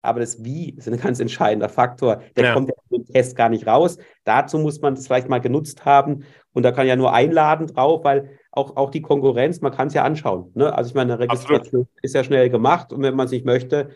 Aber 0.00 0.20
das 0.20 0.44
Wie 0.44 0.70
ist 0.70 0.88
ein 0.88 0.96
ganz 0.96 1.18
entscheidender 1.18 1.68
Faktor. 1.68 2.22
Der 2.36 2.44
ja. 2.44 2.54
kommt 2.54 2.68
ja 2.68 2.74
im 2.90 3.04
Test 3.04 3.36
gar 3.36 3.48
nicht 3.48 3.66
raus. 3.66 3.98
Dazu 4.24 4.58
muss 4.58 4.80
man 4.80 4.94
das 4.94 5.06
vielleicht 5.06 5.28
mal 5.28 5.40
genutzt 5.40 5.84
haben. 5.84 6.24
Und 6.52 6.62
da 6.62 6.70
kann 6.70 6.86
ja 6.86 6.94
nur 6.94 7.12
einladen 7.12 7.66
drauf, 7.66 8.04
weil 8.04 8.38
auch, 8.58 8.76
auch 8.76 8.90
die 8.90 9.02
Konkurrenz, 9.02 9.60
man 9.60 9.72
kann 9.72 9.88
es 9.88 9.94
ja 9.94 10.02
anschauen. 10.04 10.50
Ne? 10.54 10.74
Also 10.74 10.88
ich 10.88 10.94
meine, 10.94 11.14
eine 11.14 11.22
Registration 11.22 11.82
Absolut. 11.82 11.88
ist 12.02 12.14
ja 12.14 12.24
schnell 12.24 12.50
gemacht 12.50 12.92
und 12.92 13.02
wenn 13.02 13.14
man 13.14 13.26
es 13.26 13.32
nicht 13.32 13.46
möchte, 13.46 13.90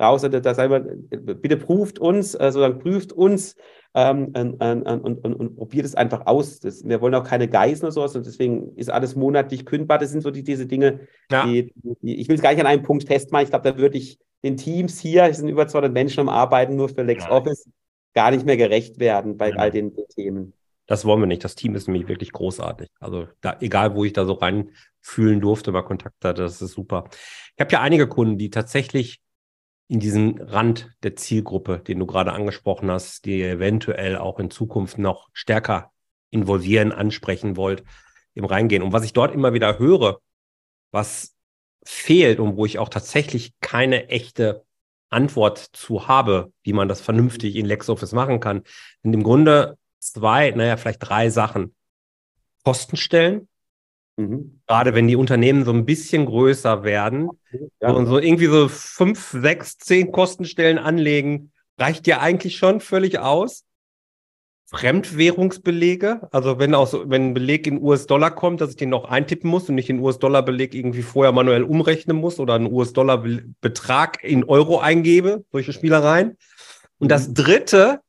raus. 0.00 0.22
Da, 0.22 0.28
da 0.28 0.54
sagen 0.54 0.72
wir, 0.72 1.34
bitte 1.34 1.56
prüft 1.56 1.98
uns, 1.98 2.32
sozusagen 2.32 2.78
prüft 2.78 3.12
uns 3.12 3.56
ähm, 3.94 4.32
und, 4.34 4.60
und, 4.60 5.24
und, 5.24 5.34
und, 5.34 5.56
probiert 5.56 5.86
es 5.86 5.94
einfach 5.94 6.26
aus. 6.26 6.60
Das, 6.60 6.84
wir 6.84 7.00
wollen 7.00 7.14
auch 7.14 7.24
keine 7.24 7.48
Geiseln 7.48 7.86
oder 7.86 7.92
sowas 7.92 8.16
und 8.16 8.26
deswegen 8.26 8.76
ist 8.76 8.90
alles 8.90 9.16
monatlich 9.16 9.66
kündbar. 9.66 9.98
Das 9.98 10.10
sind 10.10 10.22
so 10.22 10.30
die, 10.30 10.42
diese 10.42 10.66
Dinge, 10.66 11.00
ja. 11.30 11.46
die, 11.46 11.72
die, 12.02 12.20
ich 12.20 12.28
will 12.28 12.36
es 12.36 12.42
gar 12.42 12.50
nicht 12.50 12.60
an 12.60 12.66
einem 12.66 12.82
Punkt 12.82 13.06
festmachen. 13.06 13.44
Ich 13.44 13.50
glaube, 13.50 13.70
da 13.70 13.78
würde 13.78 13.98
ich 13.98 14.18
den 14.44 14.56
Teams 14.56 15.00
hier, 15.00 15.24
es 15.24 15.38
sind 15.38 15.48
über 15.48 15.66
200 15.66 15.92
Menschen 15.92 16.20
am 16.20 16.28
Arbeiten, 16.28 16.76
nur 16.76 16.88
für 16.88 17.02
LexOffice, 17.02 17.64
ja. 17.66 17.72
gar 18.14 18.30
nicht 18.30 18.46
mehr 18.46 18.56
gerecht 18.56 19.00
werden 19.00 19.36
bei 19.36 19.50
ja. 19.50 19.56
all 19.56 19.70
den 19.70 19.92
Themen. 20.14 20.52
Das 20.88 21.04
wollen 21.04 21.20
wir 21.20 21.26
nicht. 21.26 21.44
Das 21.44 21.54
Team 21.54 21.74
ist 21.74 21.86
nämlich 21.86 22.08
wirklich 22.08 22.32
großartig. 22.32 22.88
Also 22.98 23.28
da, 23.42 23.58
egal, 23.60 23.94
wo 23.94 24.04
ich 24.04 24.14
da 24.14 24.24
so 24.24 24.32
reinfühlen 24.32 25.40
durfte, 25.40 25.70
mal 25.70 25.82
Kontakt 25.82 26.24
hatte, 26.24 26.42
das 26.42 26.62
ist 26.62 26.72
super. 26.72 27.04
Ich 27.54 27.60
habe 27.60 27.70
ja 27.70 27.82
einige 27.82 28.08
Kunden, 28.08 28.38
die 28.38 28.48
tatsächlich 28.48 29.20
in 29.88 30.00
diesen 30.00 30.40
Rand 30.40 30.90
der 31.02 31.14
Zielgruppe, 31.14 31.78
den 31.78 31.98
du 31.98 32.06
gerade 32.06 32.32
angesprochen 32.32 32.90
hast, 32.90 33.26
die 33.26 33.40
ihr 33.40 33.50
eventuell 33.50 34.16
auch 34.16 34.38
in 34.38 34.50
Zukunft 34.50 34.96
noch 34.96 35.28
stärker 35.34 35.92
involvieren, 36.30 36.92
ansprechen 36.92 37.56
wollt, 37.56 37.84
im 38.32 38.46
Reingehen. 38.46 38.82
Und 38.82 38.92
was 38.92 39.04
ich 39.04 39.12
dort 39.12 39.34
immer 39.34 39.52
wieder 39.52 39.78
höre, 39.78 40.20
was 40.90 41.36
fehlt 41.84 42.40
und 42.40 42.56
wo 42.56 42.64
ich 42.64 42.78
auch 42.78 42.88
tatsächlich 42.88 43.52
keine 43.60 44.08
echte 44.08 44.64
Antwort 45.10 45.58
zu 45.58 46.08
habe, 46.08 46.50
wie 46.62 46.72
man 46.72 46.88
das 46.88 47.02
vernünftig 47.02 47.56
in 47.56 47.66
LexOffice 47.66 48.12
machen 48.12 48.40
kann, 48.40 48.62
sind 49.02 49.12
im 49.12 49.22
Grunde 49.22 49.76
zwei, 49.98 50.50
naja, 50.50 50.76
vielleicht 50.76 51.08
drei 51.08 51.30
Sachen. 51.30 51.74
Kostenstellen. 52.64 53.48
Mhm. 54.16 54.60
Gerade 54.66 54.94
wenn 54.94 55.06
die 55.06 55.16
Unternehmen 55.16 55.64
so 55.64 55.72
ein 55.72 55.84
bisschen 55.84 56.26
größer 56.26 56.82
werden 56.82 57.30
ja. 57.80 57.90
und 57.90 58.06
so 58.06 58.18
irgendwie 58.18 58.46
so 58.46 58.68
fünf, 58.68 59.30
sechs, 59.30 59.78
zehn 59.78 60.10
Kostenstellen 60.10 60.78
anlegen, 60.78 61.52
reicht 61.78 62.06
ja 62.06 62.18
eigentlich 62.20 62.56
schon 62.56 62.80
völlig 62.80 63.18
aus. 63.20 63.64
Fremdwährungsbelege, 64.70 66.28
also 66.30 66.58
wenn 66.58 66.74
auch 66.74 66.86
so, 66.86 67.08
wenn 67.08 67.28
ein 67.28 67.34
Beleg 67.34 67.66
in 67.66 67.80
US-Dollar 67.80 68.30
kommt, 68.34 68.60
dass 68.60 68.70
ich 68.70 68.76
den 68.76 68.90
noch 68.90 69.06
eintippen 69.06 69.48
muss 69.48 69.66
und 69.68 69.76
nicht 69.76 69.88
den 69.88 70.00
US-Dollar-Beleg 70.00 70.74
irgendwie 70.74 71.00
vorher 71.00 71.32
manuell 71.32 71.62
umrechnen 71.62 72.18
muss 72.18 72.38
oder 72.38 72.54
einen 72.54 72.70
US-Dollar-Betrag 72.70 74.22
in 74.22 74.44
Euro 74.44 74.78
eingebe, 74.78 75.42
solche 75.52 75.72
Spielereien. 75.72 76.36
Und 76.98 77.06
mhm. 77.06 77.08
das 77.08 77.32
dritte 77.32 78.00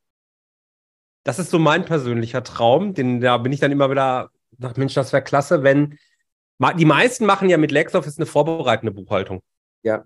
das 1.24 1.40
ist 1.40 1.52
so 1.52 1.60
mein 1.60 1.86
persönlicher 1.86 2.44
Traum, 2.44 2.94
den 2.94 3.22
da 3.22 3.38
bin 3.38 3.52
ich 3.52 3.60
dann 3.60 3.72
immer 3.72 3.90
wieder, 3.90 4.30
ach 4.62 4.76
Mensch, 4.78 4.94
das 4.94 5.14
wäre 5.14 5.24
klasse, 5.24 5.64
wenn 5.64 5.98
die 6.78 6.86
meisten 6.86 7.26
machen 7.26 7.50
ja 7.50 7.58
mit 7.58 7.72
LexOffice 7.72 8.18
eine 8.18 8.26
vorbereitende 8.26 8.92
Buchhaltung. 8.92 9.42
Ja. 9.84 10.04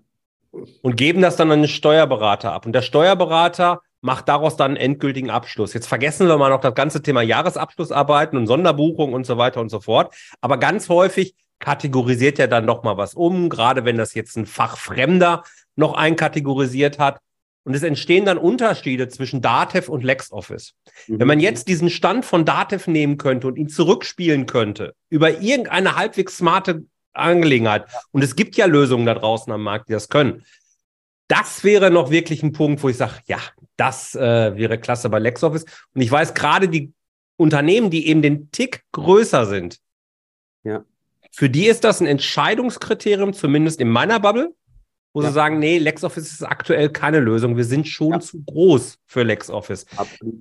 Und 0.82 0.96
geben 0.96 1.20
das 1.20 1.34
dann 1.34 1.50
an 1.50 1.62
den 1.62 1.68
Steuerberater 1.68 2.52
ab. 2.52 2.64
Und 2.64 2.72
der 2.72 2.82
Steuerberater 2.82 3.80
macht 4.04 4.28
daraus 4.28 4.56
dann 4.56 4.72
einen 4.72 4.76
endgültigen 4.76 5.30
Abschluss. 5.30 5.72
Jetzt 5.72 5.88
vergessen 5.88 6.28
wir 6.28 6.36
mal 6.36 6.50
noch 6.50 6.60
das 6.60 6.74
ganze 6.74 7.02
Thema 7.02 7.22
Jahresabschlussarbeiten 7.22 8.38
und 8.38 8.46
Sonderbuchung 8.46 9.14
und 9.14 9.26
so 9.26 9.36
weiter 9.38 9.60
und 9.60 9.70
so 9.70 9.80
fort. 9.80 10.14
Aber 10.40 10.58
ganz 10.58 10.88
häufig 10.88 11.34
kategorisiert 11.58 12.38
er 12.38 12.46
dann 12.46 12.66
noch 12.66 12.82
mal 12.82 12.96
was 12.98 13.14
um, 13.14 13.48
gerade 13.48 13.84
wenn 13.84 13.96
das 13.96 14.14
jetzt 14.14 14.36
ein 14.36 14.46
Fachfremder 14.46 15.42
noch 15.74 15.94
einkategorisiert 15.94 16.98
hat. 16.98 17.18
Und 17.64 17.74
es 17.74 17.82
entstehen 17.82 18.26
dann 18.26 18.38
Unterschiede 18.38 19.08
zwischen 19.08 19.40
Datev 19.40 19.90
und 19.90 20.04
LexOffice. 20.04 20.74
Mhm. 21.08 21.20
Wenn 21.20 21.28
man 21.28 21.40
jetzt 21.40 21.66
diesen 21.68 21.90
Stand 21.90 22.24
von 22.24 22.44
Datev 22.44 22.90
nehmen 22.90 23.16
könnte 23.16 23.46
und 23.46 23.56
ihn 23.56 23.68
zurückspielen 23.68 24.46
könnte 24.46 24.94
über 25.08 25.40
irgendeine 25.40 25.96
halbwegs 25.96 26.36
smarte 26.36 26.84
Angelegenheit, 27.14 27.86
und 28.10 28.22
es 28.22 28.36
gibt 28.36 28.56
ja 28.56 28.66
Lösungen 28.66 29.06
da 29.06 29.14
draußen 29.14 29.52
am 29.52 29.62
Markt, 29.62 29.88
die 29.88 29.92
das 29.94 30.08
können, 30.08 30.44
das 31.28 31.64
wäre 31.64 31.90
noch 31.90 32.10
wirklich 32.10 32.42
ein 32.42 32.52
Punkt, 32.52 32.82
wo 32.82 32.88
ich 32.90 32.98
sage, 32.98 33.14
ja, 33.26 33.38
das 33.76 34.14
äh, 34.14 34.56
wäre 34.56 34.78
klasse 34.78 35.08
bei 35.08 35.18
LexOffice. 35.18 35.64
Und 35.94 36.00
ich 36.02 36.10
weiß 36.10 36.34
gerade 36.34 36.68
die 36.68 36.92
Unternehmen, 37.36 37.90
die 37.90 38.06
eben 38.08 38.20
den 38.20 38.50
Tick 38.50 38.84
größer 38.92 39.46
sind, 39.46 39.78
ja. 40.64 40.84
für 41.32 41.48
die 41.48 41.66
ist 41.66 41.82
das 41.82 42.00
ein 42.00 42.06
Entscheidungskriterium, 42.06 43.32
zumindest 43.32 43.80
in 43.80 43.88
meiner 43.88 44.20
Bubble 44.20 44.54
wo 45.14 45.22
ja. 45.22 45.28
sie 45.28 45.34
sagen, 45.34 45.58
nee, 45.58 45.78
LexOffice 45.78 46.32
ist 46.32 46.42
aktuell 46.42 46.90
keine 46.90 47.20
Lösung. 47.20 47.56
Wir 47.56 47.64
sind 47.64 47.88
schon 47.88 48.12
ja. 48.12 48.20
zu 48.20 48.42
groß 48.42 48.98
für 49.06 49.22
LexOffice. 49.22 49.86
Absolut. 49.96 50.34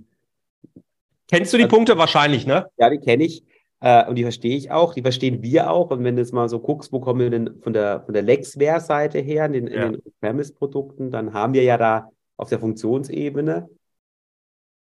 Kennst 1.30 1.54
du 1.54 1.58
die 1.58 1.64
also, 1.64 1.76
Punkte 1.76 1.98
wahrscheinlich, 1.98 2.46
ne? 2.46 2.68
Ja, 2.78 2.90
die 2.90 3.00
kenne 3.00 3.24
ich. 3.24 3.44
Äh, 3.80 4.08
und 4.08 4.16
die 4.16 4.24
verstehe 4.24 4.58
ich 4.58 4.72
auch, 4.72 4.94
die 4.94 5.02
verstehen 5.02 5.42
wir 5.44 5.70
auch. 5.70 5.92
Und 5.92 6.04
wenn 6.04 6.16
du 6.16 6.22
jetzt 6.22 6.34
mal 6.34 6.50
so 6.50 6.60
guckst, 6.60 6.92
wo 6.92 7.00
kommen 7.00 7.20
wir 7.20 7.30
denn 7.30 7.62
von 7.62 7.74
der, 7.74 8.02
von 8.02 8.14
der 8.14 8.24
Lexware-Seite 8.24 9.20
her, 9.20 9.46
in 9.46 9.54
den, 9.54 9.68
ja. 9.68 9.90
den 9.90 10.02
Premise-Produkten, 10.20 11.12
dann 11.12 11.34
haben 11.34 11.54
wir 11.54 11.64
ja 11.64 11.78
da 11.78 12.10
auf 12.38 12.50
der 12.50 12.60
Funktionsebene, 12.60 13.70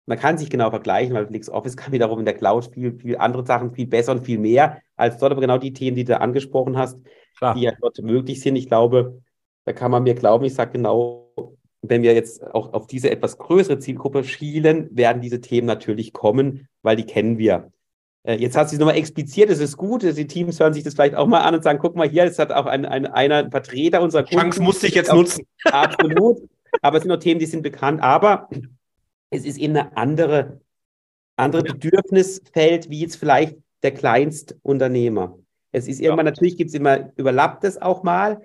man 0.07 0.19
kann 0.19 0.37
sich 0.37 0.51
genau 0.51 0.71
vergleichen, 0.71 1.15
weil 1.15 1.27
LexOffice 1.31 1.77
kann 1.77 1.93
wiederum 1.93 2.21
in 2.21 2.25
der 2.25 2.35
Cloud 2.35 2.73
viel, 2.73 2.99
viel 2.99 3.17
andere 3.17 3.45
Sachen 3.45 3.73
viel 3.73 3.87
besser 3.87 4.13
und 4.13 4.25
viel 4.25 4.39
mehr 4.39 4.79
als 4.97 5.19
dort, 5.19 5.33
aber 5.33 5.41
genau 5.41 5.59
die 5.59 5.73
Themen, 5.73 5.97
die 5.97 6.05
du 6.05 6.21
angesprochen 6.21 6.77
hast, 6.77 6.99
Klar. 7.39 7.55
die 7.55 7.63
ja 7.63 7.73
dort 7.81 8.01
möglich 8.03 8.41
sind. 8.41 8.57
Ich 8.57 8.69
glaube, 8.69 9.23
da 9.65 9.73
kann 9.73 9.91
man 9.91 10.03
mir 10.03 10.15
glauben, 10.15 10.45
ich 10.45 10.55
sage 10.55 10.73
genau, 10.73 11.33
wenn 11.83 12.03
wir 12.03 12.15
jetzt 12.15 12.45
auch 12.55 12.73
auf 12.73 12.87
diese 12.87 13.11
etwas 13.11 13.39
größere 13.39 13.79
Zielgruppe 13.79 14.25
schielen, 14.25 14.89
werden 14.97 15.21
diese 15.21 15.41
Themen 15.41 15.67
natürlich 15.67 16.13
kommen, 16.13 16.69
weil 16.83 16.97
die 16.97 17.07
kennen 17.07 17.39
wir. 17.39 17.73
Äh, 18.25 18.35
jetzt 18.35 18.57
hast 18.57 18.71
du 18.71 18.77
es 18.77 18.81
nochmal 18.81 18.97
expliziert, 18.97 19.51
es 19.51 19.59
ist 19.59 19.77
gut, 19.77 20.03
die 20.03 20.27
Teams 20.27 20.61
hören 20.61 20.75
sich 20.75 20.85
das 20.85 20.95
vielleicht 20.95 21.17
auch 21.17 21.27
mal 21.27 21.41
an 21.41 21.55
und 21.55 21.65
sagen, 21.65 21.81
guck 21.81 21.97
mal 21.97 22.09
hier, 22.09 22.25
es 22.25 22.39
hat 22.39 22.53
auch 22.53 22.67
ein, 22.67 22.87
ein, 22.87 23.07
einer 23.07 23.51
Vertreter 23.51 24.01
unserer 24.01 24.23
Kunden. 24.23 24.43
Chance 24.43 24.63
musste 24.63 24.87
ich 24.87 24.95
jetzt 24.95 25.13
nutzen. 25.13 25.45
Absolut. 25.65 26.49
Aber 26.81 26.97
es 26.97 27.03
sind 27.03 27.11
noch 27.11 27.19
Themen, 27.19 27.41
die 27.41 27.47
sind 27.47 27.63
bekannt. 27.63 28.01
Aber 28.01 28.49
es 29.31 29.45
ist 29.45 29.59
eben 29.59 29.77
eine 29.77 29.97
andere, 29.97 30.61
andere 31.37 31.63
Bedürfnisfeld, 31.63 32.91
wie 32.91 33.01
jetzt 33.01 33.17
vielleicht 33.17 33.57
der 33.83 33.93
Kleinstunternehmer. 33.93 35.39
Es 35.73 35.89
ist 35.89 36.01
irgendwann, 36.01 36.27
ja. 36.27 36.33
natürlich 36.33 36.57
gibt 36.57 36.69
es 36.69 36.75
immer, 36.75 37.11
überlappt 37.17 37.65
es 37.65 37.81
auch 37.81 38.03
mal, 38.03 38.43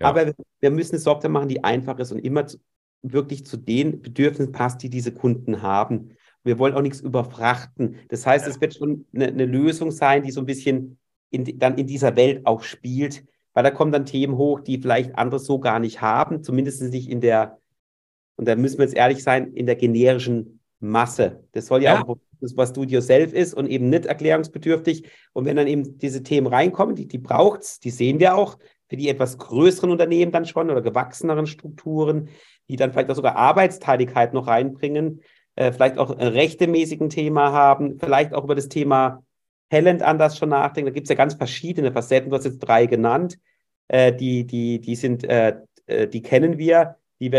ja. 0.00 0.06
Aber 0.06 0.32
wir 0.60 0.70
müssen 0.70 0.92
eine 0.92 1.00
Software 1.00 1.30
machen, 1.30 1.48
die 1.48 1.64
einfach 1.64 1.98
ist 1.98 2.12
und 2.12 2.18
immer 2.18 2.46
zu, 2.46 2.58
wirklich 3.02 3.46
zu 3.46 3.56
den 3.56 4.00
Bedürfnissen 4.02 4.52
passt, 4.52 4.82
die 4.82 4.90
diese 4.90 5.12
Kunden 5.12 5.62
haben. 5.62 6.10
Wir 6.44 6.58
wollen 6.58 6.74
auch 6.74 6.82
nichts 6.82 7.00
überfrachten. 7.00 7.96
Das 8.08 8.26
heißt, 8.26 8.46
ja. 8.46 8.52
es 8.52 8.60
wird 8.60 8.74
schon 8.74 9.06
eine, 9.14 9.28
eine, 9.28 9.46
Lösung 9.46 9.90
sein, 9.90 10.22
die 10.22 10.30
so 10.30 10.40
ein 10.40 10.46
bisschen 10.46 10.98
in, 11.30 11.58
dann 11.58 11.76
in 11.78 11.86
dieser 11.86 12.16
Welt 12.16 12.46
auch 12.46 12.62
spielt, 12.62 13.24
weil 13.52 13.64
da 13.64 13.70
kommen 13.70 13.92
dann 13.92 14.06
Themen 14.06 14.36
hoch, 14.36 14.60
die 14.60 14.80
vielleicht 14.80 15.16
andere 15.16 15.40
so 15.40 15.58
gar 15.58 15.78
nicht 15.78 16.00
haben, 16.00 16.42
zumindest 16.42 16.82
nicht 16.82 17.08
in 17.08 17.20
der, 17.20 17.58
und 18.36 18.46
da 18.46 18.56
müssen 18.56 18.78
wir 18.78 18.84
jetzt 18.84 18.96
ehrlich 18.96 19.22
sein, 19.22 19.52
in 19.52 19.66
der 19.66 19.76
generischen 19.76 20.60
Masse. 20.80 21.44
Das 21.52 21.66
soll 21.66 21.82
ja, 21.82 21.94
ja. 21.94 22.06
auch 22.06 22.18
das, 22.40 22.56
was 22.56 22.72
do 22.72 22.84
yourself 22.84 23.32
ist 23.32 23.54
und 23.54 23.66
eben 23.66 23.88
nicht 23.88 24.06
erklärungsbedürftig. 24.06 25.10
Und 25.32 25.44
wenn 25.44 25.56
dann 25.56 25.66
eben 25.66 25.98
diese 25.98 26.22
Themen 26.22 26.46
reinkommen, 26.46 26.94
die, 26.94 27.08
die 27.08 27.18
braucht 27.18 27.62
es, 27.62 27.80
die 27.80 27.90
sehen 27.90 28.20
wir 28.20 28.36
auch, 28.36 28.58
für 28.88 28.96
die 28.96 29.08
etwas 29.08 29.38
größeren 29.38 29.90
Unternehmen 29.90 30.32
dann 30.32 30.46
schon 30.46 30.70
oder 30.70 30.82
gewachseneren 30.82 31.46
Strukturen, 31.46 32.28
die 32.68 32.76
dann 32.76 32.92
vielleicht 32.92 33.10
auch 33.10 33.16
sogar 33.16 33.36
Arbeitsteiligkeit 33.36 34.32
noch 34.32 34.46
reinbringen, 34.46 35.22
äh, 35.56 35.72
vielleicht 35.72 35.98
auch 35.98 36.10
ein 36.10 36.28
rechtemäßigen 36.28 37.10
Thema 37.10 37.52
haben, 37.52 37.98
vielleicht 37.98 38.32
auch 38.34 38.44
über 38.44 38.54
das 38.54 38.68
Thema 38.68 39.22
Talent 39.70 40.02
anders 40.02 40.38
schon 40.38 40.48
nachdenken. 40.48 40.86
Da 40.86 40.94
gibt 40.94 41.06
es 41.06 41.10
ja 41.10 41.16
ganz 41.16 41.34
verschiedene 41.34 41.92
Facetten. 41.92 42.30
Du 42.30 42.36
hast 42.36 42.44
jetzt 42.44 42.60
drei 42.60 42.86
genannt. 42.86 43.38
Äh, 43.88 44.12
die, 44.12 44.46
die, 44.46 44.80
die 44.80 44.96
sind, 44.96 45.24
äh, 45.24 45.56
äh 45.86 46.06
die 46.06 46.22
kennen 46.22 46.58
wir. 46.58 46.96
Die, 47.20 47.30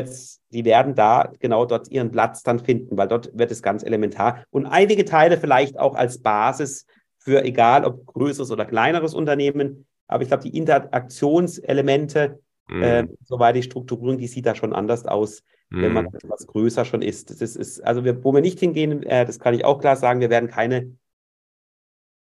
die 0.49 0.65
werden 0.65 0.93
da 0.93 1.31
genau 1.39 1.65
dort 1.65 1.89
ihren 1.89 2.11
Platz 2.11 2.43
dann 2.43 2.59
finden, 2.59 2.97
weil 2.97 3.07
dort 3.07 3.35
wird 3.37 3.49
es 3.49 3.63
ganz 3.63 3.81
elementar. 3.81 4.43
Und 4.49 4.65
einige 4.65 5.05
Teile 5.05 5.37
vielleicht 5.37 5.79
auch 5.79 5.95
als 5.95 6.21
Basis 6.21 6.85
für 7.17 7.43
egal 7.45 7.85
ob 7.85 8.05
größeres 8.05 8.51
oder 8.51 8.65
kleineres 8.65 9.13
Unternehmen, 9.13 9.85
aber 10.09 10.23
ich 10.23 10.29
glaube, 10.29 10.43
die 10.43 10.57
Interaktionselemente, 10.57 12.39
mhm. 12.67 12.83
äh, 12.83 13.07
soweit 13.23 13.55
die 13.55 13.63
Strukturierung, 13.63 14.17
die 14.17 14.27
sieht 14.27 14.45
da 14.45 14.55
schon 14.55 14.73
anders 14.73 15.05
aus, 15.05 15.43
mhm. 15.69 15.81
wenn 15.81 15.93
man 15.93 16.05
mhm. 16.05 16.15
etwas 16.15 16.47
größer 16.47 16.83
schon 16.83 17.01
ist. 17.01 17.29
Das 17.29 17.55
ist, 17.55 17.79
also 17.81 18.03
wir, 18.03 18.21
wo 18.23 18.33
wir 18.33 18.41
nicht 18.41 18.59
hingehen, 18.59 19.03
äh, 19.03 19.25
das 19.25 19.39
kann 19.39 19.53
ich 19.53 19.63
auch 19.63 19.79
klar 19.79 19.95
sagen, 19.95 20.19
wir 20.19 20.29
werden 20.29 20.49
keine 20.49 20.91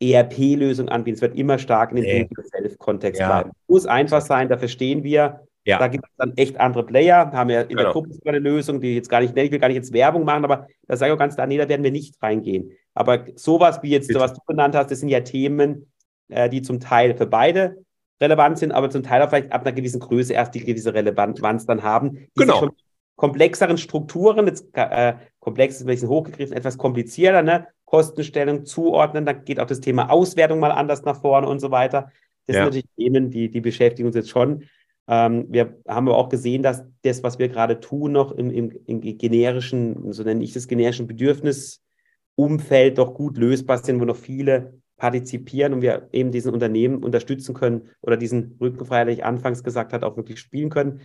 ERP-Lösung 0.02 0.89
anbieten. 0.89 1.15
Es 1.15 1.22
wird 1.22 1.38
immer 1.38 1.60
stark 1.60 1.91
in 1.91 1.98
den 1.98 2.04
nee. 2.04 2.30
Self-Kontext 2.41 3.19
ja. 3.22 3.28
bleiben. 3.28 3.52
Muss 3.67 3.86
einfach 3.86 4.22
sein, 4.22 4.50
da 4.50 4.58
verstehen 4.58 5.04
wir, 5.04 5.41
ja. 5.65 5.80
Da 5.80 5.88
gibt 5.88 6.04
es 6.06 6.12
dann 6.17 6.34
echt 6.36 6.60
andere 6.60 6.86
Player. 6.86 7.32
Haben 7.32 7.50
wir 7.50 7.62
in 7.62 7.69
genau. 7.69 7.84
der 7.84 7.91
Gruppe 7.93 8.13
sogar 8.13 8.34
eine 8.34 8.43
Lösung, 8.43 8.82
die 8.82 8.96
jetzt 8.96 9.10
gar 9.10 9.22
nicht, 9.22 9.38
ich 9.38 9.52
will 9.52 9.60
gar 9.60 9.69
nicht 9.69 9.78
jetzt 9.78 9.93
Werbung 9.93 10.26
machen, 10.26 10.43
aber 10.43 10.67
da 10.88 10.98
sage 10.98 11.12
ich 11.12 11.15
auch 11.15 11.19
ganz 11.19 11.36
klar, 11.36 11.48
nee, 11.48 11.58
da 11.58 11.69
werden 11.69 11.84
wir 11.84 11.91
nicht 11.91 12.22
reingehen. 12.22 12.72
Aber 12.93 13.26
sowas 13.36 13.82
wie 13.82 13.91
jetzt, 13.91 14.08
Bitte. 14.08 14.19
was 14.19 14.34
du 14.34 14.41
genannt 14.46 14.76
hast, 14.76 14.91
das 14.91 15.00
sind 15.00 15.10
ja 15.10 15.21
Themen, 15.21 15.92
äh, 16.30 16.50
die 16.50 16.62
zum 16.62 16.80
Teil 16.80 17.15
für 17.15 17.28
beide 17.28 17.84
relevant 18.21 18.58
sind, 18.58 18.71
aber 18.71 18.90
zum 18.90 19.04
Teil 19.04 19.21
auch 19.21 19.30
vielleicht 19.30 19.52
ab 19.52 19.62
einer 19.62 19.74
gewissen 19.74 20.00
Größe 20.00 20.34
erst 20.34 20.56
die 20.56 20.63
gewisse 20.63 20.94
Relevanz 20.94 21.65
dann 21.65 21.84
haben. 21.84 22.12
Die 22.13 22.30
genau. 22.36 22.60
Schon 22.60 22.71
komplexeren 23.15 23.78
Strukturen, 23.78 24.48
jetzt 24.48 24.67
äh, 24.74 25.13
komplex 25.40 25.76
ist 25.76 25.82
ein 25.82 25.88
bisschen 25.88 26.10
hochgegriffen, 26.10 26.56
etwas 26.56 26.78
komplizierter, 26.78 27.42
ne? 27.42 27.67
Kostenstellung 27.86 28.65
zuordnen, 28.65 29.26
dann 29.26 29.46
geht 29.46 29.60
auch 29.60 29.67
das 29.67 29.80
Thema 29.80 30.10
Auswertung 30.10 30.60
mal 30.60 30.71
anders 30.71 31.04
nach 31.04 31.21
vorne 31.21 31.48
und 31.48 31.60
so 31.60 31.69
weiter. 31.69 32.12
Das 32.48 32.56
ja. 32.56 32.63
sind 32.63 32.65
natürlich 32.65 32.90
Themen, 32.98 33.30
die, 33.30 33.52
die 33.52 33.62
beschäftigen 33.62 34.08
uns 34.08 34.15
jetzt 34.15 34.32
schon. 34.32 34.63
Ähm, 35.08 35.46
wir 35.50 35.78
haben 35.88 36.08
aber 36.08 36.17
auch 36.17 36.30
gesehen, 36.30 36.63
dass 36.63 36.84
das, 37.04 37.24
was 37.24 37.38
wir 37.38 37.50
gerade 37.50 37.80
tun, 37.80 38.13
noch 38.13 38.32
im, 38.32 38.50
im, 38.50 38.71
im 38.88 39.00
generischen, 39.00 40.12
so 40.12 40.24
nenne 40.24 40.44
ich 40.44 40.54
das 40.54 40.67
generischen 40.67 41.06
Bedürfnisumfeld 41.08 42.98
doch 42.98 43.13
gut 43.13 43.38
lösbar 43.38 43.78
sind, 43.78 44.02
wo 44.02 44.06
noch 44.06 44.15
viele 44.15 44.82
partizipieren 45.04 45.73
und 45.73 45.81
wir 45.81 46.08
eben 46.13 46.31
diesen 46.31 46.54
Unternehmen 46.54 47.04
unterstützen 47.04 47.54
können 47.54 47.89
oder 47.99 48.15
diesen 48.15 48.56
Rückenfrei, 48.62 49.04
der 49.04 49.13
ich 49.13 49.25
anfangs 49.25 49.62
gesagt 49.62 49.91
hat, 49.91 50.01
auch 50.01 50.15
wirklich 50.15 50.39
spielen 50.39 50.69
können. 50.69 51.01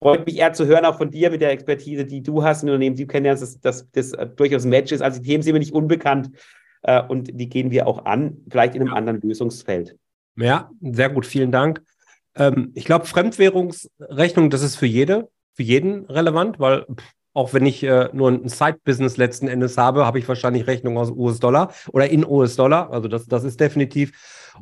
Freut 0.00 0.24
mich 0.24 0.38
eher 0.38 0.52
zu 0.52 0.66
hören, 0.66 0.84
auch 0.84 0.96
von 0.96 1.10
dir 1.10 1.30
mit 1.30 1.40
der 1.40 1.50
Expertise, 1.50 2.04
die 2.04 2.22
du 2.22 2.44
hast 2.44 2.62
in 2.62 2.68
Unternehmen, 2.68 2.94
die 2.94 3.08
kennen 3.08 3.26
ja, 3.26 3.34
dass 3.34 3.58
das, 3.58 3.90
das 3.90 4.12
durchaus 4.36 4.64
ein 4.64 4.70
Match 4.70 4.92
ist. 4.92 5.00
Also 5.02 5.20
die 5.20 5.26
Themen 5.26 5.42
sind 5.42 5.54
mir 5.54 5.58
nicht 5.58 5.74
unbekannt 5.74 6.30
äh, 6.82 7.02
und 7.02 7.40
die 7.40 7.48
gehen 7.48 7.72
wir 7.72 7.88
auch 7.88 8.04
an, 8.04 8.36
vielleicht 8.48 8.76
in 8.76 8.82
einem 8.82 8.92
ja. 8.92 8.96
anderen 8.96 9.20
Lösungsfeld. 9.20 9.96
Ja, 10.36 10.70
sehr 10.80 11.10
gut, 11.10 11.26
vielen 11.26 11.50
Dank. 11.50 11.82
Ähm, 12.36 12.70
ich 12.76 12.84
glaube, 12.84 13.06
Fremdwährungsrechnung, 13.06 14.50
das 14.50 14.62
ist 14.62 14.76
für 14.76 14.86
jede, 14.86 15.28
für 15.54 15.64
jeden 15.64 16.06
relevant, 16.06 16.60
weil 16.60 16.86
auch 17.40 17.54
wenn 17.54 17.64
ich 17.64 17.82
äh, 17.82 18.10
nur 18.12 18.30
ein 18.30 18.50
Side-Business 18.50 19.16
letzten 19.16 19.48
Endes 19.48 19.78
habe, 19.78 20.04
habe 20.04 20.18
ich 20.18 20.28
wahrscheinlich 20.28 20.66
Rechnung 20.66 20.98
aus 20.98 21.10
US-Dollar 21.10 21.72
oder 21.90 22.10
in 22.10 22.26
US-Dollar. 22.26 22.90
Also 22.92 23.08
das, 23.08 23.24
das 23.28 23.44
ist 23.44 23.58
definitiv. 23.58 24.12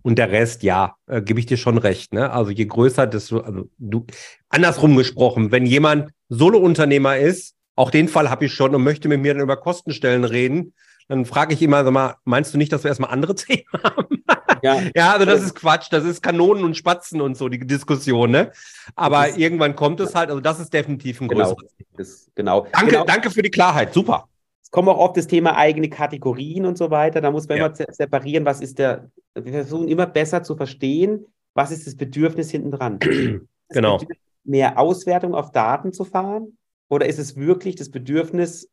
Und 0.02 0.16
der 0.16 0.30
Rest, 0.30 0.62
ja, 0.62 0.94
äh, 1.08 1.20
gebe 1.20 1.40
ich 1.40 1.46
dir 1.46 1.56
schon 1.56 1.76
recht. 1.76 2.12
Ne? 2.12 2.30
Also 2.30 2.52
je 2.52 2.66
größer, 2.66 3.08
desto, 3.08 3.40
also 3.40 3.68
du, 3.78 4.06
andersrum 4.48 4.94
gesprochen, 4.96 5.50
wenn 5.50 5.66
jemand 5.66 6.10
Solo-Unternehmer 6.28 7.16
ist, 7.16 7.56
auch 7.74 7.90
den 7.90 8.06
Fall 8.06 8.30
habe 8.30 8.44
ich 8.44 8.54
schon 8.54 8.76
und 8.76 8.84
möchte 8.84 9.08
mit 9.08 9.20
mir 9.22 9.34
dann 9.34 9.42
über 9.42 9.56
Kostenstellen 9.56 10.22
reden, 10.22 10.72
dann 11.08 11.24
frage 11.24 11.54
ich 11.54 11.62
immer, 11.62 11.82
sag 11.82 11.92
mal, 11.92 12.14
meinst 12.24 12.54
du 12.54 12.58
nicht, 12.58 12.72
dass 12.72 12.84
wir 12.84 12.90
erstmal 12.90 13.10
andere 13.10 13.34
Themen 13.34 13.64
haben? 13.82 14.22
Ja. 14.62 14.80
ja, 14.94 15.12
also 15.12 15.24
das 15.24 15.42
ist 15.42 15.54
Quatsch, 15.54 15.88
das 15.90 16.04
ist 16.04 16.22
Kanonen 16.22 16.64
und 16.64 16.76
Spatzen 16.76 17.20
und 17.20 17.36
so, 17.36 17.48
die 17.48 17.58
Diskussion, 17.58 18.30
ne? 18.30 18.52
Aber 18.94 19.28
ist, 19.28 19.38
irgendwann 19.38 19.74
kommt 19.76 20.00
es 20.00 20.14
halt, 20.14 20.30
also 20.30 20.40
das 20.40 20.60
ist 20.60 20.72
definitiv 20.72 21.20
ein 21.20 21.28
genau, 21.28 21.54
größeres. 21.54 21.74
Ist, 21.96 22.30
genau. 22.34 22.66
Danke, 22.72 22.92
genau. 22.92 23.04
danke 23.04 23.30
für 23.30 23.42
die 23.42 23.50
Klarheit, 23.50 23.92
super. 23.92 24.28
Es 24.62 24.70
kommt 24.70 24.88
auch 24.88 24.98
oft 24.98 25.16
das 25.16 25.26
Thema 25.26 25.56
eigene 25.56 25.88
Kategorien 25.88 26.66
und 26.66 26.76
so 26.76 26.90
weiter. 26.90 27.22
Da 27.22 27.30
muss 27.30 27.48
man 27.48 27.56
ja. 27.56 27.66
immer 27.66 27.74
separieren, 27.90 28.44
was 28.44 28.60
ist 28.60 28.78
der, 28.78 29.10
wir 29.34 29.50
versuchen 29.50 29.88
immer 29.88 30.04
besser 30.06 30.42
zu 30.42 30.56
verstehen, 30.56 31.24
was 31.54 31.70
ist 31.70 31.86
das 31.86 31.96
Bedürfnis 31.96 32.50
hinten 32.50 32.72
dran. 32.72 32.98
genau. 33.70 33.98
Mehr 34.44 34.78
Auswertung 34.78 35.34
auf 35.34 35.52
Daten 35.52 35.94
zu 35.94 36.04
fahren? 36.04 36.58
Oder 36.90 37.06
ist 37.06 37.18
es 37.18 37.36
wirklich 37.36 37.76
das 37.76 37.90
Bedürfnis, 37.90 38.70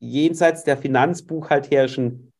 jenseits 0.00 0.64
der 0.64 0.76
finanzbuchhalterischen 0.76 2.32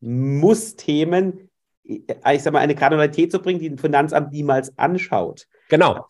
Muss-Themen, 0.00 1.49
ich 1.84 2.42
sag 2.42 2.52
mal, 2.52 2.60
eine 2.60 2.74
Granularität 2.74 3.32
zu 3.32 3.40
bringen, 3.40 3.60
die 3.60 3.68
ein 3.68 3.78
Finanzamt 3.78 4.32
niemals 4.32 4.76
anschaut. 4.78 5.46
Genau. 5.68 6.06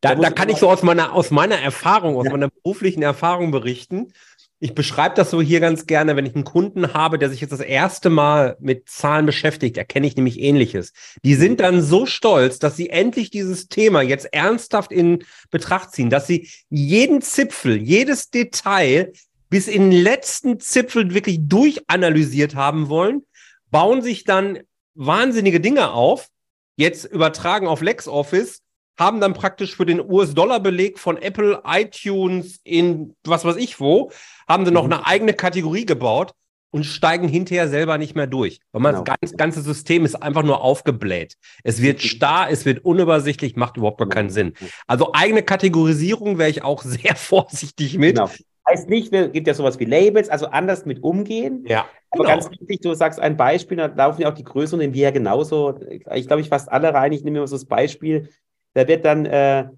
Da, 0.00 0.14
da, 0.14 0.20
da 0.20 0.30
kann 0.30 0.50
ich 0.50 0.58
so 0.58 0.68
aus 0.68 0.82
meiner, 0.82 1.14
aus 1.14 1.30
meiner 1.30 1.58
Erfahrung, 1.58 2.16
aus 2.16 2.26
ja. 2.26 2.30
meiner 2.30 2.50
beruflichen 2.50 3.02
Erfahrung 3.02 3.50
berichten. 3.50 4.12
Ich 4.60 4.74
beschreibe 4.74 5.14
das 5.14 5.30
so 5.30 5.42
hier 5.42 5.60
ganz 5.60 5.86
gerne, 5.86 6.14
wenn 6.16 6.26
ich 6.26 6.34
einen 6.34 6.44
Kunden 6.44 6.94
habe, 6.94 7.18
der 7.18 7.28
sich 7.28 7.40
jetzt 7.40 7.52
das 7.52 7.60
erste 7.60 8.08
Mal 8.08 8.56
mit 8.60 8.88
Zahlen 8.88 9.26
beschäftigt, 9.26 9.76
erkenne 9.76 10.06
ich 10.06 10.16
nämlich 10.16 10.40
ähnliches. 10.40 10.92
Die 11.22 11.34
sind 11.34 11.60
dann 11.60 11.82
so 11.82 12.06
stolz, 12.06 12.58
dass 12.58 12.76
sie 12.76 12.90
endlich 12.90 13.30
dieses 13.30 13.68
Thema 13.68 14.02
jetzt 14.02 14.32
ernsthaft 14.32 14.92
in 14.92 15.24
Betracht 15.50 15.92
ziehen, 15.92 16.10
dass 16.10 16.26
sie 16.26 16.48
jeden 16.70 17.20
Zipfel, 17.20 17.76
jedes 17.76 18.30
Detail 18.30 19.12
bis 19.50 19.68
in 19.68 19.90
den 19.90 20.02
letzten 20.02 20.60
Zipfel 20.60 21.14
wirklich 21.14 21.40
durchanalysiert 21.42 22.54
haben 22.54 22.88
wollen, 22.88 23.22
bauen 23.70 24.02
sich 24.02 24.24
dann 24.24 24.60
wahnsinnige 24.94 25.60
Dinge 25.60 25.92
auf, 25.92 26.28
jetzt 26.76 27.04
übertragen 27.04 27.66
auf 27.66 27.82
LexOffice, 27.82 28.60
haben 28.98 29.20
dann 29.20 29.34
praktisch 29.34 29.76
für 29.76 29.86
den 29.86 30.00
US-Dollar-Beleg 30.00 30.98
von 30.98 31.16
Apple, 31.16 31.62
iTunes 31.66 32.60
in 32.62 33.14
was 33.24 33.44
weiß 33.44 33.56
ich 33.56 33.80
wo, 33.80 34.10
haben 34.48 34.64
sie 34.64 34.70
noch 34.70 34.86
mhm. 34.86 34.92
eine 34.92 35.06
eigene 35.06 35.34
Kategorie 35.34 35.84
gebaut 35.84 36.32
und 36.70 36.84
steigen 36.84 37.28
hinterher 37.28 37.68
selber 37.68 37.98
nicht 37.98 38.16
mehr 38.16 38.26
durch. 38.26 38.58
Weil 38.72 38.82
man 38.82 38.94
genau. 38.94 39.04
das 39.04 39.16
ganze, 39.20 39.36
ganze 39.36 39.62
System 39.62 40.04
ist 40.04 40.16
einfach 40.16 40.42
nur 40.42 40.60
aufgebläht. 40.60 41.36
Es 41.62 41.80
wird 41.80 42.02
starr, 42.02 42.50
es 42.50 42.64
wird 42.64 42.84
unübersichtlich, 42.84 43.54
macht 43.54 43.76
überhaupt 43.76 43.98
gar 43.98 44.08
keinen 44.08 44.30
Sinn. 44.30 44.54
Also 44.88 45.12
eigene 45.12 45.44
Kategorisierung 45.44 46.38
wäre 46.38 46.50
ich 46.50 46.62
auch 46.62 46.82
sehr 46.84 47.14
vorsichtig 47.14 47.96
mit. 47.98 48.16
Genau. 48.16 48.30
Heißt 48.74 48.88
nicht, 48.88 49.12
es 49.12 49.32
gibt 49.32 49.46
ja 49.46 49.54
sowas 49.54 49.78
wie 49.78 49.84
Labels, 49.84 50.28
also 50.28 50.46
anders 50.46 50.84
mit 50.84 51.02
umgehen. 51.02 51.64
Ja. 51.66 51.86
Aber 52.10 52.24
genau. 52.24 52.36
ganz 52.36 52.50
wichtig, 52.50 52.80
du 52.80 52.92
sagst 52.94 53.20
ein 53.20 53.36
Beispiel, 53.36 53.76
da 53.76 53.86
laufen 53.86 54.22
ja 54.22 54.30
auch 54.30 54.34
die 54.34 54.42
größeren, 54.42 54.80
nehmen 54.80 54.94
wir 54.94 55.04
ja 55.04 55.10
genauso. 55.12 55.78
Ich 55.88 56.26
glaube, 56.26 56.40
ich 56.40 56.48
fast 56.48 56.70
alle 56.70 56.92
rein. 56.92 57.12
Ich 57.12 57.22
nehme 57.22 57.40
mir 57.40 57.46
so 57.46 57.54
das 57.54 57.66
Beispiel. 57.66 58.28
Da 58.72 58.88
wird 58.88 59.04
dann, 59.04 59.26
äh, 59.26 59.68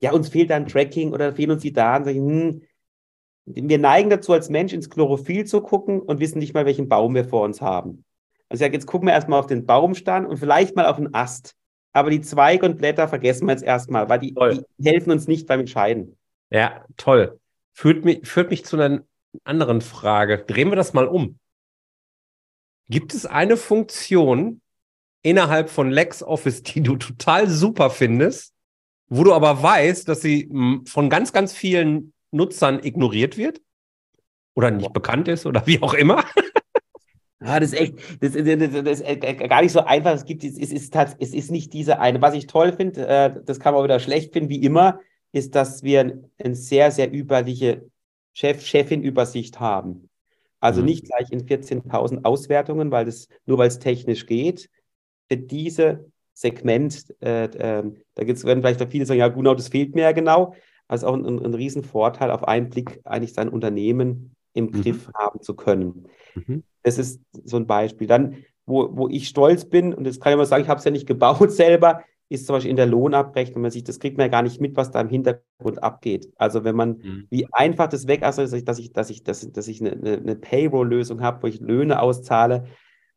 ja, 0.00 0.12
uns 0.12 0.28
fehlt 0.28 0.50
dann 0.50 0.66
Tracking 0.66 1.12
oder 1.12 1.34
fehlen 1.34 1.50
uns 1.50 1.62
die 1.62 1.72
Daten. 1.72 2.08
Ich, 2.08 2.16
hm, 2.16 2.62
wir 3.46 3.78
neigen 3.78 4.08
dazu, 4.08 4.32
als 4.32 4.50
Mensch 4.50 4.72
ins 4.72 4.88
Chlorophyll 4.88 5.44
zu 5.44 5.60
gucken 5.60 6.00
und 6.00 6.20
wissen 6.20 6.38
nicht 6.38 6.54
mal, 6.54 6.64
welchen 6.64 6.88
Baum 6.88 7.14
wir 7.14 7.24
vor 7.24 7.42
uns 7.42 7.60
haben. 7.60 8.04
Also 8.48 8.62
ich 8.62 8.66
sage, 8.66 8.74
jetzt 8.74 8.86
gucken 8.86 9.08
wir 9.08 9.14
erstmal 9.14 9.40
auf 9.40 9.46
den 9.46 9.66
Baumstand 9.66 10.28
und 10.28 10.36
vielleicht 10.36 10.76
mal 10.76 10.86
auf 10.86 10.96
den 10.96 11.12
Ast. 11.12 11.56
Aber 11.92 12.10
die 12.10 12.20
Zweige 12.20 12.66
und 12.66 12.78
Blätter 12.78 13.08
vergessen 13.08 13.46
wir 13.46 13.52
jetzt 13.52 13.64
erstmal, 13.64 14.08
weil 14.08 14.20
die, 14.20 14.34
die 14.78 14.90
helfen 14.90 15.10
uns 15.10 15.26
nicht 15.26 15.46
beim 15.46 15.60
Entscheiden. 15.60 16.16
Ja, 16.50 16.84
toll 16.96 17.38
führt 17.74 18.04
mich, 18.04 18.26
führt 18.26 18.50
mich 18.50 18.64
zu 18.64 18.80
einer 18.80 19.04
anderen 19.42 19.82
Frage. 19.82 20.38
Drehen 20.38 20.70
wir 20.70 20.76
das 20.76 20.94
mal 20.94 21.06
um. 21.06 21.38
Gibt 22.88 23.14
es 23.14 23.26
eine 23.26 23.56
Funktion 23.56 24.60
innerhalb 25.22 25.68
von 25.68 25.90
LexOffice, 25.90 26.62
die 26.62 26.82
du 26.82 26.96
total 26.96 27.48
super 27.48 27.90
findest, 27.90 28.54
wo 29.08 29.24
du 29.24 29.34
aber 29.34 29.62
weißt, 29.62 30.08
dass 30.08 30.20
sie 30.20 30.50
von 30.86 31.10
ganz, 31.10 31.32
ganz 31.32 31.52
vielen 31.52 32.12
Nutzern 32.30 32.82
ignoriert 32.82 33.36
wird? 33.36 33.60
Oder 34.54 34.70
nicht 34.70 34.92
bekannt 34.92 35.26
ist 35.26 35.46
oder 35.46 35.66
wie 35.66 35.82
auch 35.82 35.94
immer? 35.94 36.24
Ja, 37.44 37.60
das 37.60 37.74
ist 37.74 37.78
echt, 37.78 37.98
das, 38.22 38.32
das, 38.32 38.84
das, 38.84 39.00
ist 39.00 39.50
gar 39.50 39.60
nicht 39.60 39.72
so 39.72 39.84
einfach. 39.84 40.14
Es 40.14 40.24
gibt, 40.24 40.44
es 40.44 40.56
ist, 40.56 40.94
es 40.94 41.34
ist 41.34 41.50
nicht 41.50 41.74
diese 41.74 41.98
eine. 41.98 42.22
Was 42.22 42.32
ich 42.32 42.46
toll 42.46 42.72
finde, 42.72 43.06
äh, 43.06 43.34
das 43.44 43.60
kann 43.60 43.74
man 43.74 43.80
auch 43.80 43.84
wieder 43.84 44.00
schlecht 44.00 44.32
finden, 44.32 44.48
wie 44.48 44.62
immer, 44.62 44.98
ist, 45.34 45.54
dass 45.54 45.82
wir 45.82 46.22
eine 46.38 46.54
sehr, 46.54 46.90
sehr 46.90 47.10
überliche 47.12 47.90
Chef-Chefin-Übersicht 48.34 49.60
haben. 49.60 50.08
Also 50.60 50.80
mhm. 50.80 50.86
nicht 50.86 51.04
gleich 51.06 51.30
in 51.30 51.46
14.000 51.46 52.24
Auswertungen, 52.24 52.90
weil 52.90 53.04
das, 53.04 53.28
nur 53.46 53.58
weil 53.58 53.68
es 53.68 53.78
technisch 53.78 54.26
geht. 54.26 54.70
Für 55.28 55.36
diese 55.36 56.06
Segment, 56.32 57.14
äh, 57.20 57.44
äh, 57.44 57.84
da 58.14 58.24
gibt's, 58.24 58.44
werden 58.44 58.62
vielleicht 58.62 58.82
auch 58.82 58.88
viele 58.88 59.06
sagen, 59.06 59.20
ja 59.20 59.28
genau, 59.28 59.54
das 59.54 59.68
fehlt 59.68 59.94
mir 59.94 60.02
ja 60.02 60.12
genau. 60.12 60.54
Also 60.88 61.06
auch 61.06 61.14
ein, 61.14 61.24
ein, 61.24 61.44
ein 61.44 61.54
Riesenvorteil, 61.54 62.30
auf 62.30 62.46
einen 62.46 62.70
Blick 62.70 63.00
eigentlich 63.04 63.32
sein 63.32 63.48
Unternehmen 63.48 64.34
im 64.52 64.66
mhm. 64.66 64.82
Griff 64.82 65.10
haben 65.14 65.40
zu 65.42 65.54
können. 65.54 66.06
Mhm. 66.34 66.62
Das 66.82 66.98
ist 66.98 67.20
so 67.44 67.56
ein 67.56 67.66
Beispiel. 67.66 68.06
Dann, 68.06 68.44
wo, 68.66 68.88
wo 68.96 69.08
ich 69.08 69.28
stolz 69.28 69.64
bin, 69.64 69.94
und 69.94 70.04
das 70.04 70.20
kann 70.20 70.32
ich 70.32 70.36
mal 70.36 70.46
sagen, 70.46 70.62
ich 70.62 70.68
habe 70.68 70.78
es 70.78 70.84
ja 70.84 70.90
nicht 70.90 71.06
gebaut 71.06 71.50
selber, 71.52 72.02
ist 72.28 72.46
zum 72.46 72.56
Beispiel 72.56 72.70
in 72.70 72.76
der 72.76 72.86
Lohnabrechnung, 72.86 73.62
man 73.62 73.70
sieht, 73.70 73.88
das 73.88 73.98
kriegt 73.98 74.16
man 74.16 74.26
ja 74.26 74.30
gar 74.30 74.42
nicht 74.42 74.60
mit, 74.60 74.76
was 74.76 74.90
da 74.90 75.00
im 75.00 75.08
Hintergrund 75.08 75.82
abgeht. 75.82 76.32
Also 76.36 76.64
wenn 76.64 76.74
man, 76.74 76.98
mhm. 77.02 77.26
wie 77.30 77.46
einfach 77.52 77.88
das 77.88 78.06
weg 78.06 78.22
ist, 78.26 78.38
dass 78.38 78.52
ich, 78.52 78.64
dass 78.64 78.78
ich, 78.78 78.92
dass 78.92 79.10
ich, 79.10 79.22
dass, 79.52 79.68
ich 79.68 79.80
eine, 79.80 80.18
eine 80.18 80.36
Payroll-Lösung 80.36 81.20
habe, 81.20 81.42
wo 81.42 81.46
ich 81.46 81.60
Löhne 81.60 82.00
auszahle, 82.00 82.64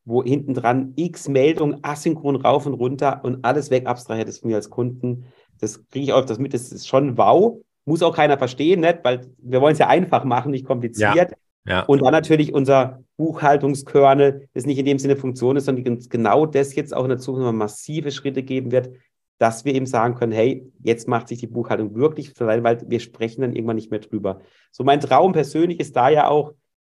wo 0.06 0.24
hinten 0.24 0.54
dran 0.54 0.94
x 0.96 1.28
Meldungen 1.28 1.80
asynchron 1.84 2.38
rauf 2.38 2.66
und 2.66 2.74
runter 2.74 3.22
und 3.24 3.44
alles 3.44 3.72
weg 3.72 3.88
abstrahiert 3.88 4.30
ist 4.30 4.40
von 4.40 4.50
mir 4.50 4.56
als 4.56 4.70
Kunden. 4.70 5.26
Das 5.60 5.86
kriege 5.90 6.06
ich 6.06 6.14
auch 6.14 6.24
das 6.24 6.40
mit, 6.40 6.54
das 6.54 6.72
ist 6.72 6.88
schon 6.88 7.18
wow. 7.18 7.58
Muss 7.86 8.04
auch 8.04 8.16
keiner 8.16 8.38
verstehen, 8.38 8.82
nicht? 8.82 9.00
weil 9.04 9.28
wir 9.38 9.62
wollen 9.62 9.74
es 9.74 9.80
ja 9.80 9.88
einfach 9.88 10.24
machen, 10.26 10.52
nicht 10.52 10.66
kompliziert. 10.66 11.16
Ja. 11.16 11.38
Ja. 11.68 11.82
Und 11.84 12.02
dann 12.02 12.14
natürlich 12.14 12.54
unser 12.54 13.04
Buchhaltungskernel, 13.18 14.48
das 14.54 14.66
nicht 14.66 14.78
in 14.78 14.86
dem 14.86 15.00
Sinne 15.00 15.18
Funktion 15.18 15.58
ist, 15.58 15.66
sondern 15.66 16.00
genau 16.10 16.46
das 16.46 16.76
jetzt 16.76 16.96
auch 16.96 17.04
in 17.04 17.10
der 17.10 17.18
Zukunft 17.18 17.54
massive 17.54 18.12
Schritte 18.12 18.42
geben 18.42 18.72
wird, 18.72 18.90
dass 19.38 19.66
wir 19.66 19.76
eben 19.76 19.86
sagen 19.86 20.16
können, 20.16 20.32
hey, 20.32 20.66
jetzt 20.82 21.08
macht 21.08 21.28
sich 21.28 21.40
die 21.40 21.48
Buchhaltung 21.48 21.94
wirklich 21.96 22.32
frei, 22.32 22.64
weil 22.64 22.82
wir 22.88 23.00
sprechen 23.00 23.42
dann 23.42 23.54
irgendwann 23.54 23.76
nicht 23.76 23.92
mehr 23.92 24.00
drüber. 24.00 24.40
So 24.72 24.84
mein 24.84 25.02
Traum 25.02 25.34
persönlich 25.34 25.80
ist 25.80 25.96
da 25.96 26.10
ja 26.10 26.28
auch, 26.28 26.54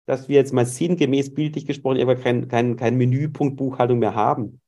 dass 0.07 0.29
wir 0.29 0.37
jetzt 0.37 0.53
mal 0.53 0.67
sinngemäß 0.67 1.35
bildlich 1.35 1.67
gesprochen 1.67 1.97
irgendwann 1.97 2.23
kein, 2.23 2.49
kein, 2.49 2.77
kein 2.77 2.97
Menüpunkt 2.97 3.57
Buchhaltung 3.57 3.99
mehr 3.99 4.15
haben, 4.15 4.61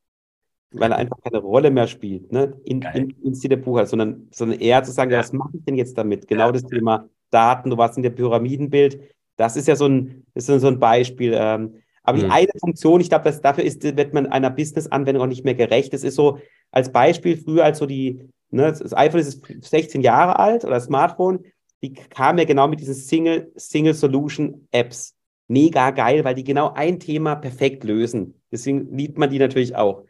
weil 0.72 0.92
er 0.92 0.98
einfach 0.98 1.18
keine 1.22 1.38
Rolle 1.38 1.70
mehr 1.70 1.86
spielt, 1.86 2.32
ne, 2.32 2.54
in, 2.64 2.82
in, 2.82 3.10
in 3.22 3.34
der 3.34 3.56
Buchhaltung, 3.56 3.90
sondern, 3.90 4.28
sondern 4.32 4.60
eher 4.60 4.82
zu 4.82 4.92
sagen, 4.92 5.10
ja. 5.10 5.18
ja 5.18 5.22
was 5.22 5.32
mache 5.32 5.56
ich 5.56 5.64
denn 5.64 5.76
jetzt 5.76 5.96
damit? 5.96 6.26
Genau 6.26 6.46
ja. 6.46 6.52
das 6.52 6.64
Thema 6.64 7.08
Daten, 7.30 7.70
du 7.70 7.76
warst 7.76 7.96
in 7.96 8.02
der 8.02 8.10
Pyramidenbild, 8.10 9.00
das 9.40 9.56
ist 9.56 9.66
ja 9.66 9.74
so 9.74 9.86
ein, 9.86 10.26
ist 10.34 10.46
so 10.46 10.66
ein 10.66 10.78
Beispiel. 10.78 11.32
Ähm, 11.34 11.76
aber 12.02 12.18
mhm. 12.18 12.22
die 12.22 12.28
eine 12.28 12.52
Funktion, 12.58 13.00
ich 13.00 13.08
glaube, 13.08 13.32
dafür 13.32 13.64
ist, 13.64 13.82
wird 13.82 14.12
man 14.12 14.26
einer 14.26 14.50
Business-Anwendung 14.50 15.22
auch 15.22 15.28
nicht 15.28 15.46
mehr 15.46 15.54
gerecht. 15.54 15.94
Das 15.94 16.04
ist 16.04 16.14
so 16.14 16.38
als 16.70 16.92
Beispiel 16.92 17.38
früher, 17.38 17.64
als 17.64 17.78
so 17.78 17.86
die, 17.86 18.28
ne, 18.50 18.64
das 18.64 18.94
iPhone 18.94 19.20
ist 19.20 19.40
16 19.62 20.02
Jahre 20.02 20.38
alt 20.38 20.64
oder 20.64 20.74
das 20.74 20.84
Smartphone, 20.84 21.46
die 21.82 21.94
kam 21.94 22.36
ja 22.36 22.44
genau 22.44 22.68
mit 22.68 22.80
diesen 22.80 22.94
Single, 22.94 23.50
Single 23.56 23.94
Solution 23.94 24.68
Apps. 24.72 25.16
Mega 25.48 25.90
geil, 25.90 26.22
weil 26.22 26.34
die 26.34 26.44
genau 26.44 26.74
ein 26.74 27.00
Thema 27.00 27.34
perfekt 27.34 27.82
lösen. 27.82 28.34
Deswegen 28.52 28.94
liebt 28.94 29.16
man 29.16 29.30
die 29.30 29.38
natürlich 29.38 29.74
auch. 29.74 30.04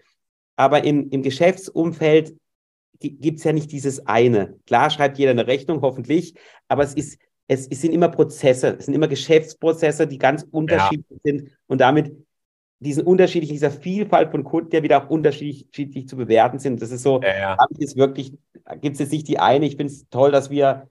Aber 0.57 0.83
im, 0.83 1.09
im 1.11 1.23
Geschäftsumfeld 1.23 2.35
gibt 2.99 3.39
es 3.39 3.45
ja 3.45 3.53
nicht 3.53 3.71
dieses 3.71 4.07
eine. 4.07 4.59
Klar 4.67 4.91
schreibt 4.91 5.19
jeder 5.19 5.31
eine 5.31 5.47
Rechnung, 5.47 5.83
hoffentlich, 5.83 6.35
aber 6.67 6.83
es 6.83 6.95
ist, 6.95 7.19
es, 7.51 7.67
es 7.67 7.81
sind 7.81 7.93
immer 7.93 8.09
Prozesse, 8.09 8.77
es 8.79 8.87
sind 8.87 8.95
immer 8.95 9.09
Geschäftsprozesse, 9.09 10.07
die 10.07 10.19
ganz 10.19 10.47
unterschiedlich 10.53 11.21
ja. 11.25 11.33
sind 11.33 11.51
und 11.67 11.81
damit 11.81 12.13
diesen 12.79 13.05
unterschiedlichen, 13.05 13.55
dieser 13.55 13.73
Vielfalt 13.73 14.31
von 14.31 14.45
Kunden, 14.45 14.71
der 14.71 14.85
wieder 14.85 15.03
auch 15.03 15.11
unterschiedlich 15.11 16.07
zu 16.07 16.17
bewerten 16.17 16.61
sind. 16.61 16.81
Das 16.81 16.93
ist 16.93 17.03
so, 17.03 17.21
ja, 17.21 17.37
ja. 17.37 17.57
ist 17.77 17.97
wirklich, 17.97 18.35
gibt 18.81 18.95
es 18.95 19.01
jetzt 19.01 19.11
nicht 19.11 19.27
die 19.27 19.41
eine. 19.41 19.67
Ich 19.67 19.77
finde 19.77 19.93
es 19.93 20.09
toll, 20.11 20.31
dass 20.31 20.49
wir, 20.49 20.89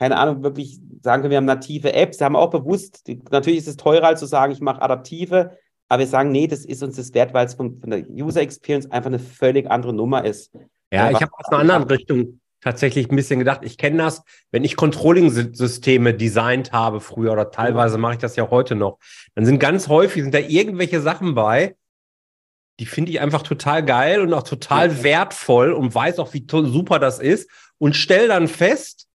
keine 0.00 0.18
Ahnung, 0.18 0.42
wirklich 0.42 0.80
sagen 1.02 1.22
können, 1.22 1.30
wir 1.30 1.36
haben 1.36 1.44
native 1.44 1.92
Apps, 1.92 2.18
wir 2.18 2.24
haben 2.24 2.36
auch 2.36 2.50
bewusst, 2.50 3.06
die, 3.06 3.22
natürlich 3.30 3.60
ist 3.60 3.68
es 3.68 3.76
teurer, 3.76 4.08
als 4.08 4.18
zu 4.18 4.26
sagen, 4.26 4.52
ich 4.52 4.60
mache 4.60 4.82
adaptive, 4.82 5.56
aber 5.88 6.00
wir 6.00 6.08
sagen, 6.08 6.32
nee, 6.32 6.48
das 6.48 6.64
ist 6.64 6.82
uns 6.82 6.96
das 6.96 7.14
wert, 7.14 7.32
weil 7.32 7.46
es 7.46 7.54
von, 7.54 7.78
von 7.78 7.90
der 7.90 8.10
User 8.10 8.40
Experience 8.40 8.90
einfach 8.90 9.08
eine 9.08 9.20
völlig 9.20 9.70
andere 9.70 9.94
Nummer 9.94 10.24
ist. 10.24 10.52
Ja, 10.92 11.12
ich 11.12 11.22
habe 11.22 11.32
aus 11.32 11.48
einer 11.48 11.60
anderen 11.60 11.84
Richtung 11.84 12.40
tatsächlich 12.62 13.10
ein 13.10 13.16
bisschen 13.16 13.38
gedacht. 13.38 13.60
Ich 13.64 13.76
kenne 13.76 13.98
das, 13.98 14.22
wenn 14.50 14.64
ich 14.64 14.76
Controlling-Systeme 14.76 16.14
designt 16.14 16.72
habe 16.72 17.00
früher 17.00 17.32
oder 17.32 17.50
teilweise 17.50 17.98
mache 17.98 18.14
ich 18.14 18.18
das 18.18 18.36
ja 18.36 18.48
heute 18.50 18.74
noch, 18.74 18.98
dann 19.34 19.44
sind 19.44 19.58
ganz 19.58 19.88
häufig 19.88 20.22
sind 20.22 20.34
da 20.34 20.38
irgendwelche 20.38 21.00
Sachen 21.00 21.34
bei, 21.34 21.76
die 22.80 22.86
finde 22.86 23.10
ich 23.10 23.20
einfach 23.20 23.42
total 23.42 23.84
geil 23.84 24.22
und 24.22 24.32
auch 24.32 24.44
total 24.44 25.02
wertvoll 25.02 25.72
und 25.72 25.94
weiß 25.94 26.18
auch, 26.18 26.32
wie 26.32 26.46
super 26.48 26.98
das 26.98 27.18
ist 27.18 27.50
und 27.78 27.96
stell 27.96 28.28
dann 28.28 28.48
fest, 28.48 29.08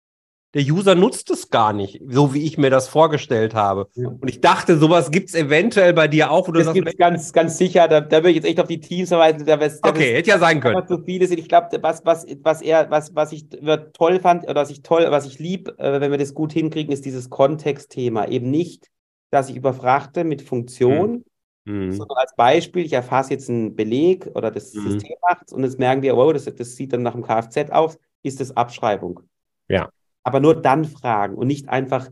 der 0.56 0.64
User 0.64 0.94
nutzt 0.94 1.30
es 1.30 1.50
gar 1.50 1.74
nicht, 1.74 2.00
so 2.08 2.32
wie 2.32 2.42
ich 2.44 2.56
mir 2.56 2.70
das 2.70 2.88
vorgestellt 2.88 3.54
habe. 3.54 3.90
Ja. 3.92 4.08
Und 4.08 4.26
ich 4.26 4.40
dachte, 4.40 4.78
sowas 4.78 5.10
gibt 5.10 5.28
es 5.28 5.34
eventuell 5.34 5.92
bei 5.92 6.08
dir 6.08 6.30
auch. 6.30 6.48
Wo 6.48 6.52
das 6.52 6.72
gibt 6.72 6.88
es 6.88 6.96
ganz, 6.96 7.34
ganz 7.34 7.58
sicher. 7.58 7.86
Da, 7.88 8.00
da 8.00 8.18
würde 8.18 8.30
ich 8.30 8.36
jetzt 8.36 8.46
echt 8.46 8.58
auf 8.58 8.66
die 8.66 8.80
Teams 8.80 9.10
verweisen. 9.10 9.44
Da, 9.44 9.58
da 9.58 9.66
okay, 9.82 10.14
hätte 10.14 10.30
ja 10.30 10.38
sein 10.38 10.60
können. 10.60 10.82
So 10.88 10.96
viele 11.04 11.26
sind. 11.26 11.40
Ich 11.40 11.50
glaube, 11.50 11.68
was, 11.82 12.06
was, 12.06 12.24
was 12.40 12.62
er, 12.62 12.90
was, 12.90 13.14
was 13.14 13.32
ich 13.32 13.50
toll 13.92 14.18
fand 14.18 14.44
oder 14.44 14.54
was 14.54 14.70
ich 14.70 14.82
toll, 14.82 15.06
was 15.10 15.26
ich 15.26 15.38
lieb, 15.38 15.74
äh, 15.76 16.00
wenn 16.00 16.10
wir 16.10 16.16
das 16.16 16.32
gut 16.32 16.54
hinkriegen, 16.54 16.90
ist 16.90 17.04
dieses 17.04 17.28
Kontextthema. 17.28 18.24
Eben 18.28 18.50
nicht, 18.50 18.90
dass 19.28 19.50
ich 19.50 19.56
überfrachte 19.56 20.24
mit 20.24 20.40
Funktion, 20.40 21.26
mhm. 21.66 21.92
sondern 21.92 22.16
als 22.16 22.34
Beispiel, 22.34 22.82
ich 22.86 22.94
erfasse 22.94 23.34
jetzt 23.34 23.50
einen 23.50 23.76
Beleg 23.76 24.30
oder 24.34 24.50
das 24.50 24.72
mhm. 24.72 24.92
System 24.92 25.16
macht 25.28 25.52
und 25.52 25.64
jetzt 25.64 25.78
merken 25.78 26.00
wir, 26.00 26.16
wow, 26.16 26.32
das, 26.32 26.46
das 26.46 26.76
sieht 26.76 26.94
dann 26.94 27.02
nach 27.02 27.12
dem 27.12 27.24
Kfz 27.24 27.70
aus, 27.72 27.98
ist 28.22 28.40
das 28.40 28.56
Abschreibung. 28.56 29.20
Ja 29.68 29.90
aber 30.26 30.40
nur 30.40 30.60
dann 30.60 30.84
fragen 30.84 31.36
und 31.36 31.46
nicht 31.46 31.68
einfach, 31.68 32.10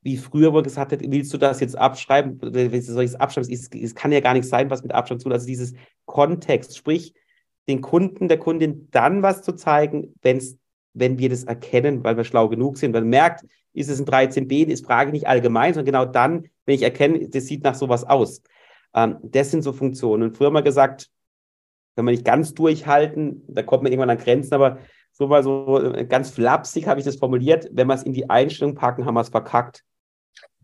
wie 0.00 0.16
früher 0.16 0.54
wo 0.54 0.62
gesagt 0.62 0.92
hat, 0.92 1.00
willst 1.02 1.30
du 1.34 1.36
das 1.36 1.60
jetzt 1.60 1.76
abschreiben? 1.76 2.40
Soll 2.40 3.04
es 3.04 3.14
abschreiben? 3.14 3.52
Es 3.52 3.94
kann 3.94 4.12
ja 4.12 4.20
gar 4.20 4.32
nicht 4.32 4.48
sein, 4.48 4.70
was 4.70 4.82
mit 4.82 4.92
Abschreiben 4.92 5.20
zu 5.20 5.24
tun. 5.24 5.32
Also 5.34 5.46
dieses 5.46 5.74
Kontext, 6.06 6.74
sprich, 6.74 7.12
den 7.68 7.82
Kunden, 7.82 8.28
der 8.28 8.38
Kundin 8.38 8.88
dann 8.92 9.22
was 9.22 9.42
zu 9.42 9.52
zeigen, 9.52 10.14
wenn's, 10.22 10.56
wenn 10.94 11.18
wir 11.18 11.28
das 11.28 11.44
erkennen, 11.44 12.02
weil 12.02 12.16
wir 12.16 12.24
schlau 12.24 12.48
genug 12.48 12.78
sind. 12.78 12.94
Weil 12.94 13.02
man 13.02 13.10
merkt, 13.10 13.44
ist 13.74 13.90
es 13.90 14.00
ein 14.00 14.06
13b, 14.06 14.64
ist 14.64 14.86
Frage 14.86 15.12
nicht 15.12 15.26
allgemein, 15.26 15.74
sondern 15.74 15.92
genau 15.92 16.04
dann, 16.06 16.48
wenn 16.64 16.76
ich 16.76 16.82
erkenne, 16.82 17.28
das 17.28 17.44
sieht 17.44 17.62
nach 17.62 17.74
sowas 17.74 18.04
aus. 18.04 18.40
Ähm, 18.94 19.18
das 19.22 19.50
sind 19.50 19.60
so 19.60 19.74
Funktionen. 19.74 20.22
Und 20.22 20.36
früher 20.38 20.50
mal 20.50 20.62
gesagt, 20.62 21.10
wenn 21.94 22.06
man 22.06 22.14
nicht 22.14 22.24
ganz 22.24 22.54
durchhalten, 22.54 23.42
da 23.48 23.62
kommt 23.62 23.82
man 23.82 23.92
irgendwann 23.92 24.16
an 24.16 24.18
Grenzen, 24.18 24.54
aber 24.54 24.78
so 25.16 25.26
mal 25.26 25.42
so 25.42 25.82
äh, 25.82 26.04
ganz 26.04 26.30
flapsig 26.30 26.86
habe 26.86 27.00
ich 27.00 27.06
das 27.06 27.16
formuliert, 27.16 27.68
wenn 27.72 27.86
wir 27.86 27.94
es 27.94 28.02
in 28.02 28.12
die 28.12 28.28
Einstellung 28.28 28.74
packen, 28.74 29.06
haben 29.06 29.14
wir 29.14 29.22
es 29.22 29.30
verkackt. 29.30 29.82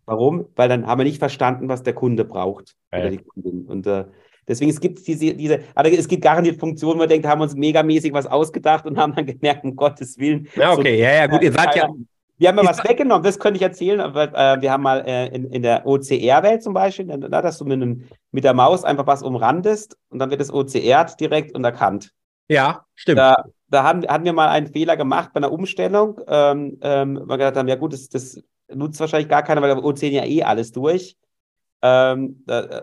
Warum? 0.05 0.47
Weil 0.57 0.69
dann 0.69 0.87
haben 0.87 0.99
wir 0.99 1.05
nicht 1.05 1.19
verstanden, 1.19 1.69
was 1.69 1.83
der 1.83 1.95
Kunde 1.95 2.25
braucht 2.25 2.75
Kundin. 2.91 3.65
Und 3.67 3.87
äh, 3.87 4.05
deswegen 4.47 4.71
es 4.71 4.81
gibt 4.81 5.07
diese, 5.07 5.33
diese, 5.35 5.61
also 5.75 5.91
es 5.91 6.07
gibt 6.07 6.23
garantiert 6.23 6.61
Funktionen, 6.61 6.97
wo 6.97 6.99
man 6.99 7.09
denkt, 7.09 7.27
haben 7.27 7.39
wir 7.39 7.45
uns 7.45 7.55
megamäßig 7.55 8.13
was 8.13 8.27
ausgedacht 8.27 8.85
und 8.85 8.97
haben 8.99 9.15
dann 9.15 9.25
gemerkt, 9.25 9.65
um 9.65 9.75
Gottes 9.75 10.19
Willen. 10.19 10.49
Ja, 10.55 10.73
okay, 10.73 10.97
so, 10.97 11.03
ja, 11.03 11.15
ja, 11.15 11.27
gut, 11.29 11.43
ihr 11.43 11.53
seid 11.53 11.75
ja. 11.77 11.89
Wir 12.39 12.49
haben 12.49 12.59
ja 12.59 12.65
was 12.65 12.83
weggenommen, 12.83 13.23
das 13.23 13.39
könnte 13.39 13.59
ich 13.59 13.63
erzählen, 13.63 14.01
aber 14.01 14.35
äh, 14.35 14.61
wir 14.61 14.73
haben 14.73 14.83
mal 14.83 15.05
äh, 15.07 15.29
in, 15.29 15.45
in 15.45 15.63
der 15.63 15.87
OCR-Welt 15.87 16.63
zum 16.63 16.75
Beispiel, 16.75 17.07
da, 17.07 17.41
dass 17.41 17.57
du 17.57 17.65
mit, 17.65 17.81
einem, 17.81 18.09
mit 18.33 18.43
der 18.43 18.53
Maus 18.53 18.83
einfach 18.83 19.07
was 19.07 19.23
umrandest 19.23 19.97
und 20.09 20.19
dann 20.19 20.31
wird 20.31 20.41
es 20.41 20.53
OCR 20.53 21.05
direkt 21.21 21.55
und 21.55 21.63
erkannt. 21.63 22.13
Ja, 22.49 22.85
stimmt. 22.97 23.19
Da, 23.19 23.45
da 23.73 23.85
haben, 23.85 24.07
hatten 24.07 24.25
wir 24.25 24.33
mal 24.33 24.49
einen 24.49 24.67
Fehler 24.67 24.97
gemacht 24.97 25.31
bei 25.33 25.39
einer 25.39 25.51
Umstellung, 25.51 26.21
ähm, 26.29 26.79
ähm, 26.83 27.15
wir 27.27 27.39
gedacht 27.39 27.57
haben, 27.57 27.69
ja 27.69 27.77
gut, 27.77 27.95
das, 27.95 28.09
das 28.09 28.43
nutzt 28.69 29.01
wahrscheinlich 29.01 29.29
gar 29.29 29.43
keiner, 29.43 29.63
weil 29.63 29.75
wir 29.75 29.83
O10 29.83 30.11
ja 30.11 30.25
eh 30.25 30.43
alles 30.43 30.73
durch. 30.73 31.17
Ähm, 31.85 32.45
da, 32.47 32.83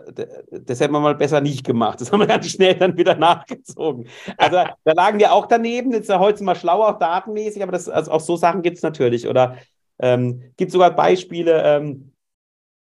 das 0.50 0.80
hätten 0.80 0.92
wir 0.92 1.00
mal 1.00 1.14
besser 1.14 1.40
nicht 1.40 1.64
gemacht. 1.64 2.00
Das 2.00 2.12
haben 2.12 2.20
wir 2.20 2.26
ganz 2.26 2.50
schnell 2.50 2.74
dann 2.74 2.98
wieder 2.98 3.14
nachgezogen. 3.14 4.08
Also 4.36 4.56
da 4.84 4.92
lagen 4.92 5.18
wir 5.18 5.32
auch 5.32 5.46
daneben. 5.46 5.92
Jetzt 5.92 6.12
heute 6.14 6.44
mal 6.44 6.54
schlauer, 6.54 6.88
auch 6.88 6.98
datenmäßig, 6.98 7.62
aber 7.62 7.72
das, 7.72 7.88
also 7.88 8.10
auch 8.10 8.20
so 8.20 8.36
Sachen 8.36 8.60
gibt 8.60 8.76
es 8.76 8.82
natürlich. 8.82 9.26
Oder 9.26 9.56
ähm, 10.00 10.42
gibt 10.56 10.72
sogar 10.72 10.90
Beispiele, 10.90 11.62
ähm, 11.64 12.12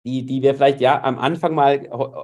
die, 0.05 0.25
die 0.25 0.43
wir 0.43 0.55
vielleicht 0.55 0.81
ja 0.81 1.03
am 1.03 1.19
Anfang 1.19 1.55
mal 1.55 1.75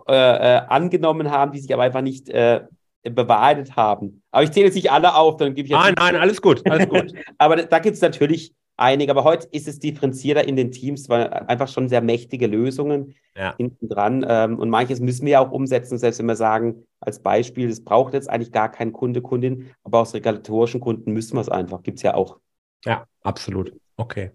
äh, 0.09 0.13
äh, 0.15 0.61
angenommen 0.69 1.31
haben, 1.31 1.51
die 1.51 1.59
sich 1.59 1.73
aber 1.73 1.83
einfach 1.83 2.03
nicht 2.03 2.29
äh, 2.29 2.61
bewahrheitet 3.03 3.77
haben. 3.77 4.23
Aber 4.31 4.43
ich 4.43 4.51
zähle 4.51 4.67
jetzt 4.67 4.75
nicht 4.75 4.91
alle 4.91 5.15
auf, 5.15 5.37
dann 5.37 5.55
gebe 5.55 5.67
ich 5.67 5.71
jetzt. 5.71 5.81
Nein, 5.81 5.95
nein, 5.97 6.17
alles 6.17 6.43
gut, 6.43 6.69
alles 6.71 6.89
gut. 6.89 7.13
aber 7.39 7.57
da 7.57 7.79
gibt 7.79 7.97
es 7.97 8.03
natürlich 8.03 8.55
einige. 8.77 9.13
Aber 9.13 9.25
heute 9.25 9.49
ist 9.53 9.69
es 9.69 9.79
differenzierter 9.79 10.47
in 10.47 10.57
den 10.57 10.73
Teams, 10.73 11.09
weil 11.09 11.29
einfach 11.29 11.69
schon 11.69 11.89
sehr 11.89 12.01
mächtige 12.01 12.47
Lösungen 12.47 13.15
ja. 13.37 13.55
hinten 13.57 13.89
dran. 13.89 14.25
Ähm, 14.29 14.59
und 14.59 14.71
manches 14.71 15.01
müssen 15.01 15.27
wir 15.27 15.33
ja 15.33 15.41
auch 15.41 15.53
umsetzen, 15.53 15.99
selbst 15.99 16.19
wenn 16.19 16.27
wir 16.27 16.37
sagen, 16.37 16.87
als 17.01 17.23
Beispiel, 17.23 17.69
das 17.69 17.85
braucht 17.85 18.15
jetzt 18.15 18.29
eigentlich 18.29 18.53
gar 18.53 18.71
kein 18.71 18.93
Kunde, 18.93 19.23
Kundin, 19.23 19.71
aber 19.85 20.01
aus 20.01 20.15
regulatorischen 20.15 20.81
Kunden 20.81 21.13
müssen 21.13 21.37
wir 21.37 21.41
es 21.41 21.49
einfach. 21.49 21.83
Gibt 21.83 21.99
es 21.99 22.03
ja 22.03 22.15
auch. 22.15 22.39
Ja, 22.85 23.07
absolut. 23.23 23.73
Okay. 23.97 24.31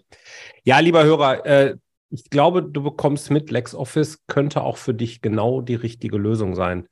Ja, 0.63 0.79
lieber 0.79 1.03
Hörer, 1.03 1.45
äh, 1.45 1.75
ich 2.11 2.29
glaube, 2.29 2.61
du 2.63 2.83
bekommst 2.83 3.31
mit, 3.31 3.49
LexOffice 3.49 4.25
könnte 4.27 4.61
auch 4.61 4.77
für 4.77 4.93
dich 4.93 5.21
genau 5.21 5.61
die 5.61 5.75
richtige 5.75 6.17
Lösung 6.17 6.55
sein. 6.55 6.87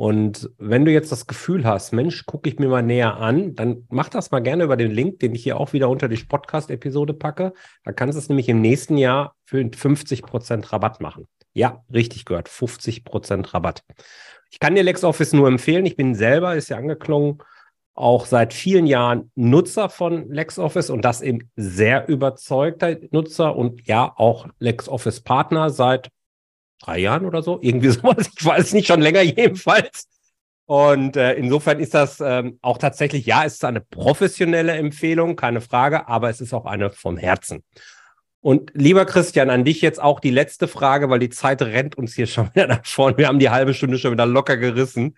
Und 0.00 0.48
wenn 0.56 0.86
du 0.86 0.92
jetzt 0.92 1.12
das 1.12 1.26
Gefühl 1.26 1.66
hast, 1.66 1.92
Mensch, 1.92 2.24
gucke 2.24 2.48
ich 2.48 2.58
mir 2.58 2.68
mal 2.68 2.82
näher 2.82 3.18
an, 3.18 3.54
dann 3.54 3.84
mach 3.90 4.08
das 4.08 4.30
mal 4.30 4.40
gerne 4.40 4.64
über 4.64 4.78
den 4.78 4.90
Link, 4.90 5.18
den 5.18 5.34
ich 5.34 5.42
hier 5.42 5.60
auch 5.60 5.74
wieder 5.74 5.90
unter 5.90 6.08
die 6.08 6.16
Podcast-Episode 6.16 7.12
packe. 7.12 7.52
Da 7.84 7.92
kannst 7.92 8.16
du 8.16 8.18
es 8.18 8.30
nämlich 8.30 8.48
im 8.48 8.62
nächsten 8.62 8.96
Jahr 8.96 9.36
für 9.44 9.58
50% 9.58 10.72
Rabatt 10.72 11.02
machen. 11.02 11.28
Ja, 11.52 11.84
richtig 11.92 12.24
gehört, 12.24 12.48
50% 12.48 13.52
Rabatt. 13.52 13.82
Ich 14.50 14.58
kann 14.58 14.74
dir 14.74 14.84
LexOffice 14.84 15.34
nur 15.34 15.48
empfehlen. 15.48 15.84
Ich 15.84 15.96
bin 15.96 16.14
selber, 16.14 16.56
ist 16.56 16.70
ja 16.70 16.78
angeklungen, 16.78 17.42
auch 17.92 18.24
seit 18.24 18.54
vielen 18.54 18.86
Jahren 18.86 19.30
Nutzer 19.34 19.90
von 19.90 20.30
LexOffice 20.30 20.88
und 20.88 21.04
das 21.04 21.20
eben 21.20 21.50
sehr 21.56 22.08
überzeugter 22.08 22.96
Nutzer 23.10 23.54
und 23.54 23.86
ja 23.86 24.10
auch 24.16 24.48
LexOffice 24.60 25.20
Partner 25.20 25.68
seit 25.68 26.08
drei 26.80 26.98
Jahren 26.98 27.24
oder 27.24 27.42
so, 27.42 27.58
irgendwie 27.62 27.88
sowas. 27.90 28.30
Ich 28.36 28.44
weiß 28.44 28.72
nicht, 28.72 28.86
schon 28.86 29.00
länger 29.00 29.22
jedenfalls. 29.22 30.08
Und 30.66 31.16
äh, 31.16 31.34
insofern 31.34 31.80
ist 31.80 31.94
das 31.94 32.20
ähm, 32.20 32.58
auch 32.62 32.78
tatsächlich, 32.78 33.26
ja, 33.26 33.44
es 33.44 33.54
ist 33.54 33.64
eine 33.64 33.80
professionelle 33.80 34.72
Empfehlung, 34.72 35.34
keine 35.34 35.60
Frage, 35.60 36.06
aber 36.06 36.30
es 36.30 36.40
ist 36.40 36.54
auch 36.54 36.64
eine 36.64 36.90
vom 36.90 37.16
Herzen. 37.16 37.64
Und 38.40 38.70
lieber 38.74 39.04
Christian, 39.04 39.50
an 39.50 39.64
dich 39.64 39.82
jetzt 39.82 40.00
auch 40.00 40.20
die 40.20 40.30
letzte 40.30 40.68
Frage, 40.68 41.10
weil 41.10 41.18
die 41.18 41.28
Zeit 41.28 41.60
rennt 41.60 41.98
uns 41.98 42.14
hier 42.14 42.26
schon 42.28 42.50
wieder 42.54 42.68
nach 42.68 42.86
vorne. 42.86 43.18
Wir 43.18 43.26
haben 43.26 43.40
die 43.40 43.50
halbe 43.50 43.74
Stunde 43.74 43.98
schon 43.98 44.12
wieder 44.12 44.26
locker 44.26 44.56
gerissen. 44.56 45.16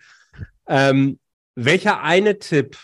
Ähm, 0.67 1.19
welcher 1.55 2.01
eine 2.01 2.39
Tipp 2.39 2.77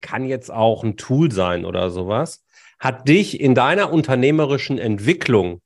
kann 0.00 0.24
jetzt 0.24 0.52
auch 0.52 0.84
ein 0.84 0.96
Tool 0.96 1.32
sein 1.32 1.64
oder 1.64 1.90
sowas, 1.90 2.44
hat 2.78 3.08
dich 3.08 3.40
in 3.40 3.54
deiner 3.54 3.92
unternehmerischen 3.92 4.78
Entwicklung 4.78 5.62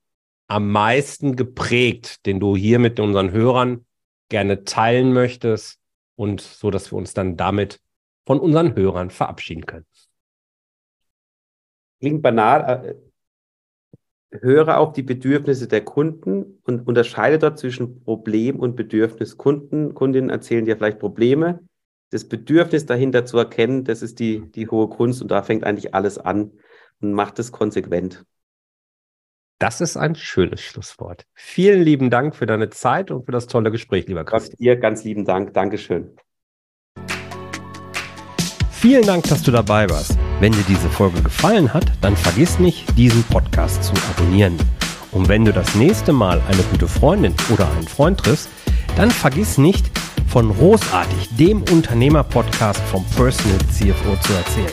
am 0.48 0.72
meisten 0.72 1.36
geprägt, 1.36 2.26
den 2.26 2.40
du 2.40 2.56
hier 2.56 2.78
mit 2.78 2.98
unseren 2.98 3.30
Hörern 3.30 3.84
gerne 4.28 4.64
teilen 4.64 5.12
möchtest 5.12 5.78
und 6.16 6.40
so, 6.40 6.70
dass 6.70 6.90
wir 6.90 6.96
uns 6.98 7.14
dann 7.14 7.36
damit 7.36 7.80
von 8.26 8.40
unseren 8.40 8.74
Hörern 8.74 9.10
verabschieden 9.10 9.66
können? 9.66 9.86
Klingt 12.00 12.22
banal. 12.22 12.86
Äh, 12.86 12.94
höre 14.40 14.78
auf 14.78 14.92
die 14.92 15.02
Bedürfnisse 15.02 15.68
der 15.68 15.84
Kunden 15.84 16.60
und 16.64 16.86
unterscheide 16.86 17.38
dort 17.38 17.58
zwischen 17.58 18.00
Problem 18.00 18.58
und 18.58 18.76
Bedürfnis. 18.76 19.38
Kunden, 19.38 19.94
Kundinnen 19.94 20.28
erzählen 20.28 20.64
dir 20.64 20.76
vielleicht 20.76 20.98
Probleme. 20.98 21.60
Das 22.10 22.26
Bedürfnis 22.26 22.86
dahinter 22.86 23.24
zu 23.24 23.38
erkennen, 23.38 23.84
das 23.84 24.02
ist 24.02 24.18
die, 24.18 24.50
die 24.50 24.68
hohe 24.68 24.88
Kunst 24.88 25.22
und 25.22 25.30
da 25.30 25.42
fängt 25.42 25.64
eigentlich 25.64 25.94
alles 25.94 26.18
an 26.18 26.52
und 27.00 27.12
macht 27.12 27.38
es 27.38 27.52
konsequent. 27.52 28.24
Das 29.60 29.80
ist 29.80 29.96
ein 29.96 30.14
schönes 30.14 30.60
Schlusswort. 30.60 31.26
Vielen 31.34 31.82
lieben 31.82 32.10
Dank 32.10 32.36
für 32.36 32.46
deine 32.46 32.70
Zeit 32.70 33.10
und 33.10 33.26
für 33.26 33.32
das 33.32 33.48
tolle 33.48 33.72
Gespräch, 33.72 34.06
lieber 34.06 34.24
Christian. 34.24 34.56
Dir 34.56 34.76
ganz 34.76 35.02
lieben 35.02 35.24
Dank. 35.24 35.52
Dankeschön. 35.52 36.16
Vielen 38.70 39.04
Dank, 39.04 39.24
dass 39.24 39.42
du 39.42 39.50
dabei 39.50 39.90
warst. 39.90 40.16
Wenn 40.38 40.52
dir 40.52 40.62
diese 40.68 40.88
Folge 40.88 41.20
gefallen 41.22 41.74
hat, 41.74 41.86
dann 42.00 42.16
vergiss 42.16 42.60
nicht, 42.60 42.96
diesen 42.96 43.24
Podcast 43.24 43.82
zu 43.82 43.92
abonnieren. 44.10 44.56
Und 45.10 45.28
wenn 45.28 45.44
du 45.44 45.52
das 45.52 45.74
nächste 45.74 46.12
Mal 46.12 46.40
eine 46.48 46.62
gute 46.70 46.86
Freundin 46.86 47.34
oder 47.52 47.68
einen 47.72 47.88
Freund 47.88 48.20
triffst, 48.20 48.48
dann 48.96 49.10
vergiss 49.10 49.58
nicht, 49.58 49.90
von 50.28 50.54
Großartig, 50.54 51.36
dem 51.36 51.62
Unternehmer-Podcast 51.62 52.80
vom 52.82 53.04
Personal 53.16 53.58
CFO 53.72 54.14
zu 54.20 54.34
erzählen. 54.34 54.72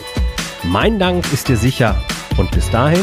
Mein 0.62 1.00
Dank 1.00 1.32
ist 1.32 1.48
dir 1.48 1.56
sicher 1.56 1.96
und 2.36 2.52
bis 2.52 2.70
dahin 2.70 3.02